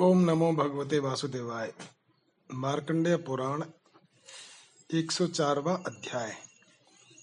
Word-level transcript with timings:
ओम 0.00 0.18
नमो 0.18 0.52
भगवते 0.52 0.98
वासुदेवाय। 0.98 1.72
मार्कंडेय 2.54 3.16
पुराण 3.16 3.62
104वां 4.94 5.76
अध्याय। 5.76 6.34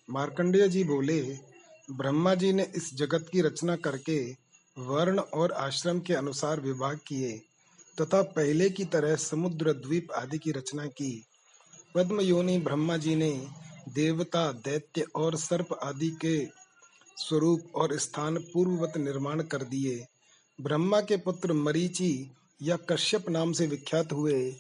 मार्कंडेय 0.09 0.67
जी 0.67 0.83
बोले, 0.83 1.38
ब्रह्मा 1.91 2.36
जी 2.36 2.54
ने 2.54 2.71
इस 2.75 2.96
जगत 2.96 3.29
की 3.31 3.41
रचना 3.41 3.75
करके 3.75 4.31
वर्ण 4.78 5.20
और 5.20 5.51
आश्रम 5.51 5.99
के 5.99 6.13
अनुसार 6.13 6.59
विभाग 6.59 6.99
किए, 7.07 7.41
तथा 8.01 8.21
पहले 8.21 8.69
की 8.69 8.85
तरह 8.85 9.15
समुद्र 9.15 9.74
द्वीप 9.74 10.12
आदि 10.12 10.37
की 10.37 10.51
रचना 10.51 10.85
की। 10.85 11.26
पद्म 11.96 12.21
योनि 12.21 12.58
ब्रह्मा 12.58 12.97
जी 12.97 13.15
ने 13.15 13.47
देवता, 13.90 14.51
दैत्य 14.51 15.05
और 15.15 15.35
सर्प 15.35 15.79
आदि 15.83 16.09
के 16.09 16.45
स्वरूप 17.17 17.71
और 17.76 17.98
स्थान 17.98 18.38
पूर्ववत 18.38 18.98
निर्माण 18.98 19.44
कर 19.44 19.63
दिए। 19.63 20.05
ब्रह्मा 20.62 21.02
के 21.02 21.17
पुत्र 21.17 21.53
मरीचि 21.53 22.31
या 22.63 22.77
कश्यप 22.77 23.30
नाम 23.30 23.52
से 23.52 23.67
विख्यात 23.67 24.13
हुए 24.13 24.52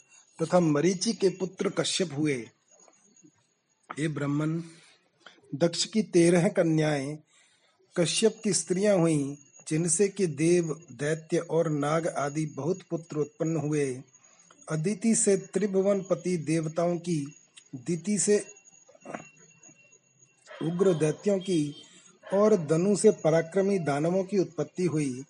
तथा 0.41 0.59
मरीचि 0.59 1.13
के 1.13 1.29
पुत्र 1.29 1.69
कश्यप 1.69 2.09
हुए। 2.17 2.49
ये 3.99 4.07
ब्राह्मण, 4.07 4.61
दक्ष 5.55 5.85
की 5.85 6.01
तेरह 6.03 6.47
कन्याएँ 6.47 7.19
कश्यप 7.97 8.41
की 8.43 8.53
स्त्रियाँ 8.53 8.97
हुई, 8.97 9.37
जिनसे 9.67 10.07
कि 10.07 10.27
देव, 10.27 10.81
दैत्य 10.91 11.37
और 11.37 11.69
नाग 11.69 12.07
आदि 12.07 12.45
बहुत 12.45 12.79
पुत्र 12.89 13.17
उत्पन्न 13.17 13.55
हुए। 13.55 14.01
अदिति 14.69 15.15
से 15.15 15.37
त्रिभुवन 15.37 16.01
पति 16.01 16.37
देवताओं 16.37 16.97
की, 16.97 17.35
दिति 17.75 18.19
से 18.19 18.47
उग्र 20.63 20.93
दैत्यों 20.93 21.39
की 21.39 21.75
और 22.33 22.55
दनु 22.55 22.95
से 22.95 23.11
पराक्रमी 23.11 23.79
दानवों 23.79 24.23
की 24.23 24.37
उत्पत्ति 24.37 24.83
हुई। 24.83 25.23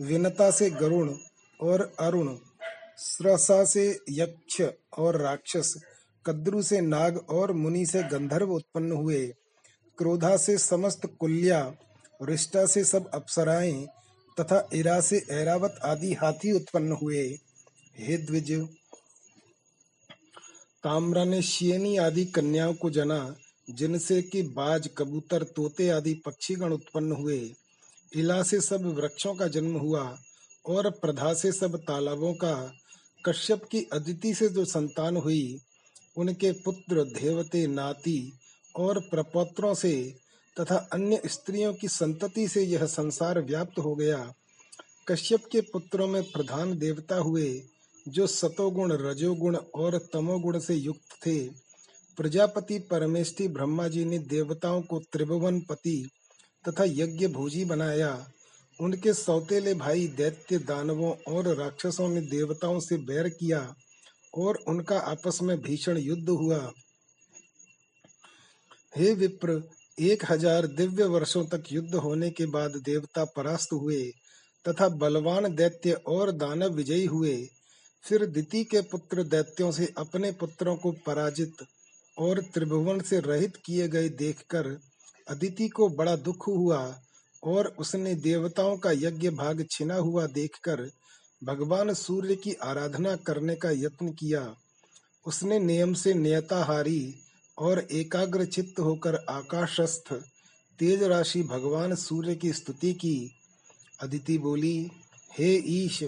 विनता 0.00 0.50
से 0.50 0.70
गरुण 0.70 1.14
और 1.62 1.92
अरुण, 2.00 2.36
स्रसा 2.96 3.64
से 3.64 4.00
यक्ष 4.10 4.62
और 4.98 5.20
राक्षस, 5.20 5.74
कद्रु 6.26 6.62
से 6.62 6.80
नाग 6.80 7.16
और 7.30 7.52
मुनि 7.52 7.86
से 7.86 8.02
गंधर्व 8.02 8.52
उत्पन्न 8.52 8.92
हुए। 8.92 9.26
क्रोधा 9.98 10.36
से 10.36 10.58
समस्त 10.58 11.00
कुल्या, 11.20 11.74
रिष्टा 12.22 12.66
से 12.66 12.84
सब 12.84 13.10
अप्सराएँ 13.10 13.86
तथा 14.40 14.68
इरा 14.74 15.00
से 15.00 15.26
ऐरावत 15.30 15.80
आदि 15.84 16.12
हाथी 16.14 16.52
उत्पन्न 16.52 16.92
हुए। 16.92 17.38
हे 17.98 18.16
द्विज 18.16 18.52
ताम्रा 20.84 21.24
ने 21.24 21.42
शियनी 21.42 21.96
आदि 21.96 22.24
कन्याओं 22.24 22.74
को 22.74 22.90
जना, 22.90 23.36
जिनसे 23.70 24.22
कि 24.22 24.42
बाज, 24.42 24.88
कबूतर, 24.98 25.42
तोते 25.42 25.88
आदि 25.88 26.14
पक्षीगण 26.14 26.72
उत्पन्न 26.72 27.12
हुए। 27.12 27.54
इला 28.16 28.42
से 28.42 28.60
सब 28.60 28.82
वृक्षों 28.82 29.34
का 29.34 29.48
जन्म 29.48 29.76
हुआ। 29.76 30.18
और 30.66 30.90
प्रधा 30.90 31.34
से 31.34 31.52
सब 31.52 31.76
तालाबों 31.76 32.34
का, 32.34 32.72
कश्यप 33.26 33.64
की 33.64 33.86
अदिति 33.92 34.34
से 34.34 34.48
जो 34.48 34.64
संतान 34.64 35.16
हुई, 35.16 35.58
उनके 36.16 36.52
पुत्र 36.52 37.04
देवते 37.04 37.66
नाती 37.66 38.32
और 38.76 39.00
प्रपौत्रों 39.00 39.74
से 39.74 40.14
तथा 40.60 40.76
अन्य 40.92 41.22
स्त्रियों 41.26 41.74
की 41.74 41.88
संतति 41.88 42.48
से 42.48 42.62
यह 42.62 42.86
संसार 42.86 43.40
व्याप्त 43.40 43.78
हो 43.78 43.94
गया। 43.94 44.32
कश्यप 45.08 45.44
के 45.52 45.60
पुत्रों 45.60 46.06
में 46.06 46.22
प्रधान 46.22 46.78
देवता 46.78 47.16
हुए, 47.16 47.62
जो 48.08 48.26
सतोगुण, 48.26 48.92
रजोगुण 48.92 49.56
और 49.56 49.98
तमोगुण 50.12 50.58
से 50.58 50.74
युक्त 50.74 51.26
थे, 51.26 51.48
प्रजापति 52.16 52.78
परमेष्ठी 52.78 53.48
ब्रह्मा 53.48 53.88
जी 53.88 54.04
ने 54.04 54.18
देवताओं 54.18 54.82
को 54.82 54.98
त्रिभुवन 54.98 55.60
पति 55.60 56.10
तथा 56.68 56.84
यज्ञ 56.84 57.26
भोजी 57.26 57.64
बनाया। 57.64 58.30
उनके 58.82 59.12
सौतेले 59.14 59.74
भाई 59.74 60.06
दैत्य 60.16 60.58
दानवों 60.60 61.12
और 61.28 61.48
राक्षसों 61.56 62.08
ने 62.08 62.20
देवताओं 62.28 62.78
से 62.80 62.96
बैर 63.04 63.28
किया 63.30 63.60
और 64.34 64.58
उनका 64.68 64.98
आपस 65.10 65.38
में 65.42 65.56
भीषण 65.60 65.98
युद्ध 65.98 66.28
हुआ। 66.28 66.58
हे 68.96 69.12
विप्र, 69.14 69.62
एक 69.98 70.24
हज़ार 70.30 70.66
दिव्य 70.68 71.04
वर्षों 71.06 71.44
तक 71.44 71.72
युद्ध 71.72 71.94
होने 71.96 72.30
के 72.30 72.46
बाद 72.46 72.76
देवता 72.84 73.24
परास्त 73.36 73.72
हुए 73.72 74.02
तथा 74.64 74.88
बलवान 74.96 75.54
दैत्य 75.54 75.92
और 76.08 76.30
दानव 76.32 76.74
विजयी 76.74 77.06
हुए। 77.06 77.36
फिर 78.04 78.26
दिति 78.26 78.64
के 78.64 78.80
पुत्र 78.82 79.22
दैत्यों 79.24 79.70
से 79.72 79.88
अपने 79.98 80.30
पुत्रों 80.32 80.76
को 80.76 80.92
पराजित 81.06 81.64
और 82.16 82.40
त्रिभुवन 82.54 83.00
से 83.00 83.20
रहित 83.20 83.56
किए 83.56 83.88
गए 83.88 84.08
देखकर 84.18 84.66
अदिति 85.26 85.68
को 85.68 85.88
बड़ा 85.88 86.16
दुख 86.18 86.46
हुआ 86.48 86.80
और 87.42 87.66
उसने 87.78 88.14
देवताओं 88.14 88.76
का 88.76 88.90
यज्ञ 88.92 89.30
भाग 89.30 89.66
छिना 89.70 89.94
हुआ 89.94 90.26
देखकर 90.26 90.90
भगवान 91.44 91.94
सूर्य 91.94 92.36
की 92.36 92.52
आराधना 92.52 93.16
करने 93.16 93.54
का 93.54 93.70
यत्न 93.70 94.08
किया। 94.08 94.54
उसने 95.26 95.58
नियम 95.58 95.94
से 95.94 96.14
नियताहारी 96.14 97.14
और 97.58 97.86
एकाग्र 97.92 98.44
चित्त 98.44 98.80
होकर 98.80 99.14
आकाशस्थ 99.14 100.12
तेज 100.78 101.02
राशि 101.02 101.42
भगवान 101.42 101.94
सूर्य 101.94 102.34
की 102.34 102.52
स्तुति 102.52 102.92
की। 102.92 103.30
अदिति 104.00 104.38
बोली, 104.38 104.90
हे 105.38 105.54
ईश, 105.66 106.02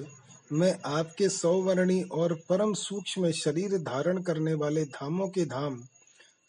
मैं 0.52 0.78
आपके 0.86 1.28
सौवर्णी 1.28 2.02
और 2.02 2.34
परम 2.48 2.74
सूक्ष्म 2.74 3.30
शरीर 3.30 3.78
धारण 3.78 4.22
करने 4.22 4.54
वाले 4.54 4.84
धामों 4.84 5.28
के 5.28 5.44
धाम 5.44 5.82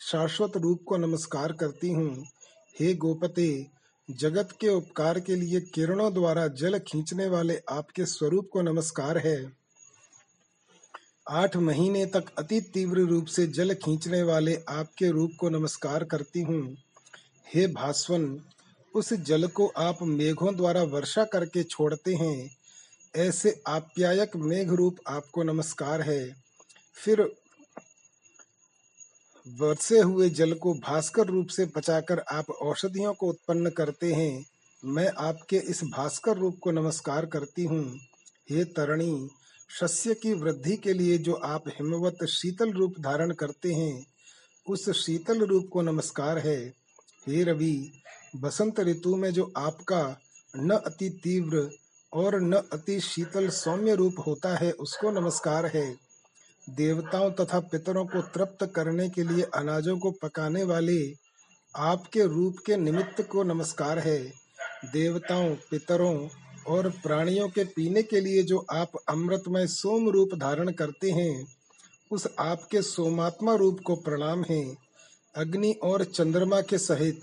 शाश्वत 0.01 0.57
रूप 0.57 0.83
को 0.87 0.97
नमस्कार 0.97 1.51
करती 1.51 1.89
हूँ। 1.89 2.25
हे 2.79 2.93
गोपते 2.93 3.74
जगत 4.09 4.49
के 4.61 4.69
उपकार 4.69 5.19
के 5.19 5.35
लिए 5.35 5.61
किरणों 5.61 6.13
द्वारा 6.13 6.47
जल 6.47 6.79
खींचने 6.79 7.27
वाले 7.27 7.61
आपके 7.69 8.05
स्वरूप 8.05 8.49
को 8.53 8.61
नमस्कार 8.61 9.17
है। 9.17 9.51
आठ 11.29 11.57
महीने 11.57 12.05
तक 12.05 12.25
अति 12.37 12.61
तीव्र 12.61 12.99
रूप 12.99 13.25
से 13.25 13.47
जल 13.47 13.73
खींचने 13.73 14.23
वाले 14.23 14.57
आपके 14.69 15.09
रूप 15.11 15.31
को 15.39 15.49
नमस्कार 15.49 16.03
करती 16.03 16.41
हूँ। 16.41 16.77
हे 17.53 17.67
भास्वन, 17.67 18.39
उस 18.95 19.13
जल 19.13 19.47
को 19.47 19.67
आप 19.77 19.97
मेघों 20.01 20.55
द्वारा 20.55 20.83
वर्षा 20.83 21.23
करके 21.23 21.63
छोड़ते 21.63 22.15
हैं। 22.15 22.57
ऐसे 23.15 23.61
आप्यायक 23.67 24.35
मेघ 24.35 24.69
रूप 24.69 24.97
आपको 25.07 25.43
नमस्कार 25.43 26.01
है। 26.01 26.35
फिर 26.93 27.35
बरसे 29.47 29.99
हुए 29.99 30.29
जल 30.29 30.53
को 30.53 30.73
भास्कर 30.73 31.25
रूप 31.25 31.47
से 31.47 31.65
बचाकर 31.65 32.19
आप 32.19 32.49
औषधियों 32.49 33.13
को 33.13 33.27
उत्पन्न 33.27 33.69
करते 33.69 34.13
हैं। 34.13 34.45
मैं 34.85 35.11
आपके 35.17 35.57
इस 35.57 35.83
भास्कर 35.83 36.37
रूप 36.37 36.57
को 36.61 36.71
नमस्कार 36.71 37.25
करती 37.25 37.63
हूँ। 37.63 37.99
हे 38.49 38.63
तरणी, 38.63 39.29
शस्य 39.79 40.13
की 40.13 40.33
वृद्धि 40.33 40.77
के 40.77 40.93
लिए 40.93 41.17
जो 41.17 41.33
आप 41.33 41.63
हिमवत 41.67 42.25
शीतल 42.25 42.71
रूप 42.71 42.93
धारण 42.99 43.31
करते 43.31 43.73
हैं, 43.73 44.05
उस 44.69 44.89
शीतल 44.89 45.45
रूप 45.45 45.69
को 45.71 45.81
नमस्कार 45.81 46.37
है। 46.37 46.73
हे 47.27 47.43
रवि, 47.43 47.91
बसंत 48.35 48.79
ऋतु 48.79 49.15
में 49.15 49.31
जो 49.31 49.53
आपका 49.57 50.19
न 50.55 50.69
अति 50.69 51.09
तीव्र 51.09 51.69
और 52.13 52.41
न 52.41 52.53
अति 52.53 52.99
शीतल 52.99 53.49
सौम्य 53.49 53.95
रूप 53.95 54.15
होता 54.27 54.55
है, 54.55 54.71
उसको 54.71 55.11
नमस्कार 55.11 55.65
है। 55.65 56.04
देवताओं 56.69 57.31
तथा 57.31 57.59
पितरों 57.59 58.05
को 58.05 58.21
तृप्त 58.21 58.71
करने 58.75 59.09
के 59.09 59.23
लिए 59.23 59.43
अनाजों 59.43 59.97
को 59.97 60.11
पकाने 60.11 60.63
वाले 60.63 61.13
आपके 61.75 62.23
रूप 62.23 62.55
के 62.65 62.77
निमित्त 62.77 63.21
को 63.21 63.43
नमस्कार 63.43 63.99
है। 63.99 64.33
देवताओं, 64.93 65.55
पितरों 65.55 66.29
और 66.67 66.89
प्राणियों 66.89 67.49
के 67.49 67.63
पीने 67.63 68.03
के 68.03 68.21
लिए 68.21 68.43
जो 68.43 68.65
आप 68.71 68.91
अमृतमय 69.09 69.67
सोम 69.67 70.09
रूप 70.09 70.29
धारण 70.35 70.71
करते 70.71 71.11
हैं, 71.11 71.47
उस 72.11 72.27
आपके 72.39 72.81
सोमात्मा 72.81 73.55
रूप 73.55 73.79
को 73.85 73.95
प्रणाम 73.95 74.43
है। 74.49 74.77
अग्नि 75.35 75.71
और 75.83 76.03
चंद्रमा 76.03 76.61
के 76.61 76.77
सहित 76.77 77.21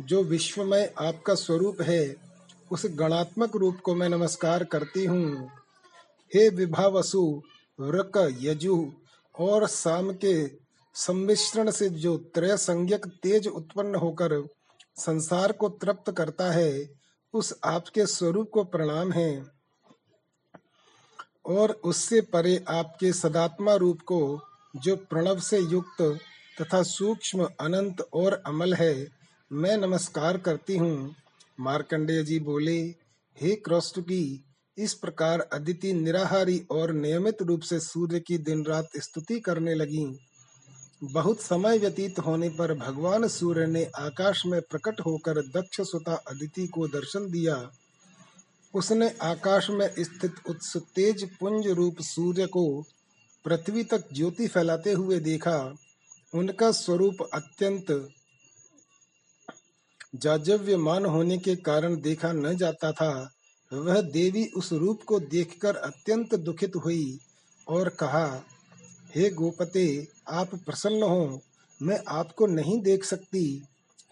जो 0.00 0.22
विश्वमय 0.22 0.94
आपका 0.98 1.34
स्वरूप 1.34 1.82
है, 1.82 2.16
उस 2.70 2.86
गणात्मक 2.86 3.56
रूप 3.56 3.78
को 3.84 3.94
मैं 3.94 4.08
नमस्कार 4.08 4.64
करती 4.64 5.04
हूँ। 5.04 5.48
हे 6.34 6.48
विभावसु 6.48 7.42
वृक 7.80 8.36
यजु 8.40 8.92
और 9.40 9.66
साम 9.66 10.12
के 10.12 10.50
सम्मिश्रण 10.94 11.70
से 11.70 11.88
जो 11.88 12.16
त्रय 12.18 12.56
संज्ञक 12.56 13.06
तेज 13.06 13.46
उत्पन्न 13.46 13.94
होकर 13.94 14.48
संसार 14.96 15.52
को 15.52 15.68
तृप्त 15.68 16.10
करता 16.10 16.50
है, 16.52 16.90
उस 17.34 17.58
आपके 17.64 18.06
स्वरूप 18.06 18.50
को 18.50 18.64
प्रणाम 18.64 19.12
है। 19.12 19.46
और 21.46 21.70
उससे 21.70 22.20
परे 22.20 22.64
आपके 22.68 23.12
सदात्मा 23.12 23.74
रूप 23.74 24.00
को 24.00 24.40
जो 24.76 24.96
प्रणव 24.96 25.40
से 25.40 25.58
युक्त 25.58 26.18
तथा 26.60 26.82
सूक्ष्म, 26.82 27.48
अनंत 27.60 28.00
और 28.00 28.42
अमल 28.46 28.74
है, 28.74 29.08
मैं 29.52 29.76
नमस्कार 29.76 30.38
करती 30.38 30.76
हूँ। 30.76 31.14
मार्कंडेय 31.60 32.22
जी 32.22 32.38
बोले, 32.38 32.80
हे 33.40 33.56
क्रौष्ट 33.56 34.00
की 34.00 34.44
इस 34.78 34.94
प्रकार 34.94 35.40
अदिति 35.40 35.92
निराहारी 35.92 36.66
और 36.70 36.92
नियमित 36.92 37.42
रूप 37.42 37.60
से 37.60 37.80
सूर्य 37.80 38.20
की 38.20 38.38
दिन 38.38 38.64
रात 38.64 38.88
स्तुति 38.96 39.40
करने 39.40 39.74
लगी। 39.74 40.18
बहुत 41.04 41.40
समय 41.40 41.78
व्यतीत 41.78 42.18
होने 42.18 42.48
पर 42.48 42.74
भगवान 42.74 43.28
सूर्य 43.28 43.66
ने 43.66 43.84
आकाश 43.84 44.46
में 44.46 44.60
प्रकट 44.60 45.00
होकर 45.00 45.40
दक्ष 45.40 45.80
सुता 45.80 46.14
अदिति 46.14 46.66
को 46.66 46.88
दर्शन 46.88 47.30
दिया। 47.30 47.70
उसने 48.74 49.10
आकाश 49.22 49.70
में 49.70 49.94
स्थित 49.98 50.34
उस 50.48 50.76
तेज 50.76 51.38
पुंज 51.38 51.66
रूप 51.66 51.96
सूर्य 52.00 52.46
को 52.46 52.82
पृथ्वी 53.44 53.84
तक 53.84 54.04
ज्योति 54.12 54.46
फैलाते 54.48 54.92
हुए 54.92 55.20
देखा। 55.20 55.74
उनका 56.34 56.70
स्वरूप 56.72 57.28
अत्यंत 57.34 58.08
जाजव्यमान 60.14 61.04
होने 61.04 61.38
के 61.38 61.56
कारण 61.56 62.00
देखा 62.00 62.32
न 62.32 62.56
जाता 62.56 62.92
था। 62.92 63.33
वह 63.74 64.00
देवी 64.00 64.46
उस 64.46 64.72
रूप 64.72 65.02
को 65.02 65.20
देखकर 65.20 65.76
अत्यंत 65.76 66.34
दुखित 66.34 66.72
हुई 66.76 67.18
और 67.68 67.88
कहा, 67.88 68.44
हे 69.16 69.30
गोपते, 69.30 70.08
आप 70.28 70.54
प्रसन्न 70.54 71.02
हो, 71.02 71.40
मैं 71.82 72.00
आपको 72.08 72.46
नहीं 72.46 72.80
देख 72.82 73.04
सकती। 73.04 73.64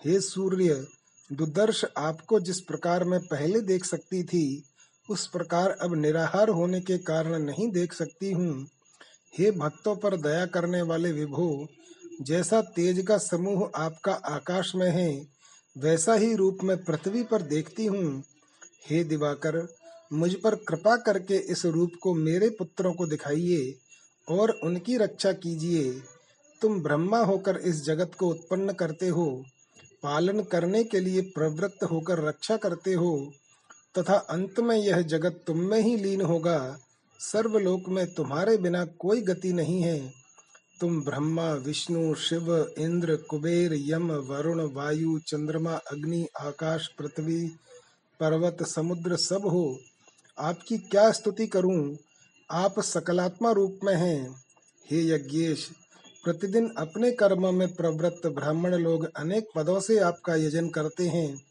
हे 0.07 0.21
सूर्य 0.21 0.87
दुदर्श 1.33 1.85
आपको 1.97 2.41
जिस 2.41 2.61
प्रकार 2.61 3.05
मैं 3.05 3.21
पहले 3.21 3.61
देख 3.61 3.85
सकती 3.85 4.23
थी, 4.23 4.65
उस 5.11 5.27
प्रकार 5.27 5.71
अब 5.71 5.95
निराहार 5.95 6.49
होने 6.49 6.81
के 6.81 6.99
कारण 6.99 7.39
नहीं 7.39 7.71
देख 7.71 7.93
सकती 7.93 8.33
हूँ। 8.33 8.67
हे 9.39 9.51
भक्तों 9.51 9.97
पर 9.97 10.17
दया 10.17 10.47
करने 10.47 10.83
वाले 10.83 11.13
विभो, 11.13 11.69
जैसा 12.21 12.61
तेज 12.61 13.07
का 13.07 13.19
समूह 13.19 13.71
आपका 13.77 14.13
आकाश 14.13 14.75
में 14.75 14.91
है, 14.91 15.27
वैसा 15.79 16.15
ही 16.15 16.35
रूप 16.35 16.59
में 16.63 16.85
पृथ्वी 16.85 17.23
पर 17.23 17.43
देखती 17.43 17.87
हूँ। 17.87 18.25
हे 18.91 19.05
दिवाकर, 19.05 19.69
मुझ 20.13 20.35
पर 20.35 20.55
कृपा 20.55 20.97
करके 20.97 21.37
इस 21.37 21.67
रूप 21.67 21.91
को 22.03 22.15
मेरे 22.15 22.49
पुत्रों 22.49 22.95
को 22.95 23.07
दिखाइए 23.07 23.75
और 24.29 24.51
उनकी 24.51 24.97
रक्षा 24.97 25.33
कीजिए। 25.33 26.03
तुम 26.61 26.83
ब्रह्मा 26.83 27.19
होकर 27.19 27.57
इस 27.57 27.85
जगत 27.85 28.11
को 28.19 28.29
उत्पन्न 28.29 28.73
करते 28.73 29.09
हो, 29.09 29.45
पालन 30.03 30.43
करने 30.43 30.85
के 30.85 31.01
लिए 31.01 31.21
प्रवृत्त 31.21 31.85
होकर 31.85 32.19
रक्षा 32.19 32.57
करते 32.57 32.93
हो, 32.95 33.33
तथा 33.99 34.15
अंत 34.15 34.61
में 34.61 34.77
यह 34.77 35.01
जगत 35.01 35.41
तुम 35.47 35.59
में 35.59 35.81
ही 35.81 35.97
लीन 35.97 36.21
होगा। 36.21 36.79
सर्वलोक 37.21 37.89
में 37.89 38.15
तुम्हारे 38.15 38.57
बिना 38.57 38.85
कोई 38.85 39.21
गति 39.21 39.53
नहीं 39.53 39.83
है। 39.83 40.13
तुम 40.81 41.03
ब्रह्मा, 41.03 41.53
विष्णु, 41.53 42.15
शिव, 42.15 42.75
इंद्र, 42.79 43.17
कुबेर, 43.17 43.73
यम, 43.75 44.13
वरुण, 44.13 44.61
वायु, 44.73 45.19
चंद्रमा, 45.19 45.75
अग्नि, 45.75 46.27
आकाश, 46.41 46.89
पृथ्वी 46.89 47.53
पर्वत 48.23 48.63
समुद्र 48.63 49.17
सब 49.17 49.47
हो, 49.47 49.79
आपकी 50.39 50.79
क्या 50.79 51.11
स्तुति 51.11 51.47
करूँ? 51.47 51.97
आप 52.51 52.81
सकलात्मा 52.81 53.51
रूप 53.51 53.81
में 53.85 53.95
हैं। 53.95 54.37
हे 54.91 55.09
यज्ञेश, 55.09 55.71
प्रतिदिन 56.25 56.75
अपने 56.79 57.11
कर्म 57.13 57.55
में 57.55 57.75
प्रवृत्त 57.75 58.27
ब्राह्मण 58.27 58.75
लोग 58.75 59.11
अनेक 59.17 59.49
पदों 59.55 59.81
से 59.81 59.99
आपका 59.99 60.35
यजन 60.35 60.69
करते 60.69 61.09
हैं, 61.09 61.43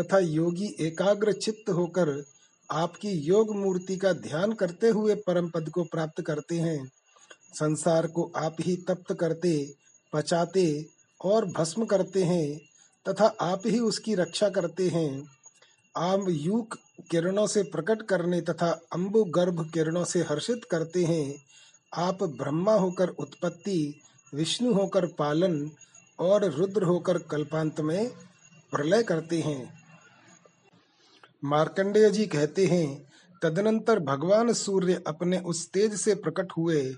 तथा 0.00 0.18
योगी 0.18 0.76
एकाग्र 0.80 1.32
चित्त 1.32 1.70
होकर 1.70 2.24
आपकी 2.70 3.10
योग 3.10 3.56
मूर्ति 3.56 3.96
का 3.96 4.12
ध्यान 4.12 4.52
करते 4.52 4.88
हुए 4.88 5.14
परम 5.14 5.48
पद 5.48 5.68
को 5.68 5.84
प्राप्त 5.84 6.22
करते 6.22 6.58
हैं। 6.58 6.92
संसार 7.54 8.06
को 8.06 8.32
आप 8.36 8.56
ही 8.60 8.76
तप्त 8.76 9.14
करते, 9.14 9.74
पचाते 10.12 10.86
और 11.24 11.44
भस्म 11.44 11.84
करते 11.84 12.24
हैं, 12.24 12.60
तथा 13.08 13.26
आप 13.40 13.62
ही 13.66 13.78
उसकी 13.78 14.14
रक्षा 14.14 14.48
करते 14.48 14.88
हैं। 14.88 15.37
आम 15.98 16.28
युग 16.28 16.78
किरणों 17.10 17.46
से 17.46 17.62
प्रकट 17.62 18.02
करने 18.02 18.40
तथा 18.40 18.80
अम्बु 18.92 19.24
गर्भ 19.24 19.70
किरणों 19.74 20.04
से 20.04 20.20
हर्षित 20.20 20.64
करते 20.64 21.04
हैं। 21.04 21.34
आप 21.94 22.22
ब्रह्मा 22.22 22.72
होकर 22.72 23.08
उत्पत्ति, 23.08 24.00
विष्णु 24.34 24.72
होकर 24.72 25.06
पालन 25.06 25.70
और 26.18 26.44
रुद्र 26.44 26.82
होकर 26.82 27.18
कल्पांत 27.18 27.80
में 27.80 28.08
प्रलय 28.70 29.02
करते 29.02 29.40
हैं। 29.40 29.74
मार्कंडेय 31.44 32.10
जी 32.10 32.26
कहते 32.26 32.66
हैं, 32.66 33.10
तदनंतर 33.42 33.98
भगवान 33.98 34.52
सूर्य 34.52 35.02
अपने 35.06 35.38
उस 35.38 35.70
तेज 35.72 35.94
से 35.94 36.14
प्रकट 36.14 36.48
हुए। 36.56 36.94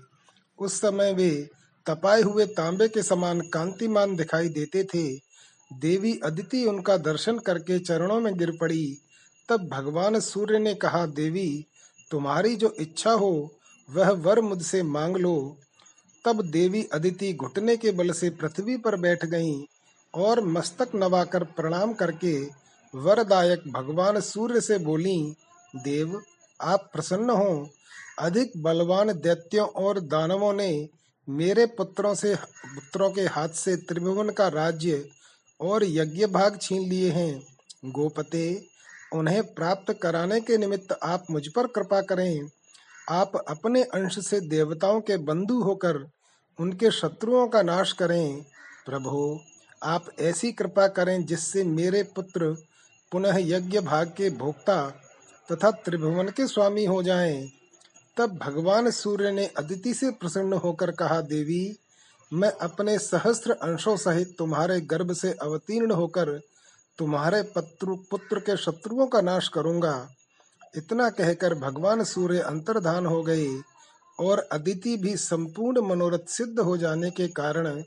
उस 0.59 0.81
समय 0.81 1.13
वे 1.13 1.49
तपाए 1.85 2.21
हुए 2.21 2.45
तांबे 2.45 2.87
के 2.87 3.03
समान 3.03 3.41
कांतिमान 3.41 4.15
दिखाई 4.15 4.49
देते 4.49 4.83
थे। 4.83 5.30
देवी 5.73 6.19
अदिति 6.23 6.65
उनका 6.65 6.97
दर्शन 6.97 7.39
करके 7.39 7.79
चरणों 7.79 8.21
में 8.21 8.37
गिर 8.37 8.57
पड़ी। 8.61 8.97
तब 9.49 9.69
भगवान 9.69 10.19
सूर्य 10.19 10.59
ने 10.59 10.73
कहा, 10.73 11.05
देवी, 11.05 11.65
तुम्हारी 12.11 12.55
जो 12.55 12.75
इच्छा 12.79 13.11
हो, 13.11 13.51
वह 13.91 14.09
वर 14.09 14.41
मुझसे 14.41 14.83
मांग 14.83 15.17
लो। 15.17 15.57
तब 16.25 16.41
देवी 16.41 16.83
अदिति 16.93 17.33
घुटने 17.33 17.77
के 17.77 17.91
बल 17.91 18.11
से 18.11 18.29
पृथ्वी 18.29 18.77
पर 18.77 18.95
बैठ 18.95 19.25
गईं 19.25 19.63
और 20.15 20.45
मस्तक 20.45 20.91
नवाकर 20.95 21.43
प्रणाम 21.43 21.93
करके 21.93 22.49
वरदायक 22.95 23.63
भगवान 23.67 24.19
सूर्य 24.19 24.61
से 24.61 24.77
बोली, 24.77 25.35
देव, 25.75 26.21
आप 26.61 26.89
प्रसन्न 26.93 27.29
हो। 27.29 27.69
अधिक 28.19 28.51
बलवान 28.57 29.07
दैत्यों 29.07 29.67
और 29.67 29.99
दानवों 29.99 30.53
ने 30.53 30.89
मेरे 31.29 31.65
पुत्रों 31.65 32.15
से, 32.15 32.35
पुत्रों 32.35 33.11
के 33.11 33.21
हाथ 33.21 33.49
से 33.49 33.75
त्रिभुवन 33.75 34.29
का 34.29 34.47
राज्य 34.47 35.09
और 35.61 35.83
यज्ञ 35.83 36.25
भाग 36.25 36.59
छीन 36.61 36.89
लिए 36.89 37.11
हैं। 37.11 37.47
गोपते, 37.85 38.65
उन्हें 39.13 39.53
प्राप्त 39.53 39.93
कराने 39.93 40.41
के 40.41 40.57
निमित्त 40.57 40.99
आप 41.03 41.23
मुझ 41.31 41.47
पर 41.47 41.67
कृपा 41.67 42.01
करें। 42.01 42.49
आप 43.09 43.45
अपने 43.47 43.83
अंश 43.83 44.27
से 44.27 44.39
देवताओं 44.39 45.01
के 45.01 45.17
बंधु 45.17 45.61
होकर 45.61 46.09
उनके 46.59 46.91
शत्रुओं 46.91 47.47
का 47.47 47.61
नाश 47.61 47.91
करें। 47.91 48.45
प्रभु, 48.85 49.39
आप 49.83 50.05
ऐसी 50.19 50.51
कृपा 50.51 50.87
करें 50.87 51.25
जिससे 51.25 51.63
मेरे 51.63 52.03
पुत्र 52.03 52.55
पुनः 53.11 53.37
यज्ञ 53.37 53.79
भाग 53.79 54.07
के 54.07 54.29
भोक्ता 54.29 54.89
तथा 55.51 55.71
त्रिभुवन 55.71 56.27
के 56.27 56.47
स्वामी 56.47 56.85
हो 56.85 57.03
जाएँ। 57.03 57.51
तब 58.17 58.37
भगवान 58.37 58.91
सूर्य 58.91 59.31
ने 59.31 59.45
अदिति 59.45 59.93
से 59.93 60.11
प्रसन्न 60.11 60.53
होकर 60.53 60.91
कहा, 60.91 61.21
देवी 61.21 61.77
मैं 62.33 62.51
अपने 62.51 62.97
सहस्त्र 62.99 63.51
अंशों 63.51 63.95
सहित 63.97 64.35
तुम्हारे 64.37 64.81
गर्भ 64.81 65.11
से 65.13 65.31
अवतीर्ण 65.31 65.91
होकर 65.91 66.39
तुम्हारे 66.97 67.41
पत्रु, 67.41 67.95
पुत्र 67.95 68.39
के 68.39 68.57
शत्रुओं 68.57 69.07
का 69.07 69.21
नाश 69.21 69.47
करूँगा 69.47 70.09
इतना 70.77 71.09
कहकर 71.09 71.53
भगवान 71.53 72.03
सूर्य 72.03 72.39
अंतर्धान 72.39 73.05
हो 73.05 73.21
गए 73.23 73.47
और 74.19 74.39
अदिति 74.51 74.97
भी 74.97 75.15
संपूर्ण 75.17 75.81
मनोरथ 75.81 76.27
सिद्ध 76.27 76.59
हो 76.59 76.77
जाने 76.77 77.09
के 77.09 77.27
कारण 77.27 77.81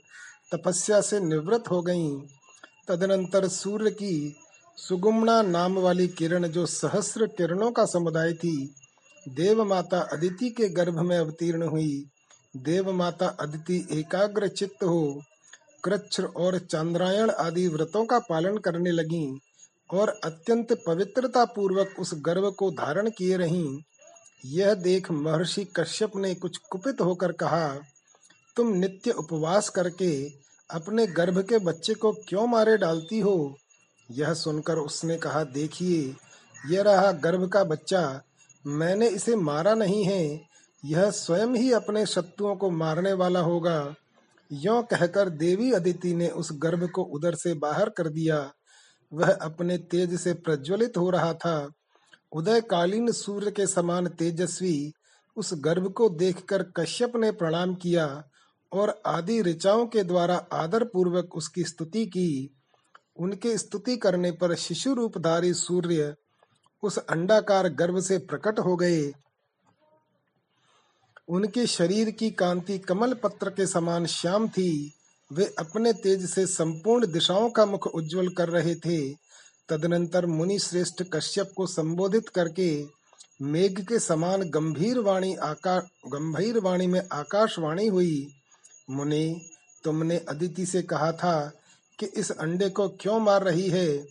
तपस्या 0.52 1.00
से 1.00 1.20
निवृत्त 1.20 1.70
हो 1.70 1.82
गईं। 1.82 2.20
तदनंतर 2.88 3.48
सूर्य 3.48 3.90
की 3.90 4.36
सुगुमना 4.78 5.42
नाम 5.42 5.78
वाली 5.78 6.08
किरण 6.08 6.46
जो 6.48 6.66
सहस्र 6.66 7.26
किरणों 7.26 7.70
का 7.72 7.84
समुदाय 7.84 8.32
थी 8.32 8.74
देव 9.28 9.64
माता 9.64 10.00
अदिति 10.12 10.50
के 10.50 10.68
गर्भ 10.68 10.98
में 10.98 11.18
अवतीर्ण 11.18 11.62
हुई 11.62 12.10
देव 12.56 12.92
माता 12.92 13.26
अदिति 13.26 13.88
एकाग्र 13.90 14.48
चित्त 14.48 14.84
हो 14.84 15.22
कृच्छ 15.84 16.20
और 16.20 16.58
चंद्रायण 16.58 17.30
आदि 17.30 17.68
व्रतों 17.68 18.04
का 18.06 18.18
पालन 18.18 18.58
करने 18.58 18.90
लगी 18.90 19.40
और 19.90 20.08
अत्यंत 20.24 20.72
पवित्रता 20.86 21.44
पूर्वक 21.44 21.94
उस 21.98 22.10
गर्भ 22.14 22.54
को 22.58 22.70
धारण 22.70 23.10
किए 23.10 23.36
रही। 23.36 23.84
यह 24.44 24.74
देख 24.74 25.10
महर्षि 25.10 25.64
कश्यप 25.64 26.16
ने 26.16 26.34
कुछ 26.34 26.56
कुपित 26.56 27.00
होकर 27.00 27.32
कहा, 27.32 27.68
तुम 28.56 28.68
नित्य 28.68 29.10
उपवास 29.10 29.68
करके 29.68 30.28
अपने 30.70 31.06
गर्भ 31.06 31.38
के 31.38 31.58
बच्चे 31.58 31.94
को 31.94 32.12
क्यों 32.12 32.46
मारे 32.46 32.76
डालती 32.76 33.20
हो? 33.20 33.56
यह 34.10 34.34
सुनकर 34.34 34.76
उसने 34.76 35.16
कहा, 35.16 35.44
देखिए, 35.44 36.14
यह 36.70 36.82
रहा 36.82 37.12
गर्भ 37.12 37.48
का 37.48 37.64
बच्चा, 37.64 38.22
मैंने 38.66 39.08
इसे 39.08 39.36
मारा 39.36 39.74
नहीं 39.74 40.04
है 40.04 40.53
यह 40.84 41.10
स्वयं 41.10 41.46
ही 41.46 41.72
अपने 41.72 42.06
शत्रुओं 42.06 42.56
को 42.56 42.70
मारने 42.70 43.12
वाला 43.12 43.40
होगा। 43.40 43.94
यो 44.52 44.82
कहकर 44.82 45.28
देवी 45.28 45.72
अदिति 45.72 46.14
ने 46.14 46.28
उस 46.28 46.48
गर्भ 46.52 46.90
को 46.90 47.02
उधर 47.02 47.34
से 47.34 47.54
बाहर 47.54 47.88
कर 47.88 48.08
दिया। 48.08 48.52
वह 49.12 49.32
अपने 49.32 49.78
तेज 49.78 50.20
से 50.20 50.34
प्रज्वलित 50.34 50.96
हो 50.96 51.10
रहा 51.10 51.34
था। 51.34 51.70
उदय 52.32 52.60
कालीन 52.60 53.12
सूर्य 53.12 53.50
के 53.50 53.66
समान 53.66 54.08
तेजस्वी 54.08 54.92
उस 55.36 55.50
गर्भ 55.54 55.92
को 55.92 56.08
देखकर 56.08 56.62
कश्यप 56.62 57.12
ने 57.16 57.32
प्रणाम 57.32 57.74
किया 57.74 58.24
और 58.72 59.02
आदि 59.06 59.42
ऋचाओं 59.42 59.86
के 59.86 60.04
द्वारा 60.04 60.46
आदर 60.52 60.84
पूर्वक 60.84 61.36
उसकी 61.36 61.64
स्तुति 61.64 62.06
की। 62.06 62.56
उनके 63.20 63.58
स्तुति 63.58 63.96
करने 63.96 64.32
पर 64.32 64.54
शिशु 64.54 64.94
रूपधारी 64.94 65.54
सूर्य 65.54 66.14
उस 66.82 66.98
अंडाकार 66.98 67.68
गर्भ 67.68 68.00
से 68.00 68.18
प्रकट 68.18 68.58
हो 68.58 68.76
गए। 68.76 69.12
उनके 71.28 71.66
शरीर 71.66 72.10
की 72.10 72.30
कांति 72.30 72.78
कमल 72.78 73.14
पत्र 73.14 73.50
के 73.50 73.66
समान 73.66 74.06
श्याम 74.06 74.48
थी। 74.48 74.92
वे 75.32 75.54
अपने 75.58 75.92
तेज 75.92 76.30
से 76.30 76.46
संपूर्ण 76.46 77.06
दिशाओं 77.06 77.50
का 77.50 77.66
मुख 77.66 77.86
उज्जवल 77.86 78.28
कर 78.28 78.48
रहे 78.48 78.74
थे। 78.74 79.12
तदनंतर 79.68 80.26
मुनि 80.26 80.58
श्रेष्ठ 80.58 81.02
कश्यप 81.12 81.50
को 81.56 81.66
संबोधित 81.66 82.28
करके 82.28 82.84
मेघ 83.42 83.80
के 83.80 83.98
समान 83.98 84.42
गंभीर 84.42 84.98
वाणी 84.98 85.34
आकाश 85.34 85.82
गंभीर 86.06 86.58
वाणी 86.58 86.86
में 86.86 87.08
आकाशवाणी 87.12 87.86
हुई। 87.86 88.28
मुनि, 88.90 89.40
तुमने 89.84 90.18
अदिति 90.18 90.66
से 90.66 90.82
कहा 90.82 91.12
था 91.12 91.52
कि 91.98 92.06
इस 92.06 92.30
अंडे 92.30 92.68
को 92.68 92.88
क्यों 92.88 93.20
मार 93.20 93.42
रही 93.42 93.68
है? 93.68 94.06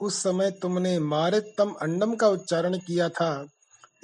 उस 0.00 0.14
समय 0.14 0.50
तुमने 0.50 0.98
मारे 0.98 1.40
तम 1.40 1.70
अंडम 1.70 2.14
का 2.14 2.28
उच्चारण 2.28 2.78
किया 2.78 3.08
था। 3.08 3.46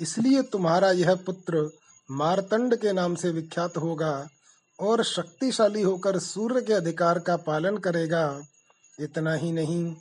इसलिए 0.00 0.42
तुम्हारा 0.42 0.90
यह 0.90 1.14
पुत्र 1.14 1.79
मारतंड 2.10 2.76
के 2.76 2.92
नाम 2.92 3.14
से 3.14 3.30
विख्यात 3.30 3.76
होगा 3.76 4.28
और 4.80 5.04
शक्तिशाली 5.04 5.82
होकर 5.82 6.18
सूर्य 6.18 6.62
के 6.62 6.72
अधिकार 6.72 7.18
का 7.18 7.36
पालन 7.36 7.76
करेगा। 7.76 8.40
इतना 9.00 9.34
ही 9.34 9.52
नहीं, 9.52 9.96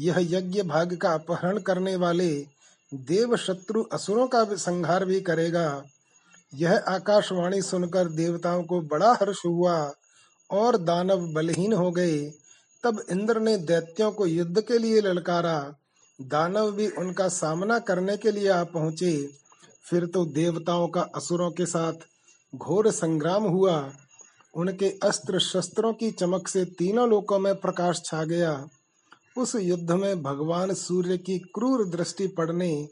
यह 0.00 0.16
यज्ञ 0.18 0.62
भाग 0.62 0.96
का 0.96 1.12
अपहरण 1.14 1.58
करने 1.58 1.96
वाले 1.96 2.46
देव 2.94 3.36
शत्रु 3.36 3.82
असुरों 3.82 4.26
का 4.26 4.44
संहार 4.44 5.04
भी 5.04 5.20
करेगा। 5.20 5.82
यह 6.54 6.84
आकाशवाणी 6.88 7.62
सुनकर 7.62 8.08
देवताओं 8.08 8.62
को 8.62 8.80
बड़ा 8.80 9.12
हर्ष 9.12 9.38
हुआ 9.46 9.92
और 10.50 10.76
दानव 10.76 11.32
बलहीन 11.32 11.72
हो 11.72 11.90
गए। 11.90 12.32
तब 12.84 13.04
इंद्र 13.10 13.40
ने 13.40 13.56
दैत्यों 13.56 14.12
को 14.12 14.26
युद्ध 14.26 14.60
के 14.60 14.78
लिए 14.78 15.00
ललकारा। 15.00 15.74
दानव 16.22 16.72
भी 16.72 16.88
उनका 16.88 17.28
सामना 17.28 17.78
करने 17.78 18.16
के 18.16 18.30
लिए 18.30 18.48
आ 18.48 18.64
पहुँचे। 18.64 19.40
फिर 19.84 20.06
तो 20.06 20.24
देवताओं 20.24 20.88
का 20.88 21.00
असुरों 21.14 21.50
के 21.50 21.66
साथ 21.66 21.92
घोर 22.52 22.90
संग्राम 22.90 23.44
हुआ। 23.44 23.92
उनके 24.54 24.88
अस्त्र 25.02 25.38
शस्त्रों 25.38 25.92
की 25.92 26.10
चमक 26.10 26.48
से 26.48 26.64
तीनों 26.64 27.08
लोकों 27.08 27.38
में 27.38 27.54
प्रकाश 27.54 28.02
छा 28.04 28.24
गया। 28.24 28.52
उस 29.38 29.54
युद्ध 29.56 29.90
में 29.90 30.22
भगवान 30.22 30.74
सूर्य 30.74 31.18
की 31.18 31.38
क्रूर 31.54 31.84
दृष्टि 31.88 32.26
पड़ने 32.28 32.88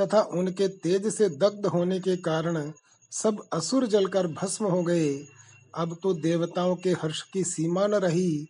तथा 0.00 0.20
उनके 0.32 0.68
तेज 0.68 1.06
से 1.14 1.28
दग्ध 1.28 1.66
होने 1.66 2.00
के 2.00 2.16
कारण 2.16 2.72
सब 3.12 3.42
असुर 3.52 3.86
जलकर 3.86 4.26
भस्म 4.26 4.64
हो 4.64 4.82
गए। 4.82 5.14
अब 5.74 5.96
तो 6.02 6.12
देवताओं 6.14 6.74
के 6.76 6.90
हर्ष 6.92 7.22
की 7.22 7.44
सीमा 7.44 7.86
न 7.86 7.94
रही। 7.94 8.46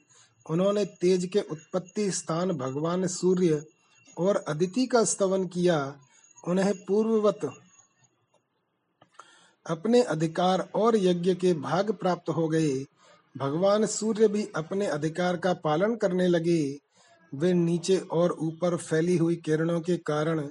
उन्होंने 0.47 0.85
तेज 0.85 1.25
के 1.33 1.41
उत्पत्ति 1.41 2.11
स्थान 2.11 2.53
भगवान 2.53 3.07
सूर्य 3.07 3.63
और 4.17 4.37
अदिति 4.49 4.87
का 4.87 5.05
स्तवन 5.05 5.47
किया। 5.47 5.79
उन्हें 6.45 6.75
पूर्ववत 6.85 7.41
अपने 9.71 10.03
अधिकार 10.03 10.69
और 10.75 10.97
यज्ञ 10.97 11.35
के 11.35 11.55
भाग 11.55 11.93
प्राप्त 11.93 12.29
हो 12.29 12.49
गए। 12.49 12.85
भगवान 13.39 13.87
सूर्य 13.87 14.29
भी 14.29 14.49
अपने 14.57 14.87
अधिकार 14.87 15.37
का 15.37 15.53
पालन 15.53 15.97
करने 15.97 16.29
लगे। 16.29 16.79
वे 17.35 17.53
नीचे 17.53 17.97
और 17.97 18.37
ऊपर 18.41 18.77
फैली 18.77 19.17
हुई 19.17 19.37
किरणों 19.37 19.81
के 19.81 19.97
कारण 19.97 20.49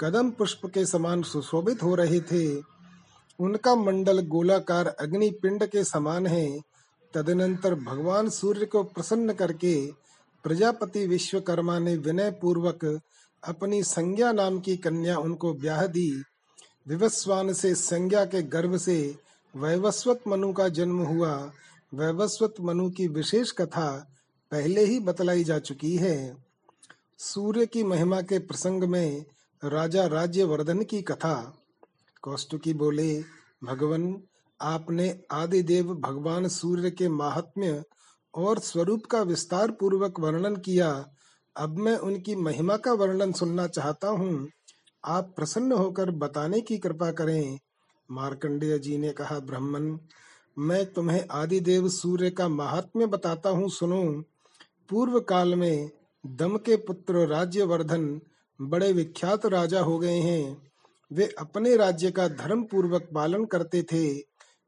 कदम 0.00 0.30
पुष्प 0.30 0.66
के 0.66 0.86
समान 0.86 1.22
सुशोभित 1.22 1.82
हो 1.82 1.94
रहे 1.94 2.20
थे। 2.20 2.62
उनका 3.40 3.74
मंडल 3.74 4.20
गोलाकार 4.20 4.86
अग्नि 4.86 5.30
पिंड 5.30 5.66
के 5.66 5.84
समान 5.84 6.26
है। 6.26 6.60
तदनंतर 7.14 7.74
भगवान 7.74 8.28
सूर्य 8.28 8.66
को 8.66 8.82
प्रसन्न 8.82 9.32
करके 9.32 9.86
प्रजापति 10.44 11.06
विश्वकर्मा 11.06 11.78
ने 11.78 11.96
विनय 11.96 12.30
पूर्वक 12.30 13.00
अपनी 13.44 13.82
संज्ञा 13.82 14.32
नाम 14.32 14.58
की 14.58 14.76
कन्या 14.76 15.18
उनको 15.18 15.54
ब्याह 15.54 15.86
दी। 15.86 16.22
विवस्वान 16.88 17.52
से 17.52 17.74
संज्ञा 17.74 18.24
के 18.24 18.42
गर्भ 18.42 18.76
से 18.76 19.16
वैवस्वत 19.56 20.20
मनु 20.28 20.52
का 20.52 20.68
जन्म 20.68 20.98
हुआ। 20.98 21.52
वैवस्वत 21.94 22.54
मनु 22.60 22.90
की 22.90 23.08
विशेष 23.08 23.50
कथा 23.50 24.08
पहले 24.50 24.84
ही 24.84 25.00
बतलाई 25.00 25.44
जा 25.44 25.58
चुकी 25.58 25.96
है। 25.96 26.36
सूर्य 27.18 27.66
की 27.66 27.84
महिमा 27.84 28.22
के 28.22 28.38
प्रसंग 28.38 28.84
में 28.84 29.24
राजा 29.64 30.06
राज्यवर्धन 30.06 30.82
की 30.82 31.02
कथा। 31.02 31.58
कौस्तुकी 32.22 32.74
बोले, 32.74 33.24
भगवान, 33.64 34.22
आपने 34.60 35.20
आदि 35.30 35.62
देव 35.62 35.94
भगवान 35.94 36.48
सूर्य 36.48 36.90
के 36.90 37.08
महात्म्य 37.08 37.84
और 38.34 38.58
स्वरूप 38.58 39.06
का 39.06 39.22
विस्तार 39.22 39.70
पूर्वक 39.70 40.20
वर्णन 40.20 40.56
किया। 40.56 41.08
अब 41.56 41.78
मैं 41.78 41.96
उनकी 41.96 42.34
महिमा 42.34 42.76
का 42.76 42.92
वर्णन 42.92 43.32
सुनना 43.32 43.66
चाहता 43.66 44.08
हूँ। 44.08 44.48
आप 45.04 45.32
प्रसन्न 45.36 45.72
होकर 45.72 46.10
बताने 46.10 46.60
की 46.60 46.78
कृपा 46.78 47.10
करें। 47.12 47.58
मार्कंडेय 48.10 48.78
जी 48.78 48.98
ने 48.98 49.10
कहा, 49.10 49.38
ब्राह्मण, 49.38 49.98
मैं 50.58 50.92
तुम्हें 50.92 51.24
आदिदेव 51.30 51.88
सूर्य 51.88 52.30
का 52.30 52.48
महात्म्य 52.48 53.06
बताता 53.06 53.50
हूँ, 53.50 53.68
सुनो। 53.70 54.24
पूर्व 54.90 55.20
काल 55.20 55.54
में 55.54 55.90
दम 56.26 56.56
के 56.56 56.76
पुत्र 56.76 57.26
राज्यवर्धन 57.26 58.20
बड़े 58.60 58.92
विख्यात 58.92 59.46
राजा 59.46 59.80
हो 59.80 59.98
गए 59.98 60.18
हैं। 60.18 60.62
वे 61.10 61.34
अपने 61.38 61.76
राज्य 61.76 62.10
का 62.10 62.28
धर्म 62.28 62.62
पूर्वक 62.62 63.08
पालन 63.14 63.44
करते 63.44 63.82
थे, 63.82 64.06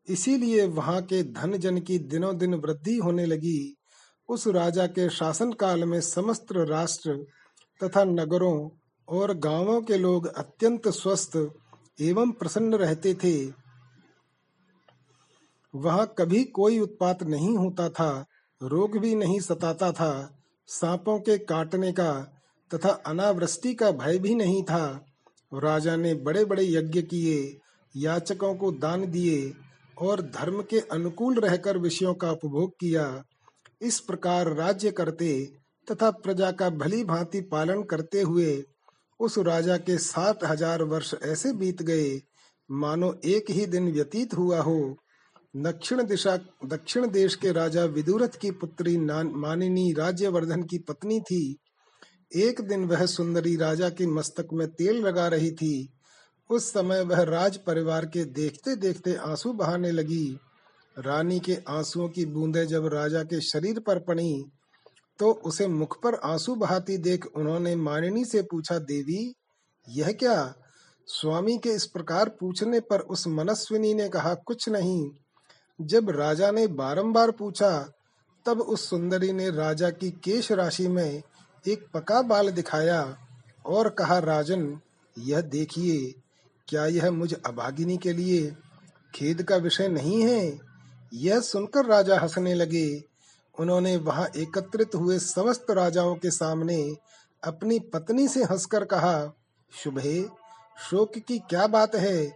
इसीलिए 0.08 0.66
वहाँ 0.66 1.02
के 1.02 1.22
धन 1.22 1.56
जन 1.58 1.78
की 1.78 1.98
दिनों 1.98 2.36
दिन 2.38 2.54
वृद्धि 2.54 2.96
होने 2.96 3.26
लगी। 3.26 3.76
उस 4.28 4.46
राजा 4.46 4.86
के 4.86 5.08
शासन 5.10 5.52
काल 5.52 5.84
में 5.84 6.00
समस्त 6.00 6.46
राष्ट्र 6.52 7.26
तथा 7.80 8.04
नगरों 8.04 8.68
और 9.08 9.34
गाँवों 9.34 9.82
के 9.82 9.96
लोग 9.96 10.26
अत्यंत 10.26 10.88
स्वस्थ 10.88 11.50
एवं 12.00 12.32
प्रसन्न 12.32 12.74
रहते 12.74 13.14
थे। 13.14 13.52
वहाँ 15.74 16.14
कभी 16.18 16.44
कोई 16.44 16.78
उत्पात 16.78 17.22
नहीं 17.22 17.56
होता 17.56 17.88
था, 17.88 18.26
रोग 18.62 18.98
भी 18.98 19.14
नहीं 19.14 19.40
सताता 19.40 19.92
था, 19.92 20.38
सांपों 20.66 21.18
के 21.20 21.38
काटने 21.38 21.92
का 21.92 22.12
तथा 22.74 22.88
अनावृष्टि 22.88 23.74
का 23.74 23.90
भय 23.90 24.18
भी 24.18 24.34
नहीं 24.34 24.62
था। 24.62 25.06
राजा 25.54 25.96
ने 25.96 26.14
बड़े 26.14 26.44
बड़े 26.44 26.64
यज्ञ 26.64 27.02
किए, 27.02 27.60
याचकों 27.96 28.54
को 28.54 28.70
दान 28.72 29.06
दिए 29.06 29.52
और 29.98 30.22
धर्म 30.22 30.62
के 30.62 30.80
अनुकूल 30.80 31.34
रहकर 31.34 31.78
विषयों 31.78 32.14
का 32.14 32.30
उपभोग 32.30 32.72
किया। 32.80 33.24
इस 33.82 34.00
प्रकार 34.00 34.46
राज्य 34.46 34.90
करते 34.90 35.52
तथा 35.90 36.10
प्रजा 36.10 36.50
का 36.52 36.70
भली 36.70 37.04
भांति 37.04 37.40
पालन 37.40 37.82
करते 37.82 38.20
हुए 38.20 38.64
उस 39.20 39.38
राजा 39.38 39.76
के 39.76 39.98
सात 39.98 40.44
हज़ार 40.44 40.82
वर्ष 40.82 41.14
ऐसे 41.22 41.52
बीत 41.52 41.82
गए। 41.82 42.20
मानो 42.70 43.14
एक 43.24 43.50
ही 43.50 43.66
दिन 43.66 43.92
व्यतीत 43.92 44.34
हुआ 44.34 44.60
हो। 44.60 44.96
दक्षिण 45.56 46.02
दिशा, 46.02 46.36
दक्षिण 46.64 47.10
देश 47.10 47.34
के 47.34 47.52
राजा 47.52 47.84
विदुरथ 47.84 48.38
की 48.40 48.50
पुत्री 48.50 48.96
मानिनी 48.98 49.92
राज्यवर्धन 49.92 50.62
की 50.62 50.78
पत्नी 50.78 51.20
थी। 51.20 51.56
एक 52.36 52.60
दिन 52.60 52.84
वह 52.84 53.06
सुंदरी 53.06 53.56
राजा 53.56 53.88
के 53.88 54.06
मस्तक 54.06 54.48
में 54.52 54.68
तेल 54.68 54.96
लगा 55.02 55.28
रही 55.28 55.50
थी। 55.50 55.88
उस 56.50 56.72
समय 56.72 57.02
वह 57.02 57.22
राज 57.22 57.56
परिवार 57.56 58.06
के 58.06 58.24
देखते 58.24 58.76
देखते 58.76 59.14
आँसू 59.14 59.52
बहाने 59.52 59.90
लगी। 59.90 60.38
रानी 60.96 61.38
के 61.40 61.56
आंसुओं 61.68 62.08
की 62.08 62.24
बूंदें 62.24 62.66
जब 62.66 62.86
राजा 62.86 63.22
के 63.22 63.40
शरीर 63.40 63.80
पर 63.80 63.98
पड़ी 63.98 64.44
तो 65.18 65.32
उसे 65.32 65.68
मुख 65.68 66.02
पर 66.02 66.14
आँसू 66.14 66.54
बहाती 66.54 66.98
देख 66.98 67.26
उन्होंने 67.26 67.76
मानिनी 67.76 68.24
से 68.24 68.42
पूछा, 68.42 68.78
देवी, 68.78 69.34
यह 69.88 70.12
क्या? 70.12 70.54
स्वामी 71.06 71.58
के 71.58 71.68
इस 71.68 71.86
प्रकार 71.86 72.28
पूछने 72.28 72.80
पर 72.80 73.00
उस 73.00 73.26
मनस्विनी 73.26 73.94
ने 73.94 74.08
कहा, 74.08 74.34
कुछ 74.34 74.68
नहीं। 74.68 75.10
जब 75.80 76.10
राजा 76.10 76.50
ने 76.50 76.66
बारंबार 76.66 77.30
पूछा, 77.30 77.92
तब 78.46 78.60
उस 78.60 78.90
सुंदरी 78.90 79.32
ने 79.32 79.50
राजा 79.50 79.90
की 79.90 80.10
केश 80.10 80.52
राशि 80.52 80.88
में 80.88 81.22
एक 81.68 81.86
पका 81.94 82.22
बाल 82.22 82.50
दिखाया 82.50 83.18
और 83.66 83.88
कहा, 83.88 84.18
राजन, 84.18 84.80
यह 85.18 85.40
देखिए, 85.40 86.14
क्या 86.68 86.86
यह 86.86 87.10
मुझ 87.10 87.34
अभागिनी 87.46 87.96
के 87.96 88.12
लिए 88.12 88.56
खेद 89.14 89.42
का 89.42 89.56
विषय 89.56 89.88
नहीं 89.88 90.22
है? 90.22 90.60
यह 91.14 91.40
सुनकर 91.40 91.86
राजा 91.86 92.20
हंसने 92.20 92.54
लगे 92.54 93.15
उन्होंने 93.58 93.96
वहाँ 93.96 94.26
एकत्रित 94.36 94.94
हुए 94.94 95.18
समस्त 95.18 95.66
राजाओं 95.70 96.14
के 96.14 96.30
सामने 96.30 96.96
अपनी 97.42 97.78
पत्नी 97.78 98.28
से 98.28 98.42
हंसकर 98.44 98.84
कहा, 98.84 99.32
शुभे, 99.72 100.22
शोक 100.90 101.18
की 101.18 101.38
क्या 101.38 101.66
बात 101.66 101.94
है? 101.94 102.26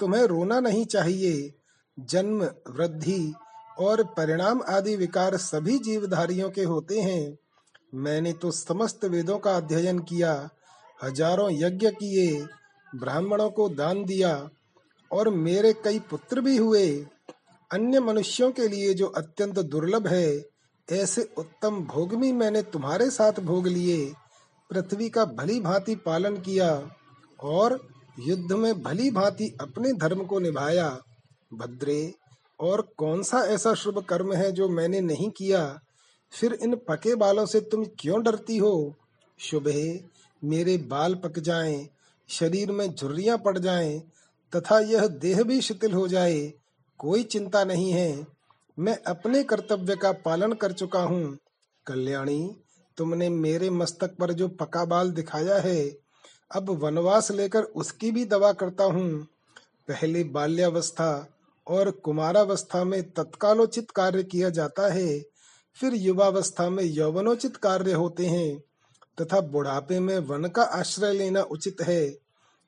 तुम्हें 0.00 0.22
रोना 0.22 0.60
नहीं 0.60 0.84
चाहिए। 0.84 1.52
जन्म, 1.98 2.42
वृद्धि 2.70 3.34
और 3.78 4.02
परिणाम 4.04 4.62
आदि 4.68 4.96
विकार 4.96 5.36
सभी 5.36 5.78
जीवधारियों 5.78 6.50
के 6.50 6.62
होते 6.62 7.00
हैं। 7.00 7.38
मैंने 7.94 8.32
तो 8.32 8.50
समस्त 8.50 9.04
वेदों 9.04 9.38
का 9.38 9.56
अध्ययन 9.56 9.98
किया, 9.98 10.50
हज़ारों 11.04 11.48
यज्ञ 11.52 11.90
किए, 11.90 12.46
ब्राह्मणों 12.94 13.50
को 13.50 13.68
दान 13.68 14.04
दिया 14.04 14.50
और 15.10 15.28
मेरे 15.30 15.72
कई 15.72 15.98
पुत्र 15.98 16.40
भी 16.40 16.56
हुए। 16.56 17.06
अन्य 17.70 18.00
मनुष्यों 18.00 18.50
के 18.52 18.68
लिए 18.68 18.94
जो 18.94 19.06
अत्यंत 19.06 19.58
दुर्लभ 19.58 20.06
है 20.06 20.53
ऐसे 20.92 21.28
उत्तम 21.38 21.80
भोग 21.80 22.14
भी 22.14 22.32
मैंने 22.32 22.62
तुम्हारे 22.62 23.10
साथ 23.10 23.32
भोग 23.32 23.66
लिए 23.66 24.12
पृथ्वी 24.70 25.10
का 25.10 25.24
भली 25.24 25.60
भांति 25.60 25.94
पालन 25.94 26.36
किया 26.36 26.90
और 27.42 27.88
युद्ध 28.20 28.52
में 28.52 28.82
भली 28.82 29.10
भांति 29.10 29.56
अपने 29.60 29.92
धर्म 29.92 30.24
को 30.24 30.38
निभाया। 30.38 31.00
भद्रे 31.54 32.14
और 32.60 32.94
कौन 32.96 33.22
सा 33.22 33.38
ऐसा 33.38 33.74
शुभ 33.74 33.98
कर्म 33.98 34.32
है 34.32 34.52
जो 34.52 34.68
मैंने 34.68 35.00
नहीं 35.00 35.30
किया? 35.30 35.80
फिर 36.32 36.52
इन 36.52 36.74
पके 36.74 37.14
बालों 37.14 37.46
से 37.46 37.60
तुम 37.60 37.84
क्यों 37.84 38.22
डरती 38.22 38.56
हो? 38.56 38.94
शुभ 39.38 39.68
मेरे 40.44 40.76
बाल 40.76 41.14
पक 41.14 41.38
जाएँ, 41.38 41.88
शरीर 42.28 42.72
में 42.72 42.94
झुर्रियाँ 42.94 43.38
पड़ 43.38 43.58
जाएँ, 43.58 44.00
तथा 44.56 44.78
यह 44.78 45.06
देह 45.06 45.42
भी 45.42 45.60
शिथिल 45.60 45.92
हो 45.92 46.08
जाए 46.08 46.52
कोई 46.98 47.22
चिंता 47.22 47.64
नहीं 47.64 47.92
है। 47.92 48.33
मैं 48.78 49.02
अपने 49.02 49.42
कर्तव्य 49.42 49.96
का 49.96 50.12
पालन 50.12 50.52
कर 50.52 50.72
चुका 50.72 51.00
हूँ। 51.00 51.38
कल्याणी, 51.86 52.56
तुमने 52.96 53.28
मेरे 53.28 53.70
मस्तक 53.70 54.16
पर 54.16 54.32
जो 54.32 54.48
पका 54.48 54.84
बाल 54.84 55.10
दिखाया 55.10 55.58
है, 55.58 55.96
अब 56.54 56.70
वनवास 56.70 57.30
लेकर 57.30 57.62
उसकी 57.62 58.10
भी 58.10 58.24
दवा 58.24 58.52
करता 58.52 58.84
हूँ। 58.84 59.26
पहले 59.88 60.24
बाल्यावस्था 60.24 61.28
और 61.66 61.90
कुमारावस्था 61.90 62.84
में 62.84 63.10
तत्कालोचित 63.10 63.90
कार्य 63.90 64.22
किया 64.22 64.50
जाता 64.50 64.92
है, 64.92 65.20
फिर 65.74 65.94
युवावस्था 65.94 66.70
में 66.70 66.84
यौवनोचित 66.84 67.56
कार्य 67.56 67.92
होते 67.92 68.26
हैं, 68.26 68.62
तथा 69.20 69.40
बुढ़ापे 69.40 70.00
में 70.00 70.18
वन 70.18 70.48
का 70.48 70.62
आश्रय 70.62 71.12
लेना 71.12 71.42
उचित 71.42 71.76
है। 71.80 72.18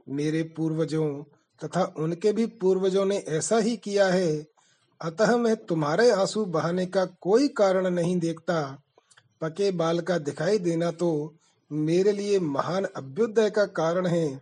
मेरे 0.09 0.43
पूर्वजों 0.43 1.23
तथा 1.65 1.95
उनके 1.97 2.33
भी 2.33 2.47
पूर्वजों 2.47 3.07
ने 3.07 3.17
ऐसा 3.17 3.59
ही 3.59 3.77
किया 3.77 4.07
है। 4.07 4.56
अतः 5.01 5.37
मैं 5.37 5.57
तुम्हारे 5.57 6.11
आँसू 6.11 6.45
बहाने 6.45 6.87
का 6.87 7.05
कोई 7.05 7.49
कारण 7.49 7.91
नहीं 7.91 8.19
देखता। 8.21 8.83
पके 9.41 9.71
बाल 9.71 10.01
का 10.01 10.19
दिखाई 10.19 10.59
देना 10.59 10.91
तो 10.91 11.35
मेरे 11.73 12.13
लिए 12.13 12.39
महान 12.39 12.85
अभ्युदय 12.85 13.51
का 13.51 13.65
कारण 13.65 14.07
है। 14.07 14.41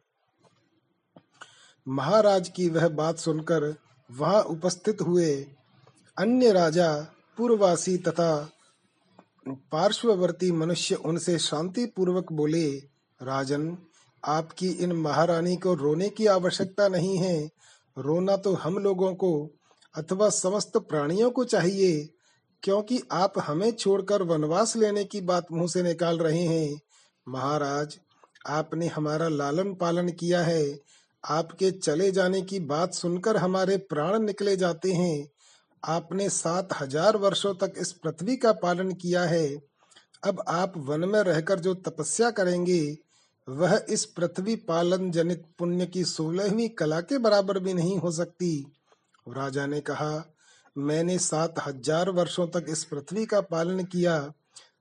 महाराज 1.88 2.48
की 2.48 2.68
वह 2.68 2.88
बात 2.88 3.18
सुनकर 3.18 3.74
वहाँ 4.10 4.42
उपस्थित 4.42 5.00
हुए। 5.00 5.34
अन्य 6.18 6.52
राजा, 6.52 7.06
पूर्ववासी 7.36 7.96
तथा 7.98 8.50
पार्श्ववर्ती 9.48 10.52
मनुष्य 10.52 10.94
उनसे 10.94 11.38
शांति 11.38 11.86
पूर्वक 11.86 12.32
बोले, 12.32 12.70
राजन, 13.22 13.78
आपकी 14.24 14.68
इन 14.68 14.92
महारानी 14.92 15.56
को 15.56 15.74
रोने 15.74 16.08
की 16.08 16.26
आवश्यकता 16.26 16.88
नहीं 16.88 17.18
है। 17.18 17.50
रोना 17.98 18.36
तो 18.36 18.54
हम 18.54 18.78
लोगों 18.78 19.14
को 19.14 19.50
अथवा 19.94 20.28
समस्त 20.30 20.76
प्राणियों 20.78 21.30
को 21.30 21.44
चाहिए, 21.44 22.08
क्योंकि 22.62 23.00
आप 23.12 23.32
हमें 23.38 23.70
छोड़कर 23.72 24.22
वनवास 24.22 24.76
लेने 24.76 25.04
की 25.04 25.20
बात 25.20 25.52
मुँह 25.52 25.66
से 25.66 25.82
निकाल 25.82 26.18
रहे 26.18 26.42
हैं। 26.42 26.80
महाराज, 27.26 27.98
आपने 28.46 28.86
हमारा 28.86 29.28
लालन 29.28 29.74
पालन 29.74 30.08
किया 30.10 30.42
है। 30.42 30.78
आपके 31.24 31.70
चले 31.70 32.10
जाने 32.10 32.40
की 32.42 32.58
बात 32.60 32.94
सुनकर 32.94 33.36
हमारे 33.36 33.76
प्राण 33.76 34.18
निकले 34.18 34.56
जाते 34.56 34.92
हैं। 34.92 35.28
आपने 35.82 36.28
सात 36.28 36.68
हज़ार 36.80 37.16
वर्षों 37.16 37.54
तक 37.54 37.72
इस 37.78 37.92
पृथ्वी 37.92 38.36
का 38.36 38.52
पालन 38.52 38.92
किया 38.92 39.22
है। 39.24 39.48
अब 40.22 40.42
आप 40.48 40.72
वन 40.78 41.08
में 41.08 41.20
रहकर 41.20 41.60
जो 41.60 41.74
तपस्या 41.74 42.30
करेंगे, 42.30 42.96
वह 43.48 43.80
इस 43.88 44.04
पृथ्वी 44.06 44.56
पालन 44.56 45.10
जनित 45.10 45.44
पुण्य 45.58 45.86
की 45.86 46.04
सोलहवीं 46.04 46.68
कला 46.68 47.00
के 47.00 47.18
बराबर 47.18 47.58
भी 47.58 47.74
नहीं 47.74 47.98
हो 47.98 48.10
सकती। 48.10 48.66
राजा 49.26 49.66
ने 49.66 49.80
कहा, 49.80 50.24
मैंने 50.76 51.18
सात 51.18 51.54
हज़ार 51.66 52.10
वर्षों 52.10 52.46
तक 52.46 52.66
इस 52.68 52.84
पृथ्वी 52.84 53.26
का 53.26 53.40
पालन 53.40 53.84
किया। 53.84 54.32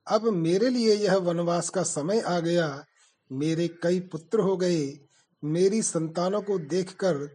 अब 0.06 0.28
मेरे 0.28 0.68
लिए 0.70 0.94
यह 0.94 1.16
वनवास 1.16 1.68
का 1.68 1.82
समय 1.82 2.20
आ 2.20 2.38
गया। 2.40 2.84
मेरे 3.30 3.68
कई 3.82 4.00
पुत्र 4.00 4.40
हो 4.40 4.56
गए। 4.56 4.98
मेरी 5.42 5.82
संतानों 5.82 6.40
को 6.42 6.58
देखकर 6.58 7.26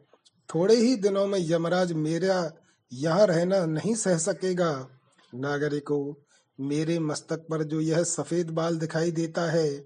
थोड़े 0.50 0.76
ही 0.76 0.96
दिनों 0.96 1.26
में 1.28 1.40
यमराज 1.42 1.92
मेरा 1.94 2.52
यहाँ 2.92 3.26
रहना 3.28 3.66
नहीं 3.66 3.96
सह 3.96 4.18
सकेगा। 4.18 4.88
नागरिकों, 5.34 6.14
मेरे 6.60 7.00
मस्तक 7.00 7.46
पर 7.50 7.64
जो 7.64 7.80
यह 7.82 8.04
सफ़ेद 8.04 8.50
बाल 8.50 8.78
दिखाई 8.78 9.12
देता 9.12 9.42
है, 9.52 9.86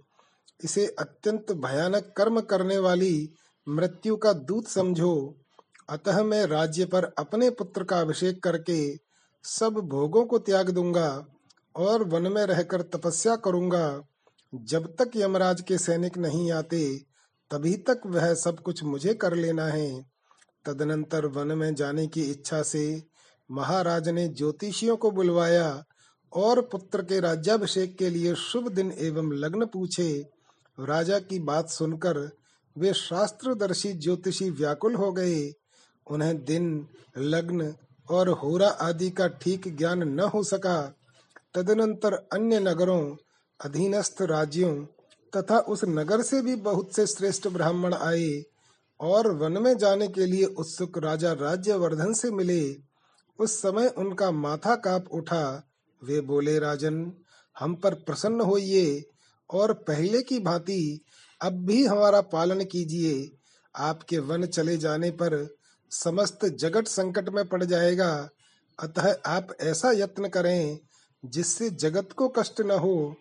इसे 0.59 0.85
अत्यंत 0.99 1.51
भयानक 1.51 2.13
कर्म 2.17 2.39
करने 2.41 2.77
वाली 2.77 3.29
मृत्यु 3.67 4.15
का 4.15 4.33
दूत 4.33 4.67
समझो। 4.67 5.42
अतः 5.93 6.23
मैं 6.23 6.45
राज्य 6.45 6.85
पर 6.85 7.03
अपने 7.03 7.50
पुत्र 7.50 7.83
का 7.83 8.01
अभिषेक 8.01 8.43
करके 8.43 8.95
सब 9.43 9.73
भोगों 9.73 10.25
को 10.25 10.39
त्याग 10.39 10.69
दूँगा 10.69 11.25
और 11.75 12.03
वन 12.03 12.21
में 12.21 12.45
रहकर 12.45 12.81
तपस्या 12.81 13.35
करूँगा। 13.35 14.01
जब 14.55 14.95
तक 14.95 15.12
यमराज 15.15 15.62
के 15.62 15.77
सैनिक 15.77 16.17
नहीं 16.17 16.51
आते, 16.51 16.97
तभी 17.51 17.77
तक 17.77 18.01
वह 18.05 18.33
सब 18.33 18.59
कुछ 18.59 18.83
मुझे 18.83 19.13
कर 19.13 19.35
लेना 19.35 19.65
है। 19.65 20.05
तदनंतर 20.65 21.25
वन 21.25 21.47
में 21.47 21.75
जाने 21.75 22.07
की 22.07 22.21
इच्छा 22.21 22.62
से 22.62 23.03
महाराज 23.51 24.09
ने 24.09 24.27
ज्योतिषियों 24.27 24.97
को 24.97 25.12
बुलवाया 25.12 25.84
और 26.34 26.62
पुत्र 26.62 27.01
के 27.01 27.19
राज्याभिषेक 27.19 27.97
के 27.97 28.10
लिए 28.10 28.36
शुभ 28.36 28.69
दिन 28.69 28.91
एवं 28.91 29.34
लग्न 29.34 29.65
पूछे। 29.65 30.29
राजा 30.79 31.19
की 31.19 31.39
बात 31.39 31.69
सुनकर 31.69 32.32
वे 32.77 32.93
शास्त्रदर्शी 32.93 33.93
ज्योतिषी 33.93 34.49
व्याकुल 34.49 34.95
हो 34.95 35.12
गए। 35.12 35.53
उन्हें 36.07 36.45
दिन, 36.45 36.87
लग्न 37.17 37.75
और 38.09 38.29
होरा 38.29 38.67
आदि 38.67 39.09
का 39.09 39.27
ठीक 39.27 39.77
ज्ञान 39.77 40.03
न 40.03 40.19
हो 40.19 40.43
सका। 40.43 40.95
तदनंतर 41.53 42.13
अन्य 42.13 42.59
नगरों, 42.59 43.15
अधीनस्थ 43.65 44.21
राज्यों 44.21 44.85
तथा 45.37 45.59
उस 45.59 45.81
नगर 45.85 46.21
से 46.21 46.41
भी 46.41 46.55
बहुत 46.55 46.95
से 46.95 47.07
श्रेष्ठ 47.07 47.47
ब्राह्मण 47.47 47.93
आए 47.93 48.43
और 48.99 49.31
वन 49.31 49.51
में 49.51 49.77
जाने 49.77 50.07
के 50.07 50.25
लिए 50.25 50.45
उत्सुक 50.45 50.97
राजा 50.97 51.33
राज्यवर्धन 51.33 52.13
से 52.13 52.31
मिले। 52.31 52.77
उस 53.39 53.61
समय 53.61 53.87
उनका 53.87 54.31
माथा 54.31 54.75
काप 54.75 55.05
उठा। 55.11 55.69
वे 56.03 56.21
बोले, 56.21 56.59
राजन, 56.59 57.11
हम 57.59 57.75
पर 57.75 57.93
प्रसन्न 57.93 58.41
होइए 58.41 59.05
और 59.53 59.73
पहले 59.73 60.21
की 60.21 60.39
भांति 60.39 61.01
अब 61.41 61.53
भी 61.53 61.85
हमारा 61.85 62.21
पालन 62.21 62.63
कीजिए। 62.63 63.31
आपके 63.75 64.19
वन 64.19 64.45
चले 64.45 64.77
जाने 64.77 65.11
पर 65.11 65.55
समस्त 65.93 66.45
जगत 66.45 66.88
संकट 66.88 67.29
में 67.29 67.47
पड़ 67.47 67.63
जाएगा। 67.63 68.29
अतः 68.79 69.15
आप 69.25 69.47
ऐसा 69.62 69.91
यत्न 69.91 70.27
करें 70.27 70.79
जिससे 71.25 71.69
जगत 71.69 72.10
को 72.17 72.27
कष्ट 72.27 72.62
न 72.62 72.71
हो। 72.71 73.15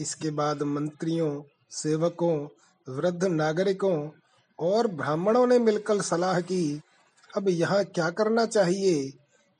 इसके 0.00 0.30
बाद 0.30 0.62
मंत्रियों, 0.62 1.42
सेवकों, 1.70 2.48
वृद्ध 2.88 3.24
नागरिकों 3.24 4.10
और 4.58 4.86
ब्राह्मणों 4.86 5.46
ने 5.46 5.58
मिलकर 5.58 6.02
सलाह 6.02 6.40
की, 6.40 6.80
अब 7.36 7.48
यहाँ 7.48 7.84
क्या 7.84 8.10
करना 8.10 8.46
चाहिए? 8.46 9.12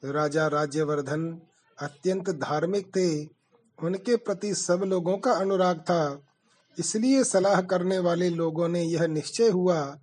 राजा 0.05 0.47
राज्यवर्धन 0.47 1.41
अत्यंत 1.79 2.31
धार्मिक 2.31 2.87
थे। 2.87 3.25
उनके 3.83 4.17
प्रति 4.17 4.55
सब 4.55 4.83
लोगों 4.83 5.19
का 5.19 5.33
अनुराग 5.33 5.79
था। 5.79 6.21
इसलिए 6.79 7.25
सलाह 7.25 7.61
करने 7.63 7.99
वाले 7.99 8.31
लोगों 8.31 8.69
ने 8.69 8.83
यह 8.83 9.07
निश्चय 9.07 9.49
हुआ 9.49 9.97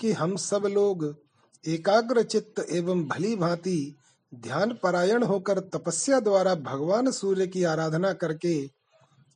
कि 0.00 0.12
हम 0.12 0.36
सब 0.36 0.62
लोग 0.66 1.16
एकाग्र 1.64 2.22
चित्त 2.22 2.66
एवं 2.70 3.04
भली 3.04 3.36
भांति 3.36 3.96
ध्यान 4.34 4.72
परायण 4.82 5.22
होकर 5.22 5.58
तपस्या 5.58 6.20
द्वारा 6.20 6.54
भगवान 6.54 7.10
सूर्य 7.10 7.46
की 7.46 7.64
आराधना 7.64 8.12
करके 8.12 8.54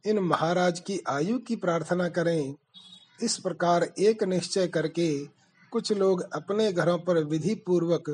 इन 0.05 0.19
महाराज 0.19 0.81
की 0.81 0.99
आयु 1.09 1.39
की 1.39 1.57
प्रार्थना 1.57 2.09
करें। 2.09 2.55
इस 3.23 3.37
प्रकार 3.39 3.83
एक 3.99 4.23
निश्चय 4.25 4.67
करके 4.67 5.25
कुछ 5.73 5.93
लोग 5.93 6.23
अपने 6.33 6.73
घरों 6.73 6.99
पर 6.99 7.25
विधि 7.25 7.55
पूर्वक 7.55 8.11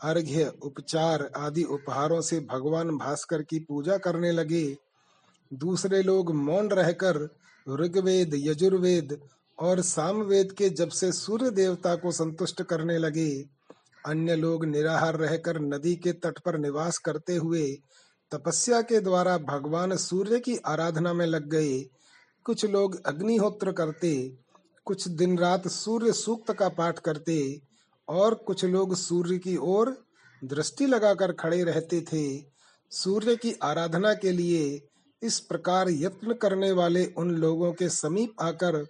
अर्घ्य, 0.00 0.52
उपचार 0.62 1.30
आदि 1.36 1.62
उपहारों 1.62 2.20
से 2.20 2.40
भगवान 2.40 2.88
भास्कर 2.88 3.42
की 3.42 3.58
पूजा 3.58 3.96
करने 3.96 4.32
लगे। 4.32 4.76
दूसरे 5.52 6.02
लोग 6.02 6.34
मौन 6.34 6.68
रहकर 6.68 7.28
ऋग्वेद, 7.66 8.30
यजुर्वेद 8.34 9.18
और 9.62 9.80
सामवेद 9.80 10.52
के 10.52 10.68
जब 10.70 10.88
से 10.88 11.12
सूर्य 11.12 11.50
देवता 11.50 11.94
को 11.94 12.12
संतुष्ट 12.12 12.62
करने 12.62 12.98
लगे, 12.98 13.30
अन्य 14.06 14.36
लोग 14.36 14.64
निराहार 14.64 15.16
रहकर 15.16 15.60
नदी 15.60 15.94
के 15.96 16.12
तट 16.12 16.38
पर 16.38 16.58
निवास 16.58 16.98
करते 16.98 17.36
हुए 17.36 17.66
तपस्या 18.32 18.80
के 18.82 19.00
द्वारा 19.00 19.36
भगवान 19.38 19.96
सूर्य 19.96 20.38
की 20.40 20.56
आराधना 20.66 21.12
में 21.12 21.26
लग 21.26 21.48
गए। 21.48 21.78
कुछ 22.46 22.64
लोग 22.64 23.00
अग्निहोत्र 23.06 23.72
करते, 23.72 24.38
कुछ 24.86 25.08
दिन 25.08 25.38
रात 25.38 25.68
सूर्य 25.68 26.12
सूक्त 26.12 26.52
का 26.52 26.68
पाठ 26.68 26.98
करते 26.98 27.60
और 28.08 28.34
कुछ 28.34 28.64
लोग 28.64 28.94
सूर्य 28.94 29.38
की 29.38 29.56
ओर 29.56 29.96
दृष्टि 30.42 30.86
लगाकर 30.86 31.32
खड़े 31.32 31.62
रहते 31.64 32.00
थे। 32.00 32.24
सूर्य 32.92 33.36
की 33.36 33.52
आराधना 33.62 34.14
के 34.14 34.30
लिए 34.30 34.80
इस 35.22 35.38
प्रकार 35.40 35.90
यत्न 35.90 36.32
करने 36.32 36.72
वाले 36.72 37.04
उन 37.16 37.30
लोगों 37.30 37.72
के 37.72 37.88
समीप 37.88 38.42
आकर 38.42 38.86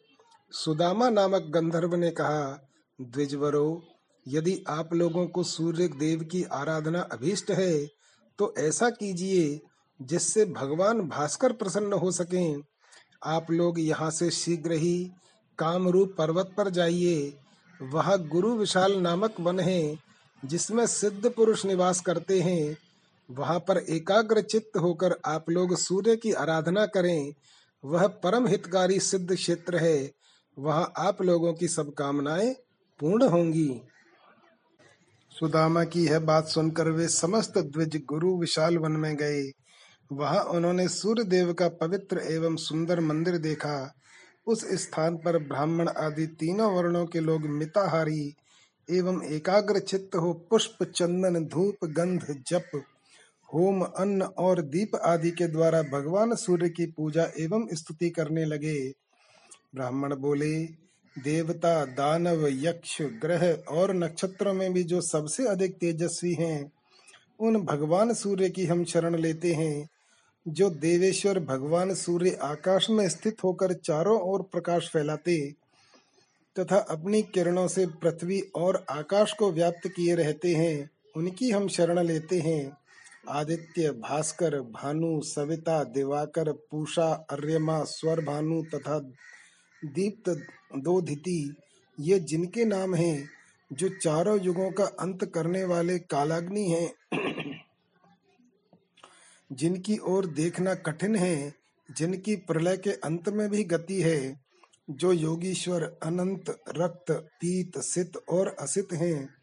सुदामा 0.52 1.08
नामक 1.10 1.42
गंधर्व 1.50 1.94
ने 1.94 2.10
कहा, 2.10 2.68
द्विजवरो, 2.98 3.82
यदि 4.26 4.64
आप 4.68 4.92
लोगों 4.94 5.26
को 5.26 5.42
सूर्य 5.42 5.86
देव 5.88 6.24
की 6.24 6.42
आराधना 6.52 7.00
अभीष्ट 7.12 7.50
है 7.50 7.86
तो 8.38 8.52
ऐसा 8.58 8.90
कीजिए 8.90 9.60
जिससे 10.00 10.44
भगवान 10.44 11.00
भास्कर 11.08 11.52
प्रसन्न 11.52 11.92
हो 11.92 12.10
सके। 12.10 12.44
आप 13.26 13.50
लोग 13.50 13.80
यहाँ 13.80 14.10
से 14.10 14.30
शीघ्र 14.30 14.72
ही 14.74 15.10
कामरूप 15.58 16.14
पर्वत 16.18 16.54
पर 16.56 16.70
जाइए। 16.70 17.34
वहाँ 17.80 18.18
गुरु 18.28 18.54
विशाल 18.56 19.00
नामक 19.00 19.40
वन 19.40 19.60
है, 19.60 19.98
जिसमें 20.42 20.86
सिद्ध 20.86 21.30
पुरुष 21.30 21.64
निवास 21.66 22.00
करते 22.00 22.40
हैं। 22.40 22.76
वहाँ 23.28 23.58
पर 23.58 23.78
एकाग्र 23.78 24.40
चित्त 24.42 24.76
होकर 24.76 25.16
आप 25.26 25.50
लोग 25.50 25.76
सूर्य 25.78 26.16
की 26.16 26.32
आराधना 26.34 26.86
करें। 26.86 27.32
वह 27.84 28.06
परम 28.24 28.46
हितकारी 28.46 28.98
सिद्ध 29.00 29.34
क्षेत्र 29.34 29.76
है। 29.76 30.21
वहाँ 30.58 30.92
आप 30.96 31.22
लोगों 31.22 31.54
की 31.54 31.68
सब 31.68 31.94
कामनाएँ 31.94 32.54
पूर्ण 33.00 33.28
होंगी। 33.28 33.82
सुदामा 35.30 35.84
की 35.84 36.04
यह 36.04 36.18
बात 36.18 36.46
सुनकर 36.46 36.88
वे 36.88 37.08
समस्त 37.08 37.58
द्विज 37.58 38.02
गुरु 38.08 38.40
विशाल 38.40 38.78
वन 38.78 38.92
में 38.92 39.16
गए। 39.16 39.50
वहाँ 40.12 40.44
उन्होंने 40.44 40.88
सूर्य 40.88 41.24
देव 41.24 41.52
का 41.52 41.68
पवित्र 41.68 42.18
एवं 42.18 42.56
सुंदर 42.56 43.00
मंदिर 43.00 43.38
देखा। 43.38 43.94
उस 44.46 44.70
स्थान 44.74 45.16
पर 45.16 45.38
ब्राह्मण 45.38 45.88
आदि 45.88 46.26
तीनों 46.26 46.74
वर्णों 46.74 47.06
के 47.06 47.20
लोग 47.20 47.42
मिताहारी 47.42 48.34
एवं 48.90 49.22
एकाग्र 49.22 49.78
चित्त 49.78 50.16
हो 50.16 50.32
पुष्प, 50.32 50.84
चंदन, 50.84 51.44
धूप, 51.44 51.84
गंध, 51.84 52.44
जप, 52.46 52.82
होम, 53.54 53.82
अन्न 53.82 54.22
और 54.22 54.62
दीप 54.62 54.96
आदि 54.96 55.30
के 55.30 55.46
द्वारा 55.46 55.82
भगवान 55.82 56.34
सूर्य 56.34 56.68
की 56.68 56.86
पूजा 56.86 57.24
एवं 57.38 57.68
स्तुति 57.72 58.10
करने 58.10 58.44
लगे। 58.44 59.01
ब्राह्मण 59.74 60.16
बोले, 60.16 60.64
देवता 61.18 61.84
दानव, 61.84 62.48
यक्ष, 62.48 63.02
ग्रह 63.02 63.52
और 63.52 63.94
नक्षत्रों 63.94 64.52
में 64.52 64.72
भी 64.72 64.82
जो 64.82 65.00
सबसे 65.00 65.46
अधिक 65.46 65.74
तेजस्वी 65.74 66.34
हैं, 66.34 66.72
उन 67.40 67.56
भगवान 67.56 68.14
सूर्य 68.14 68.50
की 68.50 68.66
हम 68.66 68.84
शरण 68.84 69.16
लेते 69.16 69.52
हैं। 69.52 69.88
जो 70.48 70.70
देवेश्वर 70.70 71.40
भगवान 71.40 71.94
सूर्य 71.94 72.38
आकाश 72.42 72.90
में 72.90 73.08
स्थित 73.08 73.44
होकर 73.44 73.72
चारों 73.72 74.20
ओर 74.20 74.42
प्रकाश 74.42 74.90
फैलाते, 74.92 75.54
तथा 76.58 76.76
अपनी 76.76 77.22
किरणों 77.22 77.68
से 77.68 77.86
पृथ्वी 77.86 78.40
और 78.40 78.84
आकाश 78.90 79.32
को 79.32 79.52
व्याप्त 79.52 79.88
किए 79.88 80.14
रहते 80.14 80.54
हैं, 80.54 80.90
उनकी 81.16 81.50
हम 81.50 81.68
शरण 81.68 81.98
लेते 81.98 82.40
हैं। 82.40 82.76
आदित्य, 83.28 83.90
भास्कर, 83.90 84.60
भानु, 84.60 85.20
सविता, 85.22 85.84
दिवाकर, 85.84 86.52
पूषा, 86.52 87.26
अर्यमा 87.30 87.84
स्वर 87.84 88.24
भानु 88.24 88.62
तथा 88.62 89.10
दीप्त 89.84 90.46
दो 90.76 91.02
धिति, 91.02 91.56
ये 92.00 92.18
जिनके 92.20 92.64
नाम 92.64 92.94
हैं, 92.94 93.28
जो 93.72 93.88
चारों 93.88 94.40
युगों 94.40 94.70
का 94.70 94.84
अंत 94.84 95.24
करने 95.24 95.64
वाले 95.64 95.98
कालाग्नि 95.98 96.64
हैं। 96.64 96.94
जिनकी 99.52 99.98
ओर 99.98 100.26
देखना 100.26 100.74
कठिन 100.74 101.16
है, 101.16 101.54
जिनकी 101.96 102.36
प्रलय 102.36 102.76
के 102.76 102.90
अंत 102.90 103.28
में 103.28 103.50
भी 103.50 103.64
गति 103.64 104.02
है, 104.02 104.40
जो 104.90 105.12
योगीश्वर 105.12 105.82
अनंत, 105.82 106.62
रक्त, 106.68 107.12
पीत, 107.12 107.78
सित 107.78 108.12
और 108.16 108.48
असित 108.48 108.88
हैं। 108.92 109.34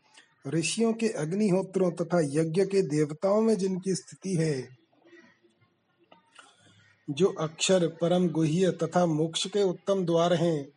ऋषियों 0.48 0.94
के 0.94 1.08
अग्निहोत्रों 1.08 1.92
तथा 1.92 2.20
यज्ञ 2.20 2.66
के 2.66 2.82
देवताओं 2.82 3.42
में 3.42 3.58
जिनकी 3.58 3.96
स्थिति 3.96 4.36
है 4.36 4.79
जो 7.10 7.28
अक्षर 7.28 7.88
परम 7.88 8.28
गुह्य 8.30 8.72
तथा 8.72 9.06
मोक्ष 9.06 9.48
के 9.48 9.64
उत्तम 9.64 10.06
द्वार 10.06 10.34
हैं, 10.34 10.70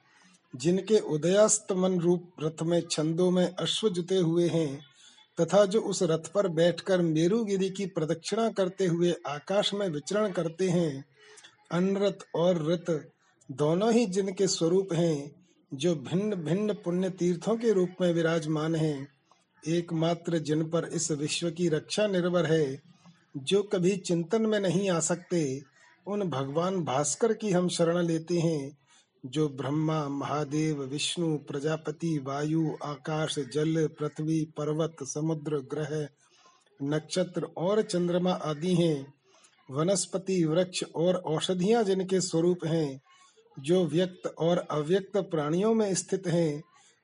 जिनके 0.57 0.99
उदयास्तमन 0.99 2.01
रूप 2.01 2.33
रथ 2.42 2.62
में 2.62 2.83
छंदों 2.90 3.31
में 3.31 3.55
अश्व 3.55 3.88
जुते 3.88 4.16
हुए 4.16 4.49
हैं, 4.49 4.81
तथा 5.40 5.64
जो 5.64 5.81
उस 5.81 6.03
रथ 6.03 6.33
पर 6.35 6.49
बैठकर 6.49 7.03
मेरुगिरी 7.03 7.71
की 7.71 7.87
प्रदक्षिणा 7.87 8.49
करते 8.49 8.87
हुए 8.87 9.14
आकाश 9.27 9.75
में 9.75 9.88
विचरण 9.88 10.33
करते 10.33 10.68
हैं 10.68 11.05
अनरथ 11.73 12.27
और 12.35 12.73
रथ 12.73 13.01
दोनों 13.51 13.92
ही 13.92 14.07
जिनके 14.07 14.47
स्वरूप 14.47 14.92
हैं, 14.92 15.31
जो 15.75 15.95
भिन्न 15.95 16.35
भिन्न 16.35 16.73
पुण्य 16.73 17.11
तीर्थों 17.11 17.57
के 17.57 17.73
रूप 17.73 17.90
में 18.01 18.12
विराजमान 18.12 18.75
हैं, 18.75 19.09
एकमात्र 19.68 20.38
जिन 20.38 20.64
पर 20.64 20.85
इस 20.85 21.11
विश्व 21.11 21.51
की 21.51 21.68
रक्षा 21.68 22.07
निर्भर 22.07 22.47
है, 22.47 22.83
जो 23.37 23.62
कभी 23.62 23.97
चिंतन 23.97 24.42
में 24.42 24.61
नहीं 24.61 24.90
आ 24.90 25.01
सकते 25.01 25.71
उन 26.06 26.22
भगवान 26.22 26.84
भास्कर 26.84 27.32
की 27.32 27.50
हम 27.50 27.68
शरण 27.68 27.98
लेते 27.98 28.38
हैं, 28.38 28.78
जो 29.26 29.48
ब्रह्मा, 29.48 30.08
महादेव, 30.08 30.82
विष्णु, 30.82 31.38
प्रजापति, 31.38 32.18
वायु, 32.18 32.72
आकाश, 32.84 33.38
जल, 33.38 33.86
पृथ्वी, 33.86 34.44
पर्वत, 34.44 34.96
समुद्र, 35.02 35.56
ग्रह, 35.56 36.08
नक्षत्र 36.82 37.42
और 37.44 37.82
चंद्रमा 37.82 38.32
आदि 38.32 38.74
हैं। 38.74 39.14
वनस्पति, 39.70 40.44
वृक्ष 40.44 40.84
और 40.96 41.14
औषधियाँ 41.14 41.84
जिनके 41.84 42.20
स्वरूप 42.20 42.58
हैं, 42.66 43.00
जो 43.58 43.86
व्यक्त 43.86 44.34
और 44.38 44.58
अव्यक्त 44.58 45.16
प्राणियों 45.16 45.74
में 45.74 45.94
स्थित 45.94 46.26
हैं, 46.26 46.62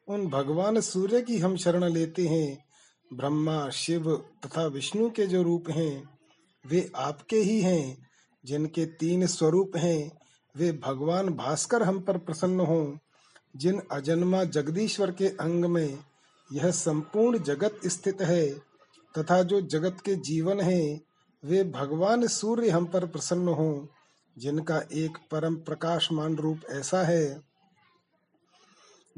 उन 0.08 0.26
भगवान 0.26 0.80
सूर्य 0.80 1.22
की 1.22 1.38
हम 1.38 1.56
शरण 1.56 1.84
लेते 1.84 2.26
हैं। 2.26 2.64
ब्रह्मा, 3.12 3.70
शिव 3.70 4.16
तथा 4.16 4.66
विष्णु 4.66 5.11
के 5.11 5.26
जो 5.26 5.42
रूप 5.42 5.70
हैं, 5.70 6.18
वे 6.66 6.90
आपके 6.96 7.37
ही 7.37 7.61
हैं। 7.61 8.08
जिनके 8.48 8.87
तीन 8.87 9.26
स्वरूप 9.26 9.76
हैं, 9.76 10.18
वे 10.56 10.72
भगवान 10.72 11.28
भास्कर 11.28 11.82
हम 11.82 12.00
पर 12.00 12.18
प्रसन्न 12.18 12.61
हो। 12.61 12.98
जिन 13.56 13.82
अजन्मा 13.92 14.44
जगदीश्वर 14.44 15.11
के 15.11 15.26
अंग 15.26 15.64
में, 15.64 15.98
यह 16.52 16.70
संपूर्ण 16.70 17.38
जगत 17.38 17.80
स्थित 17.87 18.22
है, 18.22 18.52
तथा 19.18 19.42
जो 19.42 19.61
जगत 19.61 19.96
के 20.04 20.14
जीवन 20.14 20.61
है, 20.61 21.00
वे 21.44 21.64
भगवान 21.64 22.26
सूर्य 22.26 22.68
हम 22.68 22.87
पर 22.87 23.06
प्रसन्न 23.06 23.48
हो, 23.48 23.88
जिनका 24.38 24.82
एक 24.92 25.18
परम 25.30 25.56
प्रकाशमान 25.56 26.37
रूप 26.37 26.61
ऐसा 26.70 27.02
है। 27.02 27.40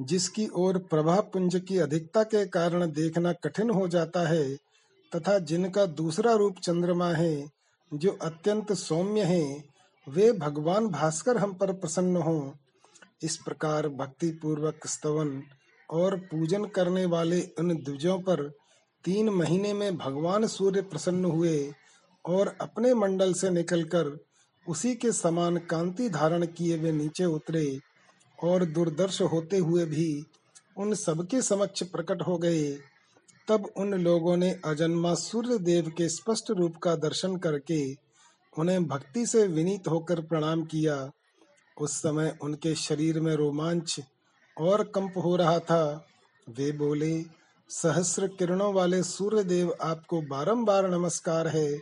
जिसकी 0.01 0.49
ओर 0.49 0.79
प्रभा 0.79 1.21
पुंज 1.21 1.63
की 1.69 1.79
अधिकता 1.79 2.23
के 2.23 2.47
कारण 2.47 2.93
देखना 2.93 3.33
कठिन 3.33 3.71
हो 3.71 3.89
जाता 3.89 4.29
है, 4.29 4.55
तथा 5.17 5.39
जिनका 5.39 5.87
दूसरा 5.87 6.35
रूप 6.35 6.57
चंद्रमा 6.59 7.09
है 7.09 7.60
जो 7.95 8.11
अत्यंत 8.23 8.73
सौम्य 8.73 9.23
है, 9.23 9.65
वे 10.09 10.33
भगवान 10.33 10.87
भास्कर 10.89 11.37
हम 11.37 11.53
पर 11.55 11.73
प्रसन्न 11.73 12.17
हों। 12.17 12.51
इस 13.23 13.37
प्रकार 13.37 13.89
भक्ति 13.89 14.31
पूर्वक 14.31 14.87
स्तवन 14.87 15.43
और 15.91 16.17
पूजन 16.17 16.65
करने 16.65 17.05
वाले 17.07 17.41
उन 17.59 17.75
द्विजों 17.77 18.19
पर 18.19 18.43
तीन 19.05 19.29
महीने 19.29 19.73
में 19.73 19.97
भगवान 19.97 20.47
सूर्य 20.47 20.83
प्रसन्न 20.83 21.25
हुए 21.25 21.73
और 22.25 22.57
अपने 22.61 22.95
मंडल 22.95 23.33
से 23.33 23.51
निकलकर 23.51 24.19
उसी 24.69 24.95
के 24.95 25.13
समान 25.13 25.57
कांति 25.57 26.09
धारण 26.09 26.47
किए 26.47 26.77
वे 26.77 26.93
नीचे 26.93 27.25
उतरे 27.25 27.81
और 28.45 28.65
दुर्दर्श 28.65 29.23
होते 29.23 29.59
हुए 29.59 29.85
भी 29.85 30.25
उन 30.77 30.95
सबके 30.95 31.43
समक्ष 31.43 31.83
प्रकट 31.83 32.23
हो 32.23 32.39
गए। 32.39 32.79
तब 33.51 33.71
उन 33.77 33.95
लोगों 33.95 34.37
ने 34.37 34.61
अजन्मा 34.65 35.15
सूर्य 35.15 35.59
देव 35.59 35.91
के 35.91 36.09
स्पष्ट 36.09 36.51
रूप 36.51 36.77
का 36.77 36.97
दर्शन 36.97 37.37
करके 37.37 37.95
उन्हें 38.59 38.87
भक्ति 38.87 39.27
से 39.27 39.47
विनीत 39.47 39.89
होकर 39.89 40.21
प्रणाम 40.21 40.65
किया। 40.65 41.11
उस 41.81 41.93
समय 41.93 42.39
उनके 42.43 42.75
शरीर 42.75 43.21
में 43.21 43.35
रोमांच 43.35 44.01
और 44.61 44.85
कंप 44.85 45.15
हो 45.17 45.37
रहा 45.37 45.59
था। 45.59 46.07
वे 46.51 46.73
बोले, 46.73 47.25
सहस्र 47.69 48.29
किरणों 48.29 48.75
वाले 48.75 49.03
सूर्य 49.03 49.45
देव 49.45 49.77
आपको 49.83 50.23
बारंबार 50.23 50.91
नमस्कार 50.91 51.49
है। 51.49 51.81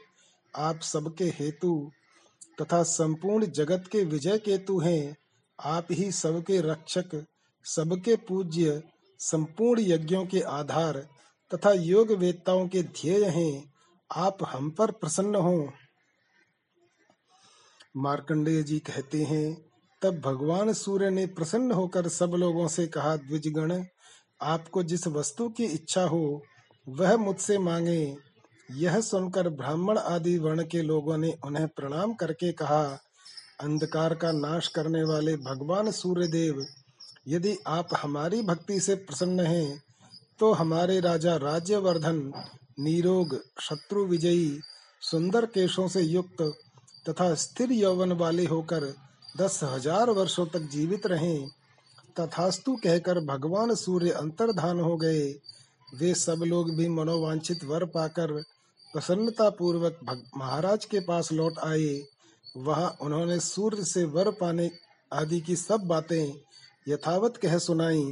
आप 0.57 0.81
सबके 0.81 1.25
हेतु 1.25 1.91
तथा 2.61 2.83
संपूर्ण 2.83 3.47
जगत 3.47 3.85
के 3.93 4.05
विजय 4.05 4.39
केतु 4.39 4.79
हैं। 4.79 5.17
आप 5.65 5.87
ही 5.91 6.13
सबके 6.13 6.61
रक्षक, 6.61 7.25
सबके 7.65 8.17
पूज्य, 8.17 8.83
संपूर्ण 9.19 9.81
यज्ञों 9.81 10.27
के 10.27 10.41
आधार 10.41 11.18
तथा 11.55 11.73
योग 11.73 12.13
वेताओं 12.13 12.69
के 12.69 12.83
ध्येय 12.83 13.25
हैं, 13.25 13.73
आप 14.17 14.39
हम 14.45 14.71
पर 14.71 14.91
प्रसन्न 14.91 15.35
हो। 15.35 15.73
मार्कंडेय 17.97 18.63
जी 18.63 18.79
कहते 18.79 19.23
हैं, 19.23 19.71
तब 20.03 20.21
भगवान 20.21 20.73
सूर्य 20.73 21.11
ने 21.11 21.27
प्रसन्न 21.27 21.73
होकर 21.73 22.09
सब 22.09 22.31
लोगों 22.31 22.69
से 22.69 22.87
कहा, 22.87 23.17
द्विजगण, 23.17 23.85
आपको 24.43 24.83
जिस 24.83 25.07
वस्तु 25.07 25.49
की 25.49 25.65
इच्छा 25.65 26.03
हो, 26.03 26.43
वह 26.89 27.17
मुझसे 27.17 27.59
मांगे। 27.59 28.17
यह 28.71 29.01
सुनकर 29.01 29.49
ब्राह्मण 29.49 29.99
आदि 29.99 30.39
वर्ण 30.39 30.63
के 30.63 30.83
लोगों 30.83 31.19
ने 31.19 31.39
उन्हें 31.45 31.69
प्रणाम 31.69 32.15
करके 32.15 32.53
कहा, 32.53 32.99
अंधकार 33.61 34.15
का 34.15 34.33
नाश 34.33 34.69
करने 34.69 35.03
वाले 35.03 35.37
भगवान 35.37 35.91
सूर्य 35.91 36.27
देव 36.27 36.67
यदि 37.29 37.59
आप 37.67 37.89
हमारी 38.03 38.43
भक्ति 38.43 38.81
से 38.81 38.95
प्रसन्न 38.95 39.41
हैं 39.41 39.88
तो 40.41 40.53
हमारे 40.53 40.99
राजा 41.01 41.35
राज्यवर्धन, 41.37 42.33
नीरोग, 42.81 43.35
शत्रु 43.61 44.05
विजयी, 44.07 44.61
सुंदर 45.03 45.47
केशों 45.47 45.87
से 45.89 46.03
युक्त 46.03 46.43
तथा 47.09 47.35
स्थिर 47.35 47.73
यौवन 47.73 48.13
वाले 48.13 48.45
होकर 48.47 48.85
दस 49.39 49.61
हज़ार 49.65 50.11
वर्षों 50.11 50.47
तक 50.47 50.69
जीवित 50.73 51.07
रहे। 51.07 51.39
तथास्तु 52.17 52.75
कहकर 52.77 53.21
भगवान 53.27 53.75
सूर्य 53.75 54.11
अंतर्धान 54.11 54.81
हो 54.81 54.97
गए। 54.97 55.27
वे 55.89 56.15
सब 56.15 56.43
लोग 56.47 56.75
भी 56.77 56.89
मनोवांछित 56.89 57.65
वर 57.65 57.85
पाकर 57.85 58.33
प्रसन्नता 58.95 59.49
पूर्वक 59.51 59.99
महाराज 60.37 60.85
के 60.85 61.01
पास 61.01 61.33
लौट 61.33 61.59
आए। 61.59 62.01
वहाँ 62.57 62.97
उन्होंने 63.03 63.39
सूर्य 63.41 63.85
से 63.85 64.05
वर 64.07 64.31
पाने 64.31 64.71
आदि 65.13 65.41
की 65.41 65.57
सब 65.57 65.87
बातें 65.87 66.33
यथावत 66.87 67.37
कह 67.37 67.59
सुनाई। 67.59 68.05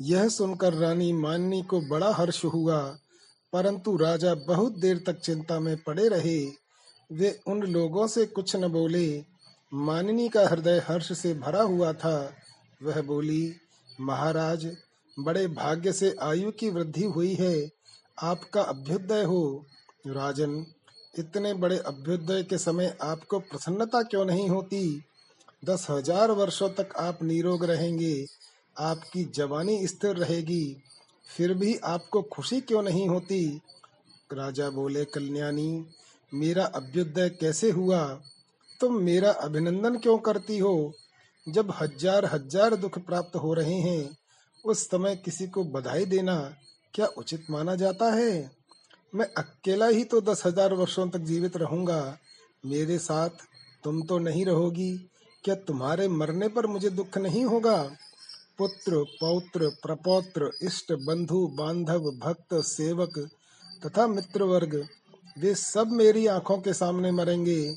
यह 0.00 0.28
सुनकर 0.28 0.74
रानी 0.74 1.12
माननी 1.12 1.62
को 1.62 1.80
बड़ा 1.80 2.10
हर्ष 2.12 2.44
हुआ, 2.44 2.80
परंतु 3.52 3.96
राजा 3.96 4.34
बहुत 4.34 4.78
देर 4.78 5.02
तक 5.06 5.18
चिंता 5.18 5.58
में 5.60 5.76
पड़े 5.76 6.08
रहे। 6.08 6.38
वे 7.10 7.38
उन 7.46 7.62
लोगों 7.62 8.06
से 8.06 8.26
कुछ 8.26 8.56
न 8.56 8.68
बोले। 8.68 9.24
माननी 9.72 10.28
का 10.28 10.48
हृदय 10.48 10.82
हर्ष 10.88 11.12
से 11.18 11.34
भरा 11.34 11.62
हुआ 11.62 11.92
था। 11.92 12.32
वह 12.82 13.00
बोली, 13.02 13.56
महाराज, 14.00 14.76
बड़े 15.16 15.46
भाग्य 15.46 15.92
से 15.92 16.16
आयु 16.22 16.50
की 16.50 16.70
वृद्धि 16.70 17.04
हुई 17.04 17.34
है। 17.34 17.70
आपका 18.18 18.62
अभ्युदय 18.62 19.22
हो। 19.22 19.66
राजन, 20.06 20.66
इतने 21.18 21.54
बड़े 21.54 21.78
अभ्युदय 21.78 22.42
के 22.42 22.58
समय 22.58 22.96
आपको 23.02 23.38
प्रसन्नता 23.38 24.02
क्यों 24.02 24.24
नहीं 24.24 24.48
होती? 24.48 25.02
दस 25.64 25.86
हज़ार 25.90 26.30
वर्षों 26.30 26.68
तक 26.68 26.96
आप 26.96 27.22
निरोग 27.22 27.64
रहेंगे। 27.64 28.26
आपकी 28.78 29.24
जवानी 29.24 29.86
स्थिर 29.86 30.16
रहेगी। 30.16 30.82
फिर 31.36 31.54
भी 31.54 31.76
आपको 31.76 32.22
खुशी 32.22 32.60
क्यों 32.60 32.82
नहीं 32.82 33.08
होती? 33.08 33.60
राजा 34.32 34.70
बोले, 34.70 35.04
कल्याणी, 35.04 35.86
मेरा 36.34 36.64
अभ्युदय 36.64 37.28
कैसे 37.30 37.70
हुआ? 37.70 38.22
तुम 38.80 38.96
मेरा 39.02 39.30
अभिनंदन 39.30 39.98
क्यों 39.98 40.18
करती 40.18 40.58
हो? 40.58 40.92
जब 41.48 41.72
हज़ार 41.80 42.24
हज़ार 42.24 42.74
दुख 42.74 42.98
प्राप्त 42.98 43.36
हो 43.36 43.54
रहे 43.54 43.74
हैं, 43.74 44.16
उस 44.64 44.86
समय 44.86 45.16
किसी 45.16 45.46
को 45.46 45.64
बधाई 45.64 46.04
देना 46.04 46.56
क्या 46.94 47.06
उचित 47.06 47.44
माना 47.50 47.74
जाता 47.74 48.12
है? 48.12 48.50
मैं 49.14 49.26
अकेला 49.26 49.86
ही 49.86 50.04
तो 50.04 50.20
दस 50.20 50.42
हज़ार 50.46 50.74
वर्षों 50.74 51.08
तक 51.08 51.18
जीवित 51.18 51.56
रहूँगा। 51.56 52.18
मेरे 52.66 52.98
साथ 52.98 53.30
तुम 53.84 54.02
तो 54.02 54.18
नहीं 54.18 54.44
रहोगी। 54.46 55.10
क्या 55.44 55.54
तुम्हारे 55.54 56.08
मरने 56.08 56.48
पर 56.48 56.66
मुझे 56.66 56.90
दुख 56.90 57.18
नहीं 57.18 57.44
होगा? 57.44 57.96
पुत्र, 58.60 59.04
पौत्र, 59.20 59.68
प्रपौत्र, 59.82 60.50
इष्ट, 60.62 60.92
बंधु, 60.92 61.46
बांधव, 61.46 61.98
भक्त, 61.98 62.54
सेवक 62.54 63.18
तथा 63.86 64.06
मित्र 64.06 64.42
वर्ग 64.42 64.74
वे 65.38 65.54
सब 65.54 65.88
मेरी 65.88 66.26
आँखों 66.26 66.58
के 66.58 66.72
सामने 66.74 67.10
मरेंगे। 67.10 67.76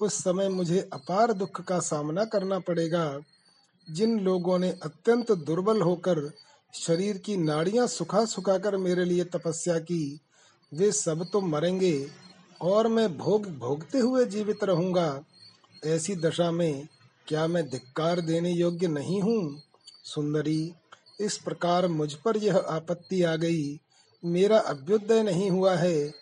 उस 0.00 0.14
समय 0.14 0.48
मुझे 0.48 0.88
अपार 0.92 1.32
दुख 1.32 1.60
का 1.60 1.78
सामना 1.78 2.24
करना 2.24 2.58
पड़ेगा। 2.58 3.20
जिन 3.90 4.18
लोगों 4.20 4.58
ने 4.58 4.70
अत्यंत 4.70 5.32
दुर्बल 5.32 5.82
होकर 5.82 6.32
शरीर 6.74 7.18
की 7.18 7.36
नाड़ियाँ 7.36 7.86
सुखा 7.86 8.24
सुखा 8.24 8.58
कर 8.58 8.76
मेरे 8.76 9.04
लिए 9.04 9.24
तपस्या 9.24 9.78
की, 9.78 10.20
वे 10.72 10.92
सब 10.92 11.26
तो 11.32 11.40
मरेंगे 11.40 12.08
और 12.62 12.88
मैं 12.88 13.18
भोग 13.18 13.46
भोगते 13.58 13.98
हुए 13.98 14.24
जीवित 14.24 14.64
रहूँगा। 14.64 15.22
ऐसी 15.86 16.16
दशा 16.16 16.50
में 16.50 16.88
क्या 17.28 17.46
मैं 17.46 17.68
धिक्कार 17.68 18.20
देने 18.20 18.50
योग्य 18.50 18.88
नहीं 18.88 19.22
हूँ? 19.22 19.62
सुंदरी, 20.04 20.72
इस 21.20 21.38
प्रकार 21.38 21.88
मुझ 21.88 22.14
पर 22.14 22.36
यह 22.36 22.56
आपत्ति 22.56 23.22
आ 23.22 23.36
गई। 23.36 23.80
मेरा 24.24 24.58
अभ्युदय 24.58 25.22
नहीं 25.22 25.50
हुआ 25.50 25.74
है। 25.74 26.12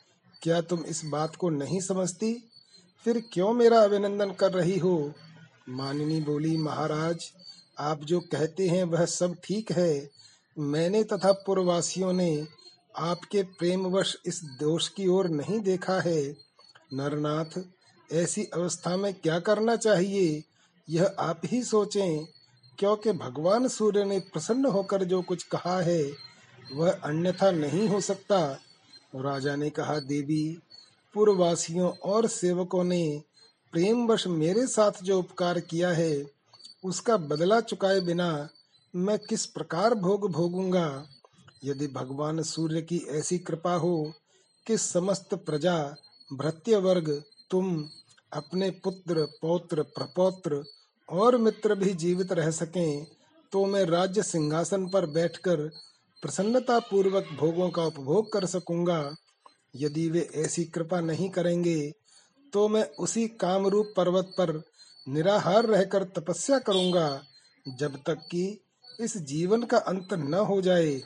क्या 0.42 0.60
तुम 0.60 0.84
इस 0.84 1.04
बात 1.04 1.36
को 1.36 1.50
नहीं 1.50 1.80
समझती? 1.80 2.50
फिर 3.04 3.22
क्यों 3.32 3.52
मेरा 3.52 3.78
अभिनंदन 3.78 4.30
कर 4.30 4.52
रही 4.52 4.78
हो? 4.78 5.12
मानिनी 5.68 6.20
बोली, 6.20 6.56
महाराज, 6.56 7.32
आप 7.78 8.04
जो 8.04 8.20
कहते 8.20 8.68
हैं 8.68 8.84
वह 8.84 9.04
सब 9.04 9.36
ठीक 9.44 9.72
है। 9.72 10.10
मैंने 10.58 11.04
तथा 11.04 11.32
पूर्ववासियों 11.32 12.12
ने 12.12 12.46
आपके 12.96 13.42
प्रेमवश 13.42 14.16
इस 14.26 14.40
दोष 14.44 14.88
की 14.88 15.06
ओर 15.06 15.28
नहीं 15.28 15.60
देखा 15.60 16.00
है। 16.00 16.36
नरनाथ, 16.92 17.64
ऐसी 18.12 18.44
अवस्था 18.44 18.96
में 18.96 19.14
क्या 19.14 19.40
करना 19.40 19.76
चाहिए? 19.76 20.44
यह 20.90 21.14
आप 21.18 21.40
ही 21.44 21.62
सोचें। 21.62 22.26
क्योंकि 22.78 23.12
भगवान 23.12 23.68
सूर्य 23.68 24.04
ने 24.04 24.20
प्रसन्न 24.20 24.64
होकर 24.64 25.04
जो 25.04 25.22
कुछ 25.22 25.42
कहा 25.42 25.80
है, 25.80 26.12
वह 26.74 26.90
अन्यथा 26.92 27.50
नहीं 27.50 27.88
हो 27.88 28.00
सकता। 28.00 28.58
राजा 29.16 29.56
ने 29.56 29.70
कहा, 29.70 29.98
देवी, 29.98 30.58
पूर्ववासियों 31.14 31.90
और 31.90 32.26
सेवकों 32.26 32.84
ने 32.84 33.22
प्रेमवश 33.72 34.26
मेरे 34.26 34.66
साथ 34.66 34.92
जो 35.02 35.18
उपकार 35.18 35.60
किया 35.60 35.92
है, 35.92 36.26
उसका 36.84 37.16
बदला 37.16 37.60
चुकाए 37.60 38.00
बिना 38.00 38.48
मैं 38.96 39.18
किस 39.18 39.46
प्रकार 39.46 39.94
भोग 39.94 40.32
भोगूँगा? 40.32 41.06
यदि 41.64 41.86
भगवान 41.86 42.42
सूर्य 42.42 42.82
की 42.82 42.98
ऐसी 42.98 43.38
कृपा 43.38 43.74
हो 43.74 44.12
कि 44.66 44.78
समस्त 44.78 45.34
प्रजा 45.34 45.94
भ्रत्य 46.32 46.76
वर्ग 46.76 47.22
तुम 47.50 47.88
अपने 48.32 48.70
पुत्र, 48.70 49.26
पौत्र, 49.42 49.82
प्रपौत्र 49.82 50.64
और 51.08 51.36
मित्र 51.36 51.74
भी 51.74 51.92
जीवित 51.94 52.32
रह 52.32 52.50
सकें 52.50 53.06
तो 53.52 53.64
मैं 53.66 53.84
राज्य 53.86 54.22
सिंहासन 54.22 54.86
पर 54.88 55.06
बैठकर 55.06 55.68
प्रसन्नता 56.22 56.78
पूर्वक 56.80 57.28
भोगों 57.40 57.68
का 57.70 57.84
उपभोग 57.84 58.32
कर 58.32 58.46
सकूँगा। 58.46 59.14
यदि 59.76 60.08
वे 60.10 60.20
ऐसी 60.36 60.64
कृपा 60.64 61.00
नहीं 61.00 61.28
करेंगे 61.30 61.92
तो 62.52 62.68
मैं 62.68 62.84
उसी 62.96 63.26
कामरूप 63.40 63.92
पर्वत 63.96 64.32
पर 64.38 64.52
निराहार 65.06 65.66
रहकर 65.66 66.04
तपस्या 66.16 66.58
करूँगा, 66.58 67.22
जब 67.66 67.96
तक 68.06 68.26
कि 68.30 68.44
इस 69.00 69.16
जीवन 69.24 69.62
का 69.62 69.78
अंत 69.78 70.12
न 70.14 70.34
हो 70.34 70.60
जाए। 70.62 71.00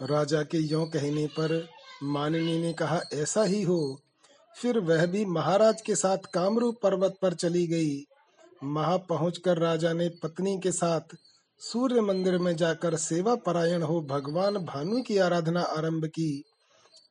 राजा 0.00 0.42
के 0.42 0.58
यो 0.58 0.84
कहने 0.86 1.26
पर 1.28 1.68
माननी 2.02 2.58
ने 2.58 2.72
कहा, 2.72 3.00
ऐसा 3.12 3.42
ही 3.42 3.62
हो। 3.62 4.00
फिर 4.62 4.78
वह 4.78 5.06
भी 5.06 5.24
महाराज 5.24 5.80
के 5.80 5.94
साथ 5.94 6.18
कामरूप 6.34 6.78
पर्वत 6.82 7.16
पर 7.22 7.34
चली 7.34 7.66
गई। 7.66 8.06
वहाँ 8.64 8.98
पहुंचकर 8.98 9.58
राजा 9.58 9.92
ने 9.92 10.08
पत्नी 10.08 10.58
के 10.58 10.72
साथ 10.72 11.00
सूर्य 11.58 12.00
मंदिर 12.00 12.38
में 12.38 12.56
जाकर 12.56 12.96
सेवा 12.96 13.34
परायण 13.34 13.82
हो 13.82 14.00
भगवान 14.00 14.54
भानु 14.54 15.02
की 15.02 15.18
आराधना 15.18 15.60
आरंभ 15.60 16.04
की। 16.04 16.44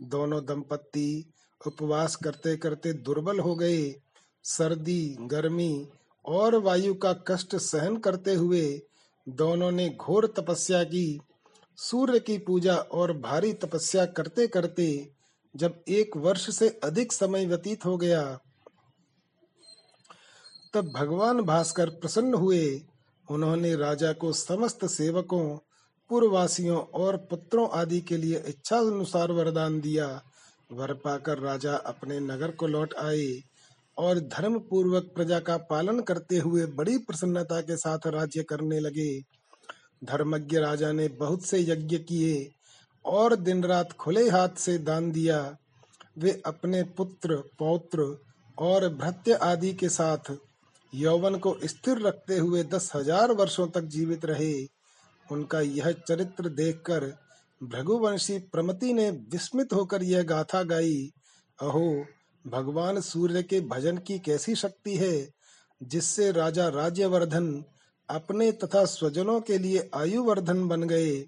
दोनों 0.01 0.45
दंपत्ति 0.45 1.33
उपवास 1.67 2.15
करते 2.15 2.57
करते 2.57 2.93
दुर्बल 2.93 3.39
हो 3.39 3.55
गए। 3.55 3.95
सर्दी, 4.43 5.17
गर्मी 5.21 5.87
और 6.25 6.55
वायु 6.55 6.93
का 6.93 7.13
कष्ट 7.13 7.55
सहन 7.55 7.97
करते 7.97 8.33
हुए 8.33 8.81
दोनों 9.29 9.71
ने 9.71 9.89
घोर 9.89 10.33
तपस्या 10.37 10.83
की। 10.83 11.19
सूर्य 11.77 12.19
की 12.19 12.37
पूजा 12.37 12.75
और 12.75 13.17
भारी 13.17 13.53
तपस्या 13.53 14.05
करते 14.05 14.47
करते 14.47 15.16
जब 15.57 15.83
एक 15.87 16.17
वर्ष 16.17 16.55
से 16.55 16.79
अधिक 16.83 17.13
समय 17.13 17.45
व्यतीत 17.45 17.85
हो 17.85 17.97
गया, 17.97 18.39
तब 20.73 20.93
भगवान 20.95 21.41
भास्कर 21.41 21.89
प्रसन्न 21.89 22.33
हुए। 22.33 22.81
उन्होंने 23.31 23.75
राजा 23.75 24.13
को 24.13 24.33
समस्त 24.33 24.85
सेवकों, 24.85 25.57
पूर्ववासियों 26.09 26.77
और 26.77 27.17
पुत्रों 27.17 27.69
आदि 27.69 28.01
के 28.01 28.17
लिए 28.17 28.43
इच्छा 28.47 28.77
अनुसार 28.77 29.31
वरदान 29.31 29.81
दिया। 29.81 30.23
वर 30.71 30.93
पाकर 30.93 31.39
राजा 31.39 31.75
अपने 31.75 32.19
नगर 32.19 32.51
को 32.51 32.67
लौट 32.67 32.93
आए 32.93 33.41
और 33.97 34.19
धर्म 34.19 34.59
पूर्वक 34.59 35.03
प्रजा 35.15 35.39
का 35.39 35.57
पालन 35.57 35.99
करते 35.99 36.37
हुए 36.37 36.65
बड़ी 36.65 36.97
प्रसन्नता 36.97 37.61
के 37.61 37.77
साथ 37.77 37.99
राज्य 38.07 38.43
करने 38.43 38.79
लगे। 38.79 39.19
धर्मज्ञ 40.03 40.57
राजा 40.57 40.91
ने 40.91 41.07
बहुत 41.07 41.45
से 41.45 41.59
यज्ञ 41.59 41.97
किए। 41.97 42.51
और 43.07 43.35
दिन 43.35 43.63
रात 43.63 43.91
खुले 43.91 44.29
हाथ 44.29 44.49
से 44.49 44.77
दान 44.77 45.11
दिया। 45.11 45.57
वे 46.17 46.41
अपने 46.45 46.83
पुत्र, 46.83 47.35
पौत्र 47.59 48.25
और 48.57 48.89
भृत्य 48.89 49.33
आदि 49.33 49.73
के 49.73 49.89
साथ 49.89 50.35
यौवन 50.95 51.35
को 51.35 51.57
स्थिर 51.63 51.99
रखते 51.99 52.37
हुए 52.37 52.63
दस 52.63 52.91
हज़ार 52.95 53.31
वर्षों 53.31 53.67
तक 53.67 53.81
जीवित 53.81 54.25
रहे। 54.25 54.67
उनका 55.31 55.61
यह 55.61 55.91
चरित्र 55.91 56.49
देखकर 56.49 57.05
भृगुवंशी 57.63 58.39
प्रमति 58.39 58.93
ने 58.93 59.09
विस्मित 59.11 59.73
होकर 59.73 60.03
यह 60.03 60.23
गाथा 60.23 60.63
गाई, 60.63 61.13
अहो, 61.61 62.05
भगवान 62.47 63.01
सूर्य 63.01 63.43
के 63.43 63.61
भजन 63.61 63.97
की 63.97 64.19
कैसी 64.19 64.55
शक्ति 64.55 64.97
है, 64.97 65.29
जिससे 65.83 66.31
राजा 66.31 66.67
राज्यवर्धन 66.67 67.63
अपने 68.09 68.51
तथा 68.51 68.85
स्वजनों 68.85 69.41
के 69.41 69.57
लिए 69.57 69.89
आयु 69.95 70.23
वर्धन 70.23 70.67
बन 70.67 70.83
गए, 70.83 71.25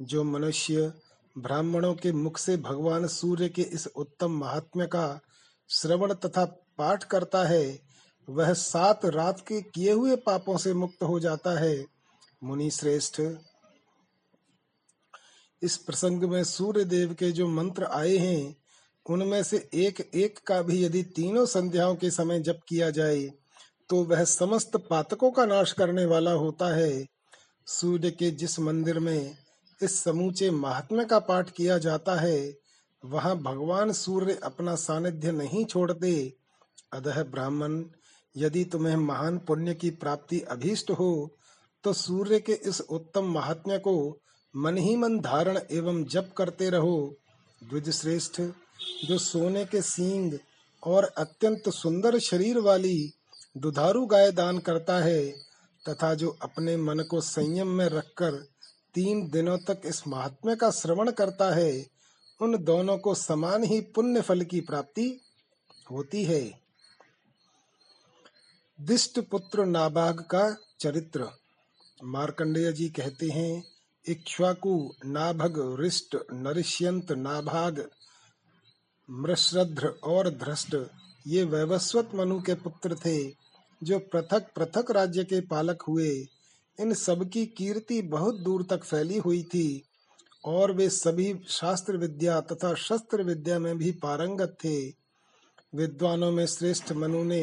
जो 0.00 0.24
मनुष्य 0.24 0.92
ब्राह्मणों 1.36 1.94
के 1.94 2.12
मुख 2.12 2.38
से 2.38 2.56
भगवान 2.56 3.06
सूर्य 3.08 3.48
के 3.48 3.62
इस 3.62 3.86
उत्तम 3.86 4.38
महात्म्य 4.38 4.86
का 4.86 5.20
श्रवण 5.70 6.12
तथा 6.14 6.44
पाठ 6.78 7.04
करता 7.04 7.44
है, 7.44 7.78
वह 8.28 8.52
सात 8.52 9.04
रात 9.04 9.40
के 9.40 9.60
किए 9.64 9.92
हुए 9.92 10.16
पापों 10.16 10.56
से 10.56 10.74
मुक्त 10.74 11.02
हो 11.02 11.18
जाता 11.20 11.58
है। 11.60 11.84
मुनि 12.42 12.70
श्रेष्ठ, 12.70 13.20
इस 15.62 15.76
प्रसंग 15.76 16.22
में 16.22 16.42
सूर्य 16.44 16.84
देव 16.84 17.14
के 17.14 17.30
जो 17.32 17.48
मंत्र 17.48 17.84
आए 17.84 18.16
हैं, 18.16 18.56
उनमें 19.06 19.42
से 19.42 19.68
एक 19.74 20.00
एक 20.14 20.38
का 20.46 20.60
भी 20.62 20.84
यदि 20.84 21.02
तीनों 21.16 21.44
संध्याओं 21.46 21.94
के 21.96 22.10
समय 22.10 22.40
जप 22.40 22.60
किया 22.68 22.90
जाए 22.90 23.30
तो 23.90 24.02
वह 24.04 24.24
समस्त 24.24 24.76
पातकों 24.90 25.30
का 25.30 25.44
नाश 25.46 25.72
करने 25.72 26.04
वाला 26.06 26.32
होता 26.32 26.74
है। 26.74 27.06
सूर्य 27.66 28.10
के 28.10 28.30
जिस 28.30 28.58
मंदिर 28.60 28.98
में 28.98 29.36
इस 29.82 30.02
समूचे 30.04 30.50
महात्म्य 30.50 31.04
का 31.04 31.18
पाठ 31.18 31.50
किया 31.50 31.78
जाता 31.78 32.14
है, 32.16 32.54
वहाँ 33.02 33.36
भगवान 33.38 33.92
सूर्य 33.92 34.38
अपना 34.44 34.74
सानिध्य 34.76 35.32
नहीं 35.32 35.64
छोड़ते। 35.64 36.12
अतः 36.92 37.22
ब्राह्मण, 37.24 37.82
यदि 38.36 38.64
तुम्हें 38.64 38.96
महान 38.96 39.38
पुण्य 39.38 39.74
की 39.74 39.90
प्राप्ति 39.92 40.40
अभीष्ट 40.40 40.90
हो 40.90 41.36
तो 41.84 41.92
सूर्य 41.92 42.38
के 42.40 42.52
इस 42.52 42.80
उत्तम 42.80 43.32
महात्म्य 43.32 43.78
को 43.78 43.94
मन 44.54 44.76
ही 44.76 44.96
मन 44.96 45.18
धारण 45.20 45.58
एवं 45.70 46.04
जप 46.04 46.30
करते 46.36 46.68
रहो। 46.70 47.16
द्विज 47.62 47.90
श्रेष्ठ 47.90 48.40
जो 49.06 49.18
सोने 49.18 49.64
के 49.64 49.80
सींग 49.82 50.38
और 50.82 51.04
अत्यंत 51.04 51.68
सुंदर 51.68 52.18
शरीर 52.18 52.58
वाली 52.58 53.12
दुधारू 53.56 54.04
गाय 54.06 54.30
दान 54.32 54.58
करता 54.58 54.98
है, 54.98 55.30
तथा 55.86 56.14
जो 56.14 56.36
अपने 56.42 56.76
मन 56.76 57.04
को 57.10 57.20
संयम 57.20 57.68
में 57.68 57.86
रखकर 57.86 58.42
तीन 58.94 59.30
दिनों 59.30 59.58
तक 59.58 59.80
इस 59.84 60.06
महात्म्य 60.08 60.56
का 60.56 60.70
श्रवण 60.70 61.10
करता 61.10 61.54
है, 61.54 61.86
उन 62.40 62.64
दोनों 62.64 62.98
को 62.98 63.14
समान 63.14 63.64
ही 63.64 63.80
पुण्य 63.80 64.20
फल 64.20 64.42
की 64.42 64.60
प्राप्ति 64.60 65.20
होती 65.90 66.24
है। 66.24 66.60
दिष्ट 68.80 69.20
पुत्र 69.20 69.64
नाभाग 69.64 70.20
का 70.20 70.56
चरित्र। 70.80 71.28
मार्कंडेय 72.04 72.72
जी 72.72 72.88
कहते 72.88 73.28
हैं, 73.28 73.64
इक्ष्वाकु 74.08 74.94
नाभग 75.04 75.80
रिष्ट 75.80 76.16
नरिष्यंत 76.32 77.12
नाभाग, 77.12 77.90
मृश्रद्र 79.10 79.86
और 79.88 80.30
धृष्ट, 80.30 80.76
ये 81.26 81.44
वैवस्वत 81.44 82.10
मनु 82.14 82.42
के 82.42 82.54
पुत्र 82.54 82.94
थे, 82.94 83.28
जो 83.82 83.98
पृथक 83.98 84.52
पृथक 84.56 84.90
राज्य 84.90 85.24
के 85.24 85.40
पालक 85.40 85.82
हुए। 85.82 86.26
इन 86.78 86.92
सबकी 86.94 87.44
कीर्ति 87.46 88.00
बहुत 88.02 88.40
दूर 88.40 88.62
तक 88.62 88.84
फैली 88.84 89.18
हुई 89.18 89.42
थी, 89.42 89.82
और 90.44 90.72
वे 90.72 90.88
सभी 90.88 91.34
शास्त्र 91.48 91.96
विद्या 91.96 92.40
तथा 92.40 92.72
शस्त्र 92.74 93.22
विद्या 93.22 93.58
में 93.58 93.76
भी 93.78 93.90
पारंगत 94.02 94.56
थे। 94.64 94.78
विद्वानों 95.72 96.30
में 96.30 96.46
श्रेष्ठ 96.46 96.92
मनु 96.92 97.22
ने 97.24 97.40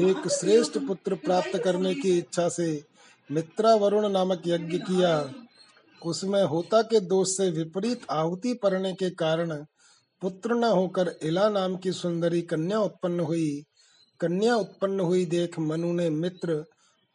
एक 0.00 0.28
श्रेष्ठ 0.30 0.78
पुत्र 0.78 1.14
प्राप्त 1.14 1.58
करने 1.58 1.94
की 1.94 2.16
इच्छा 2.18 2.48
से 2.48 2.68
मित्रा 3.30 3.74
वरुण 3.74 4.08
नामक 4.08 4.42
यज्ञ 4.46 4.78
किया। 4.78 5.12
उसमें 6.02 6.42
होता 6.42 6.82
के 6.82 7.00
दोष 7.00 7.28
से 7.28 7.50
विपरीत 7.50 8.06
आहुति 8.10 8.54
पड़ने 8.54 8.92
के 8.92 9.10
कारण 9.10 9.52
पुत्र 10.22 10.54
न 10.54 10.64
होकर 10.64 11.14
इला 11.22 11.48
नाम 11.48 11.76
की 11.76 11.92
सुंदरी 11.92 12.42
कन्या 12.42 12.80
उत्पन्न 12.80 13.20
हुई। 13.20 13.62
कन्या 14.20 14.54
उत्पन्न 14.56 15.00
हुई 15.00 15.24
देख 15.26 15.58
मनु 15.58 15.92
ने 15.92 16.08
मित्र 16.10 16.64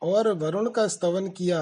और 0.04 0.28
वरुण 0.34 0.70
का 0.70 0.88
स्तवन 0.88 1.30
किया 1.30 1.62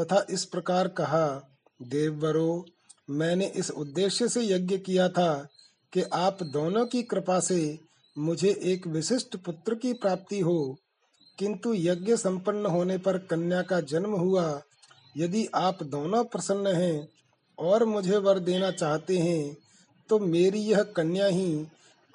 तथा 0.00 0.26
इस 0.30 0.44
प्रकार 0.44 0.88
कहा 0.88 1.56
देववरो 1.82 2.66
मैंने 3.10 3.46
इस 3.46 3.70
उद्देश्य 3.70 4.28
से 4.28 4.44
यज्ञ 4.44 4.78
किया 4.78 5.08
था 5.08 5.48
कि 5.92 6.02
आप 6.02 6.42
दोनों 6.42 6.86
की 6.86 7.02
कृपा 7.02 7.40
से 7.40 7.78
मुझे 8.18 8.60
एक 8.62 8.86
विशिष्ट 8.86 9.36
पुत्र 9.36 9.74
की 9.74 9.92
प्राप्ति 9.92 10.40
हो। 10.40 10.76
किंतु 11.38 11.74
यज्ञ 11.74 12.16
संपन्न 12.16 12.66
होने 12.66 12.98
पर 12.98 13.18
कन्या 13.18 13.62
का 13.62 13.80
जन्म 13.80 14.12
हुआ। 14.12 14.62
यदि 15.16 15.48
आप 15.54 15.82
दोनों 15.82 16.24
प्रसन्न 16.24 16.66
हैं 16.66 17.08
और 17.58 17.84
मुझे 17.84 18.16
वर 18.16 18.38
देना 18.38 18.70
चाहते 18.70 19.18
हैं 19.18 19.56
तो 20.08 20.18
मेरी 20.18 20.58
यह 20.58 20.82
कन्या 20.82 21.26
ही 21.26 21.66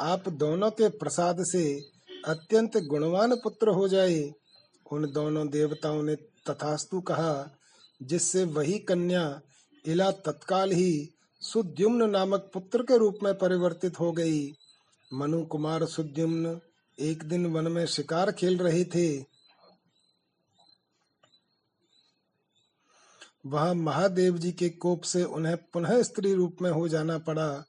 आप 0.02 0.30
दोनों 0.30 0.72
के 0.72 0.89
प्रसाद 0.89 1.38
से 1.39 1.82
अत्यंत 2.26 2.78
गुणवान 2.78 3.36
पुत्र 3.36 3.69
हो 3.69 3.88
जाए। 3.88 4.34
उन 4.91 5.12
दोनों 5.12 5.47
देवताओं 5.49 6.04
ने 6.04 6.15
तथास्तु 6.15 7.02
कहा, 7.02 7.58
जिससे 8.04 8.43
वही 8.43 8.80
कन्या 8.80 9.41
इला 9.86 10.12
तत्काल 10.12 10.71
ही 10.71 11.10
सुद्युम्न 11.41 12.10
नामक 12.10 12.52
पुत्र 12.54 12.84
के 12.84 12.97
रूप 12.97 13.19
में 13.23 13.38
परिवर्तित 13.38 13.99
हो 13.99 14.12
गई। 14.12 14.54
मनु 15.13 15.45
कुमार 15.45 15.86
सुद्युम्न 15.86 16.60
एक 16.99 17.23
दिन 17.23 17.45
वन 17.45 17.71
में 17.71 17.86
शिकार 17.86 18.32
खेल 18.32 18.58
रहे 18.58 18.84
थे। 18.86 19.25
वहाँ 23.45 23.73
महादेव 23.75 24.38
जी 24.38 24.52
के 24.52 24.69
कोप 24.69 25.02
से 25.02 25.23
उन्हें 25.23 25.58
पुनः 25.58 26.04
स्त्री 26.04 26.34
रूप 26.34 26.58
में 26.62 26.71
हो 26.71 26.88
जाना 26.88 27.17
पड़ा। 27.17 27.63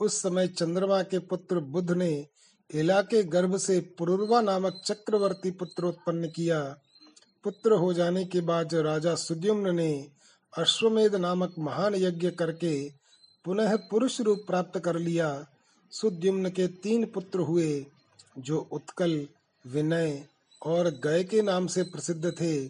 उस 0.00 0.22
समय 0.22 0.48
चंद्रमा 0.48 1.02
के 1.02 1.18
पुत्र 1.18 1.60
बुध 1.60 1.90
ने 1.90 2.28
इला 2.74 3.02
के 3.02 3.22
गर्भ 3.22 3.56
से 3.56 3.80
पुरुर्वा 3.80 4.40
नामक 4.40 4.82
चक्रवर्ती 4.84 5.50
पुत्र 5.50 5.84
उत्पन्न 5.84 6.28
किया। 6.28 6.76
पुत्र 7.44 7.72
हो 7.72 7.92
जाने 7.92 8.24
के 8.24 8.40
बाद 8.40 8.74
राजा 8.74 9.14
सुद्युम्न 9.14 9.74
ने 9.74 10.08
अश्वमेध 10.58 11.14
नामक 11.14 11.54
महान 11.58 11.94
यज्ञ 11.94 12.30
करके 12.30 12.92
पुनः 13.44 13.76
पुरुष 13.76 14.20
रूप 14.20 14.44
प्राप्त 14.46 14.78
कर 14.78 14.96
लिया। 14.96 15.46
सुद्युम्न 15.90 16.50
के 16.50 16.66
तीन 16.66 17.06
पुत्र 17.06 17.38
हुए, 17.38 17.86
जो 18.38 18.68
उत्कल, 18.72 19.28
विनय 19.66 20.26
और 20.62 20.90
गय 20.90 21.24
के 21.24 21.42
नाम 21.42 21.66
से 21.66 21.82
प्रसिद्ध 21.82 22.30
थे। 22.30 22.66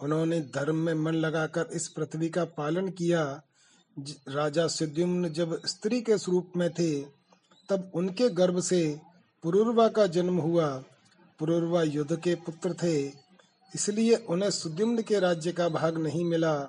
उन्होंने 0.00 0.40
धर्म 0.40 0.76
में 0.76 0.94
मन 0.94 1.14
लगाकर 1.14 1.68
इस 1.72 1.88
पृथ्वी 1.88 2.28
का 2.28 2.44
पालन 2.44 2.88
किया। 2.88 3.42
राजा 4.28 4.66
सुद्युम्न 4.68 5.28
जब 5.28 5.66
स्त्री 5.66 6.00
के 6.00 6.18
स्वरूप 6.18 6.52
में 6.56 6.70
थे, 6.70 7.00
तब 7.68 7.90
उनके 7.94 8.28
गर्भ 8.28 8.60
से 8.60 9.09
पुरुर्वा 9.42 9.88
का 9.88 10.06
जन्म 10.06 10.38
हुआ। 10.38 10.84
पुरुर्वा 11.38 11.82
युद्ध 11.82 12.20
के 12.20 12.34
पुत्र 12.34 12.74
थे। 12.74 13.06
इसलिए 13.74 14.14
उन्हें 14.14 14.50
सुद्युम्न 14.50 15.02
के 15.02 15.20
राज्य 15.20 15.52
का 15.52 15.68
भाग 15.68 15.98
नहीं 15.98 16.24
मिला। 16.24 16.60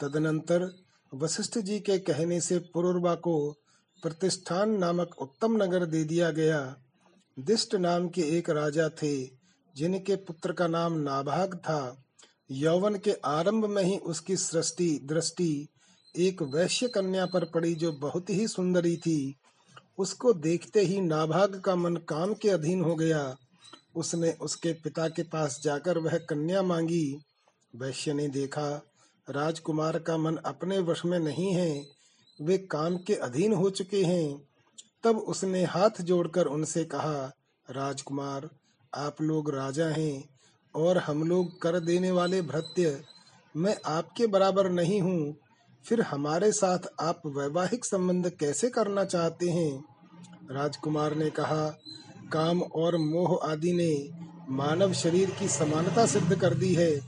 तदनंतर 0.00 0.76
वशिष्ठ 1.14 1.58
जी 1.58 1.80
के 1.80 1.98
कहने 1.98 2.40
से 2.40 2.58
पुरुर्वा 2.58 3.14
को 3.14 3.52
प्रतिष्ठान 4.02 4.70
नामक 4.70 5.22
उत्तम 5.22 5.62
नगर 5.62 5.86
दे 5.86 6.04
दिया 6.04 6.30
गया। 6.30 6.76
दिष्ट 7.38 7.74
नाम 7.74 8.08
के 8.08 8.20
एक 8.20 8.50
राजा 8.50 8.88
थे, 8.88 9.26
जिनके 9.76 10.16
पुत्र 10.16 10.52
का 10.52 10.66
नाम 10.66 10.92
नाभाग 10.92 11.56
था। 11.56 12.04
यौवन 12.50 12.94
के 12.94 13.12
आरंभ 13.24 13.66
में 13.66 13.82
ही 13.82 13.98
उसकी 13.98 14.36
सृष्टि, 14.36 15.00
दृष्टि 15.04 15.68
एक 16.18 16.42
वैश्य 16.42 16.88
कन्या 16.88 17.26
पर 17.26 17.44
पड़ी 17.44 17.74
जो 17.74 17.92
बहुत 17.92 18.30
ही 18.30 18.48
सुंदरी 18.48 18.96
थी। 18.96 19.38
उसको 20.02 20.32
देखते 20.32 20.80
ही 20.80 21.00
नाभाग 21.00 21.60
का 21.60 21.76
मन 21.76 21.96
काम 21.96 22.34
के 22.34 22.48
अधीन 22.48 22.82
हो 22.82 22.94
गया। 22.94 23.36
उसने 23.96 24.32
उसके 24.40 24.72
पिता 24.72 25.08
के 25.08 25.22
पास 25.22 25.60
जाकर 25.64 25.98
वह 25.98 26.18
कन्या 26.18 26.62
मांगी। 26.62 27.18
वैश्य 27.76 28.12
ने 28.12 28.28
देखा, 28.28 28.68
राजकुमार 29.30 29.98
का 29.98 30.16
मन 30.16 30.36
अपने 30.36 30.78
वश 30.78 31.04
में 31.04 31.18
नहीं 31.18 31.52
है, 31.52 31.84
वे 32.42 32.58
काम 32.58 32.96
के 32.96 33.14
अधीन 33.14 33.52
हो 33.52 33.70
चुके 33.70 34.02
हैं। 34.04 34.42
तब 35.04 35.18
उसने 35.18 35.64
हाथ 35.64 36.00
जोड़कर 36.00 36.46
उनसे 36.46 36.84
कहा, 36.84 37.32
राजकुमार, 37.70 38.48
आप 38.92 39.22
लोग 39.22 39.50
राजा 39.50 39.86
हैं 39.86 40.24
और 40.74 40.98
हम 40.98 41.22
लोग 41.28 41.60
कर 41.60 41.80
देने 41.80 42.10
वाले 42.10 42.42
भृत्य, 42.42 43.00
मैं 43.56 43.76
आपके 43.86 44.26
बराबर 44.26 44.70
नहीं 44.70 45.00
हूँ। 45.00 45.36
फिर 45.84 46.00
हमारे 46.00 46.52
साथ 46.52 46.78
आप 47.00 47.22
वैवाहिक 47.26 47.84
संबंध 47.84 48.30
कैसे 48.30 48.70
करना 48.70 49.04
चाहते 49.04 49.48
हैं? 49.50 49.91
राजकुमार 50.52 51.14
ने 51.14 51.30
कहा, 51.30 51.78
काम 52.32 52.62
और 52.62 52.96
मोह 52.96 53.50
आदि 53.50 53.72
ने 53.72 54.10
मानव 54.48 54.92
शरीर 54.92 55.30
की 55.30 55.48
समानता 55.48 56.06
सिद्ध 56.06 56.40
कर 56.40 56.54
दी 56.54 56.74
है। 56.74 57.00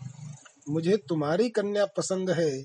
मुझे 0.69 0.97
तुम्हारी 0.97 1.49
कन्या 1.49 1.87
पसंद 1.87 2.31
है, 2.31 2.65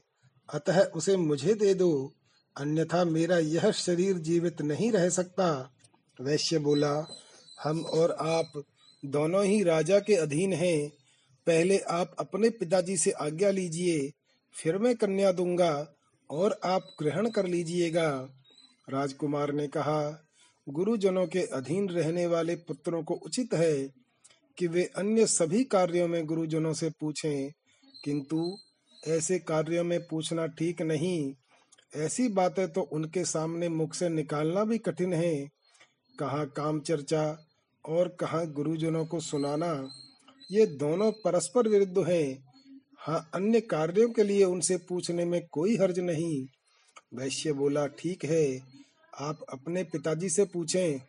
अतः 0.54 0.84
उसे 0.84 1.18
मुझे 1.18 1.54
दे 1.54 1.74
दो, 1.74 2.14
अन्यथा 2.58 3.06
मेरा 3.06 3.38
यह 3.38 3.72
शरीर 3.72 4.18
जीवित 4.18 4.62
नहीं 4.62 4.92
रह 4.92 5.10
सकता। 5.10 5.74
वैश्य 6.22 6.60
बोला, 6.60 7.08
हम 7.64 7.82
और 7.82 8.12
आप 8.12 8.64
दोनों 9.06 9.46
ही 9.46 9.64
राजा 9.64 10.00
के 10.00 10.16
अधीन 10.16 10.54
हैं। 10.54 10.90
पहले 11.48 11.78
आप 11.80 12.16
अपने 12.20 12.50
पिताजी 12.50 12.98
से 12.98 13.12
आज्ञा 13.12 13.52
लीजिए, 13.52 14.12
फिर 14.54 14.78
मैं 14.78 14.96
कन्या 14.96 15.32
दूँगा 15.32 15.88
और 16.30 16.60
आप 16.64 16.96
ग्रहण 17.02 17.30
कर 17.30 17.46
लीजिएगा। 17.46 18.30
राजकुमार 18.90 19.52
ने 19.52 19.68
कहा 19.68 20.29
गुरुजनों 20.70 21.26
के 21.28 21.42
अधीन 21.54 21.88
रहने 21.90 22.26
वाले 22.28 22.56
पुत्रों 22.58 23.04
को 23.04 23.14
उचित 23.16 23.54
है 23.54 23.76
कि 24.58 24.68
वे 24.68 24.84
अन्य 24.98 25.26
सभी 25.28 25.64
कार्यों 25.64 26.08
में 26.08 26.26
गुरुजनों 26.26 26.74
से 26.74 26.90
पूछें, 27.00 27.52
किंतु 28.04 28.58
ऐसे 29.08 29.40
कार्यों 29.40 29.84
में 29.84 30.00
पूछना 30.02 30.46
ठीक 30.50 30.82
नहीं। 30.82 31.34
ऐसी 31.94 32.28
बातें 32.30 32.68
तो 32.68 32.82
उनके 32.94 33.24
सामने 33.26 33.70
मुख 33.70 33.94
से 33.94 34.10
निकालना 34.10 34.64
भी 34.64 34.78
कठिन 34.78 35.14
है। 35.14 35.48
कहा 36.16 36.44
काम 36.56 36.80
चर्चा 36.80 37.24
और 37.86 38.08
कहा 38.20 38.44
गुरुजनों 38.46 39.06
को 39.06 39.20
सुनाना, 39.20 39.90
ये 40.52 40.66
दोनों 40.68 41.12
परस्पर 41.24 41.68
विरुद्ध 41.68 42.08
हैं। 42.08 42.44
हाँ 43.00 43.30
अन्य 43.34 43.60
कार्यों 43.62 44.10
के 44.10 44.24
लिए 44.24 44.44
उनसे 44.44 44.78
पूछने 44.90 45.26
में 45.26 45.42
कोई 45.52 45.78
हर्ज 45.78 46.00
नहीं। 46.00 46.46
वैश्य 47.14 47.54
बोला, 47.54 47.86
ठीक 47.90 48.26
है 48.26 48.46
आप 49.14 49.40
अपने 49.50 49.84
पिताजी 49.84 50.30
से 50.30 50.46
पूछें 50.46 51.00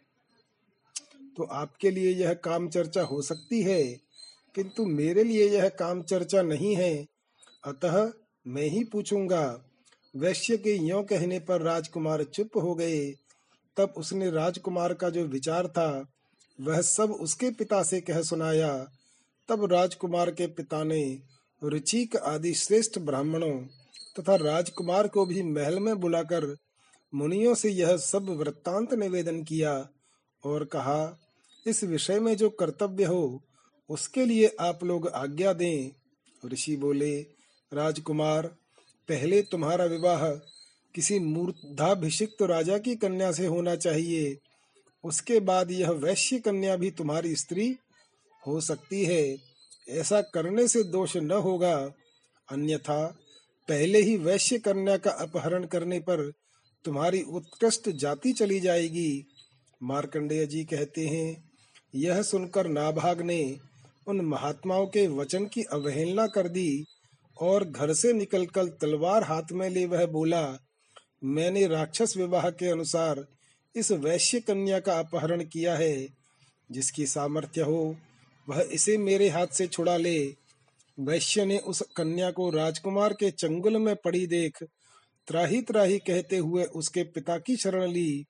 तो 1.37 1.45
आपके 1.45 1.91
लिए 1.91 2.13
यह 2.15 2.33
काम 2.35 2.69
चर्चा 2.69 3.03
हो 3.03 3.21
सकती 3.23 3.63
है, 3.63 3.83
किंतु 4.55 4.85
मेरे 4.87 5.25
लिए 5.25 5.49
यह 5.49 5.69
काम 5.69 6.03
चर्चा 6.03 6.43
नहीं 6.43 6.75
है। 6.77 7.07
अतः 7.65 8.13
मैं 8.47 8.67
ही 8.67 8.83
पूछूँगा, 8.85 9.43
वैश्य 10.15 10.57
के 10.57 10.75
यो 10.79 11.03
कहने 11.03 11.39
पर 11.41 11.63
राजकुमार 11.63 12.25
चुप 12.25 12.57
हो 12.57 12.75
गए। 12.75 13.01
तब 13.77 13.95
उसने 13.97 14.31
राजकुमार 14.31 14.95
का 14.95 15.11
जो 15.11 15.25
विचार 15.25 15.69
था, 15.69 16.05
वह 16.59 16.81
सब 16.81 17.13
उसके 17.13 17.51
पिता 17.51 17.83
से 17.83 18.01
कह 18.01 18.21
सुनाया। 18.23 18.73
तब 19.49 19.65
राजकुमार 19.73 20.31
के 20.31 20.47
पिता 20.47 20.83
ने 20.85 21.03
रुचिक 21.63 22.17
आदि 22.17 22.53
श्रेष्ठ 22.55 22.99
ब्राह्मणों 22.99 23.57
तथा 24.17 24.37
राजकुमार 24.37 25.09
को 25.09 25.27
भी 25.27 25.43
महल 25.43 25.79
में 25.79 25.95
बुलाकर 26.01 26.55
मुनियों 27.15 27.55
से 27.55 27.71
यह 27.71 27.97
सब 27.97 28.23
वृत्तांत 28.23 28.95
निवेदन 28.95 29.43
किया 29.43 29.89
और 30.45 30.65
कहा, 30.65 31.21
इस 31.67 31.85
विषय 31.85 32.21
में 32.21 32.37
जो 32.37 32.51
कर्तव्य 32.51 33.05
हो, 33.05 33.43
उसके 33.89 34.25
लिए 34.25 34.57
आप 34.61 34.85
लोग 34.85 35.09
आज्ञा 35.09 35.53
दें। 35.53 35.91
ऋषि 36.49 36.77
बोले, 36.77 37.21
राजकुमार, 37.73 38.47
पहले 39.09 39.43
तुम्हारा 39.43 39.85
विवाह 39.85 40.31
किसी 40.95 41.19
मूर्धाभिषिक्त 41.19 42.43
राजा 42.43 42.79
की 42.79 42.97
कन्या 42.97 43.33
से 43.33 43.47
होना 43.47 43.77
चाहिए। 43.77 44.39
उसके 45.05 45.41
बाद 45.41 45.71
यह 45.71 45.91
वैश्य 45.91 46.39
कन्या 46.39 46.77
भी 46.77 46.91
तुम्हारी 46.91 47.37
स्त्री 47.37 47.77
हो 48.47 48.61
सकती 48.61 49.05
है। 49.05 49.39
ऐसा 49.89 50.23
करने 50.23 50.69
से 50.69 50.83
दोष 50.83 51.17
न 51.17 51.31
होगा। 51.31 51.93
अन्यथा, 52.51 53.07
पहले 53.69 53.99
ही 53.99 54.17
वैश्य 54.17 54.59
कन्या 54.59 54.97
का 54.97 55.11
अपहरण 55.11 55.65
करने 55.65 56.01
पर 56.01 56.33
तुम्हारी 56.85 57.23
उत्कृष्ट 57.23 57.89
जाति 57.91 58.33
चली 58.33 58.61
जाएगी। 58.61 59.27
मार्कंडेय 59.83 60.47
जी 60.47 60.65
कहते 60.65 61.07
हैं, 61.07 61.51
यह 61.95 62.23
सुनकर 62.23 62.67
नाभाग 62.67 63.21
ने 63.23 63.59
उन 64.07 64.21
महात्माओं 64.21 64.87
के 64.87 65.07
वचन 65.07 65.47
की 65.47 65.63
अवहेलना 65.63 66.27
कर 66.27 66.49
दी 66.49 66.85
और 67.41 67.65
घर 67.65 67.93
से 67.93 68.13
निकलकर 68.13 68.65
तलवार 68.65 69.25
हाथ 69.25 69.53
में 69.53 69.71
ले 69.71 69.87
वह 69.87 70.07
बोला, 70.07 70.59
मैंने 71.25 71.67
राक्षस 71.67 72.17
विवाह 72.17 72.51
के 72.51 72.69
अनुसार 72.69 73.27
इस 73.77 73.93
वैश्य 73.93 74.41
कन्या 74.41 74.81
का 74.81 74.99
अपहरण 74.99 75.45
किया 75.45 75.77
है। 75.77 76.09
जिसकी 76.73 77.07
सामर्थ्य 77.07 77.61
हो, 77.61 77.97
वह 78.49 78.69
इसे 78.73 78.99
मेरे 78.99 79.29
हाथ 79.29 79.47
से 79.47 79.67
छुड़ा 79.67 79.97
ले। 79.97 80.35
वैश्य 81.01 81.45
ने 81.45 81.59
उस 81.59 81.83
कन्या 81.97 82.31
को 82.31 82.51
राजकुमार 82.51 83.13
के 83.13 83.31
चंगुल 83.31 83.77
में 83.77 83.97
पड़ी 83.97 84.27
देख 84.27 84.65
त्राही 85.27 85.63
त्राही 85.63 85.99
कहते 85.99 86.37
हुए 86.37 86.65
उसके 86.65 87.03
पिता 87.03 87.39
की 87.39 87.57
शरण 87.57 87.91
ली। 87.91 88.25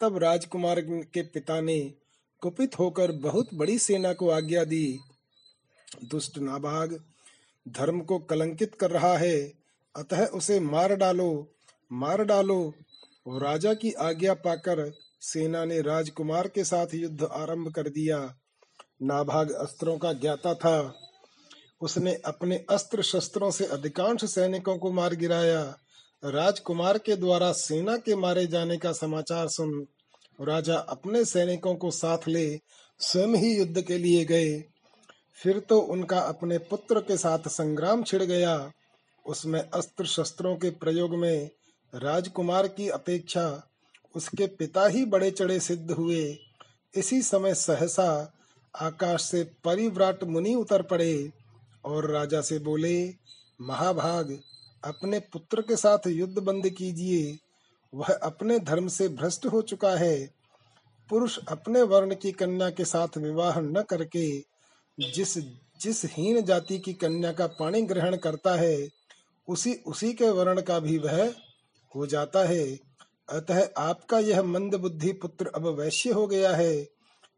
तब 0.00 0.18
राजकुमार 0.18 0.80
के 0.80 1.22
पिता 1.22 1.60
ने 1.60 1.94
कुपित 2.40 2.78
होकर 2.78 3.12
बहुत 3.12 3.48
बड़ी 3.54 3.78
सेना 3.78 4.12
को 4.12 4.30
आज्ञा 4.30 4.64
दी। 4.64 4.98
दुष्ट 6.04 6.38
नाभाग 6.38 7.04
धर्म 7.68 8.00
को 8.00 8.18
कलंकित 8.18 8.74
कर 8.74 8.90
रहा 8.90 9.16
है। 9.16 9.52
अतः 9.96 10.26
उसे 10.26 10.60
मार 10.60 10.94
डालो 10.94 11.54
मार 11.92 12.24
डालो। 12.24 12.74
राजा 13.28 13.74
की 13.74 13.92
आज्ञा 13.92 14.34
पाकर 14.34 14.92
सेना 15.20 15.64
ने 15.64 15.80
राजकुमार 15.80 16.48
के 16.48 16.64
साथ 16.64 16.86
युद्ध 16.94 17.24
आरंभ 17.24 17.72
कर 17.72 17.88
दिया। 17.88 18.36
नाभाग 19.02 19.50
अस्त्रों 19.50 19.98
का 19.98 20.12
ज्ञाता 20.12 20.54
था। 20.54 20.94
उसने 21.80 22.14
अपने 22.14 22.64
अस्त्र 22.70 23.02
शस्त्रों 23.02 23.50
से 23.50 23.66
अधिकांश 23.66 24.24
सैनिकों 24.24 24.78
को 24.78 24.92
मार 24.92 25.14
गिराया। 25.14 25.78
राजकुमार 26.22 26.98
के 26.98 27.16
द्वारा 27.16 27.52
सेना 27.52 27.96
के 27.96 28.14
मारे 28.16 28.46
जाने 28.46 28.76
का 28.76 28.92
समाचार 28.92 29.48
सुन 29.48 29.86
राजा 30.38 30.76
अपने 30.76 31.24
सैनिकों 31.24 31.74
को 31.74 31.90
साथ 31.90 32.28
ले 32.28 32.48
स्वयं 33.00 33.36
ही 33.36 33.56
युद्ध 33.58 33.82
के 33.82 33.98
लिए 33.98 34.24
गए। 34.24 34.58
फिर 35.38 35.58
तो 35.58 35.78
उनका 35.78 36.18
अपने 36.18 36.58
पुत्र 36.58 37.00
के 37.00 37.16
साथ 37.16 37.48
संग्राम 37.48 38.02
छिड़ 38.02 38.22
गया। 38.22 38.72
उसमें 39.26 39.60
अस्त्र 39.60 40.06
शस्त्रों 40.06 40.56
के 40.56 40.70
प्रयोग 40.70 41.14
में 41.14 41.50
राजकुमार 41.94 42.68
की 42.68 42.88
अपेक्षा 42.88 43.46
उसके 44.14 44.46
पिता 44.46 44.86
ही 44.86 45.04
बड़े 45.04 45.30
चढ़े 45.30 45.60
सिद्ध 45.60 45.90
हुए। 45.90 46.38
इसी 46.94 47.22
समय 47.22 47.54
सहसा 47.54 48.34
आकाश 48.74 49.22
से 49.22 49.42
परिव्राट 49.64 50.24
मुनि 50.24 50.54
उतर 50.54 50.82
पड़े 50.82 51.30
और 51.84 52.10
राजा 52.10 52.40
से 52.40 52.58
बोले, 52.58 53.14
महाभाग 53.60 54.38
अपने 54.84 55.20
पुत्र 55.20 55.62
के 55.62 55.76
साथ 55.76 55.98
युद्ध 56.06 56.38
बंद 56.38 56.68
कीजिए। 56.70 57.38
वह 57.94 58.06
अपने 58.06 58.58
धर्म 58.58 58.88
से 58.88 59.08
भ्रष्ट 59.08 59.46
हो 59.46 59.62
चुका 59.62 59.96
है। 59.96 60.30
पुरुष 61.10 61.38
अपने 61.48 61.82
वर्ण 61.82 62.14
की 62.14 62.32
कन्या 62.32 62.70
के 62.70 62.84
साथ 62.84 63.18
विवाह 63.18 63.60
न 63.60 63.82
करके 63.82 64.38
जिस 65.10 65.38
जिस 65.80 66.04
हीन 66.04 66.44
जाति 66.44 66.78
की 66.78 66.92
कन्या 66.92 67.32
का 67.32 67.46
पानी 67.46 67.82
ग्रहण 67.82 68.16
करता 68.16 68.54
है, 68.54 68.88
उसी 69.48 69.74
उसी 69.74 70.12
के 70.12 70.30
वर्ण 70.30 70.60
का 70.60 70.78
भी 70.78 70.98
वह 70.98 71.34
हो 71.94 72.06
जाता 72.06 72.44
है। 72.44 72.78
अतः 73.28 73.68
आपका 73.78 74.18
यह 74.18 74.42
मंद 74.42 74.74
बुद्धि 74.74 75.12
पुत्र 75.12 75.46
अब 75.46 75.66
वैश्य 75.66 76.10
हो 76.10 76.26
गया 76.26 76.56
है। 76.56 76.88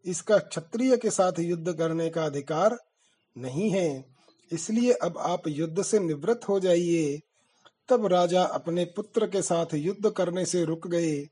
इसका 0.04 0.38
क्षत्रिय 0.38 0.96
के 0.96 1.10
साथ 1.10 1.32
युद्ध 1.38 1.72
करने 1.72 2.10
का 2.10 2.24
अधिकार 2.24 2.78
नहीं 3.38 3.70
है। 3.70 4.04
इसलिए 4.52 4.92
अब 4.92 5.18
आप 5.18 5.42
युद्ध 5.48 5.82
से 5.82 5.98
निवृत्त 5.98 6.48
हो 6.48 6.60
जाइए। 6.60 7.20
तब 7.90 8.06
राजा 8.06 8.42
अपने 8.42 8.84
पुत्र 8.84 9.26
के 9.26 9.42
साथ 9.42 9.74
युद्ध 9.74 10.10
करने 10.10 10.44
से 10.46 10.64
रुक 10.64 10.86
गए। 10.86 11.28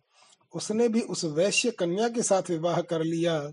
उसने 0.54 0.88
भी 0.88 1.00
उस 1.00 1.24
वैश्य 1.24 1.70
कन्या 1.70 2.08
के 2.08 2.22
साथ 2.22 2.50
विवाह 2.50 2.80
कर 2.80 3.02
लिया। 3.02 3.52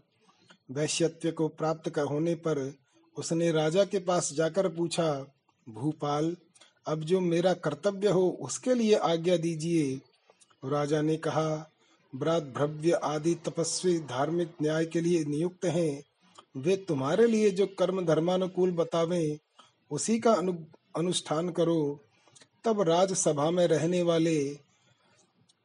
वैश्यत्व 0.71 1.31
को 1.31 1.47
प्राप्त 1.47 1.89
कर 1.89 2.03
होने 2.03 2.35
पर 2.35 2.73
उसने 3.17 3.51
राजा 3.51 3.83
के 3.83 3.99
पास 3.99 4.33
जाकर 4.33 4.67
पूछा 4.69 5.35
भूपाल 5.69 6.35
अब 6.87 7.01
जो 7.01 7.19
मेरा 7.19 7.53
कर्तव्य 7.53 8.09
हो 8.09 8.37
उसके 8.41 8.73
लिए 8.73 8.95
आज्ञा 8.95 9.37
दीजिए। 9.37 9.95
राजा 10.69 11.01
ने 11.01 11.17
कहा 11.17 11.71
ब्रात 12.15 12.43
भ्रव्य 12.43 12.91
आदि 12.91 13.33
तपस्वी 13.35 13.99
धार्मिक 13.99 14.51
न्याय 14.61 14.85
के 14.85 15.01
लिए 15.01 15.23
नियुक्त 15.25 15.65
हैं। 15.65 16.03
वे 16.57 16.75
तुम्हारे 16.77 17.27
लिए 17.27 17.49
जो 17.49 17.67
कर्म 17.67 18.05
धर्मानुकूल 18.05 18.71
बतावे 18.71 19.39
उसी 19.91 20.19
का 20.19 20.33
अनु, 20.33 20.53
अनुष्ठान 20.95 21.49
करो। 21.49 22.04
तब 22.65 22.81
राजसभा 22.81 23.51
में 23.51 23.67
रहने 23.67 24.01
वाले 24.01 24.59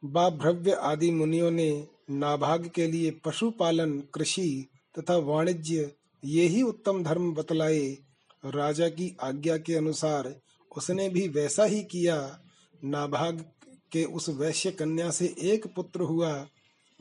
बाभ्रव्य 0.05 0.71
आदि 0.71 1.11
मुनियों 1.11 1.51
ने 1.51 1.87
नाभाग 2.09 2.71
के 2.75 2.87
लिए 2.87 3.11
पशुपालन, 3.11 3.99
कृषि 3.99 4.67
तथा 4.99 5.17
वाणिज्य 5.17 5.91
ये 6.25 6.47
ही 6.47 6.61
उत्तम 6.61 7.03
धर्म 7.03 7.33
बतलाए। 7.33 7.97
राजा 8.45 8.89
की 8.89 9.17
आज्ञा 9.21 9.57
के 9.57 9.75
अनुसार 9.75 10.35
उसने 10.77 11.09
भी 11.09 11.27
वैसा 11.27 11.63
ही 11.63 11.83
किया। 11.83 12.41
नाभाग 12.83 13.45
के 13.91 14.03
उस 14.03 14.29
वैश्य 14.29 14.71
कन्या 14.71 15.09
से 15.11 15.35
एक 15.39 15.67
पुत्र 15.75 16.01
हुआ, 16.01 16.47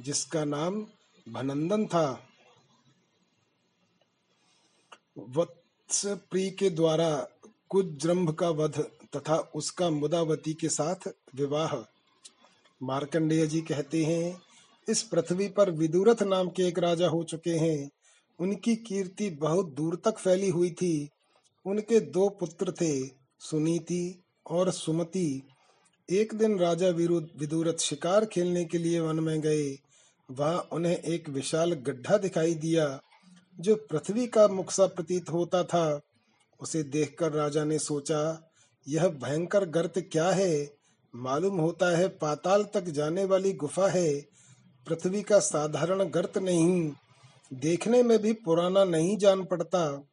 जिसका 0.00 0.44
नाम 0.44 0.86
भनंदन 1.28 1.86
था। 1.86 2.26
वत्स 5.18 6.06
प्री 6.06 6.50
के 6.50 6.70
द्वारा 6.70 7.28
कुजृंभ 7.68 8.30
का 8.30 8.50
वध 8.50 8.90
तथा 9.16 9.36
उसका 9.54 9.90
मुदावती 9.90 10.54
के 10.54 10.68
साथ 10.68 11.08
विवाह। 11.34 11.76
मार्कंडेय 12.82 13.46
जी 13.46 13.60
कहते 13.60 14.04
हैं, 14.04 14.42
इस 14.88 15.02
पृथ्वी 15.02 15.48
पर 15.48 15.70
विदुरथ 15.70 16.22
नाम 16.22 16.48
के 16.48 16.62
एक 16.62 16.78
राजा 16.78 17.08
हो 17.08 17.22
चुके 17.24 17.50
हैं। 17.50 17.90
उनकी 18.38 18.76
कीर्ति 18.76 19.30
बहुत 19.30 19.66
दूर 19.66 19.96
तक 20.04 20.18
फैली 20.18 20.48
हुई 20.48 20.70
थी। 20.70 21.08
उनके 21.66 22.00
दो 22.00 22.28
पुत्र 22.28 22.72
थे, 22.72 23.06
सुनीति 23.40 24.22
और 24.50 24.70
सुमति। 24.70 25.42
एक 26.10 26.34
दिन 26.34 26.58
राजा 26.58 26.88
विदुरथ 26.88 27.78
शिकार 27.78 28.26
खेलने 28.26 28.64
के 28.64 28.78
लिए 28.78 29.00
वन 29.00 29.20
में 29.20 29.40
गए। 29.40 29.78
वहाँ 30.30 30.68
उन्हें 30.72 30.96
एक 30.96 31.28
विशाल 31.28 31.72
गड्ढा 31.72 32.18
दिखाई 32.18 32.54
दिया, 32.54 33.00
जो 33.60 33.76
पृथ्वी 33.76 34.26
का 34.26 34.48
मुख 34.48 34.70
सा 34.70 34.86
प्रतीत 34.86 35.30
होता 35.30 35.64
था। 35.64 36.00
उसे 36.60 36.82
देखकर 36.82 37.32
राजा 37.32 37.64
ने 37.64 37.78
सोचा 37.78 38.49
यह 38.88 39.08
भयंकर 39.08 39.64
गर्त 39.64 40.08
क्या 40.12 40.30
है? 40.30 40.70
मालूम 41.16 41.56
होता 41.56 41.96
है 41.96 42.08
पाताल 42.08 42.64
तक 42.64 42.84
जाने 42.84 43.24
वाली 43.24 43.52
गुफा 43.52 43.88
है। 43.88 44.20
पृथ्वी 44.86 45.22
का 45.22 45.38
साधारण 45.38 46.04
गर्त 46.04 46.38
नहीं। 46.38 46.92
देखने 47.54 48.02
में 48.02 48.18
भी 48.18 48.32
पुराना 48.32 48.84
नहीं 48.84 49.16
जान 49.16 49.44
पड़ता। 49.44 50.08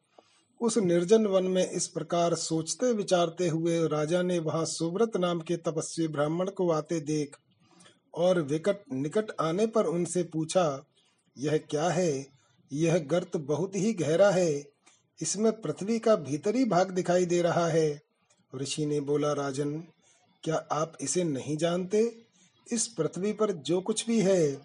उस 0.60 0.78
निर्जन 0.78 1.26
वन 1.26 1.44
में 1.44 1.70
इस 1.70 1.88
प्रकार 1.88 2.34
सोचते 2.34 2.92
विचारते 2.92 3.48
हुए 3.48 3.88
राजा 3.88 4.22
ने 4.22 4.38
वहाँ 4.38 4.64
सुव्रत 4.64 5.16
नाम 5.16 5.40
के 5.40 5.56
तपस्वी 5.56 6.08
ब्राह्मण 6.08 6.50
को 6.50 6.70
आते 6.70 7.00
देख 7.00 7.36
और 8.14 8.40
विकट 8.40 8.76
निकट 8.92 9.26
आने 9.40 9.66
पर 9.66 9.86
उनसे 9.86 10.22
पूछा, 10.22 10.84
यह 11.38 11.58
क्या 11.70 11.88
है? 11.88 12.26
यह 12.72 12.98
गर्त 12.98 13.36
बहुत 13.36 13.76
ही 13.76 13.92
गहरा 13.92 14.30
है। 14.30 14.64
इसमें 15.22 15.60
पृथ्वी 15.60 15.98
का 15.98 16.16
भीतरी 16.16 16.64
भाग 16.64 16.90
दिखाई 16.90 17.26
दे 17.26 17.42
रहा 17.42 17.66
है। 17.68 18.07
ऋषि 18.54 18.86
ने 18.86 19.00
बोला, 19.00 19.32
राजन, 19.32 19.80
क्या 20.42 20.66
आप 20.72 20.92
इसे 21.00 21.24
नहीं 21.24 21.56
जानते? 21.56 22.22
इस 22.72 22.88
पृथ्वी 22.88 23.32
पर 23.32 23.52
जो 23.52 23.80
कुछ 23.80 24.06
भी 24.06 24.20
है, 24.20 24.60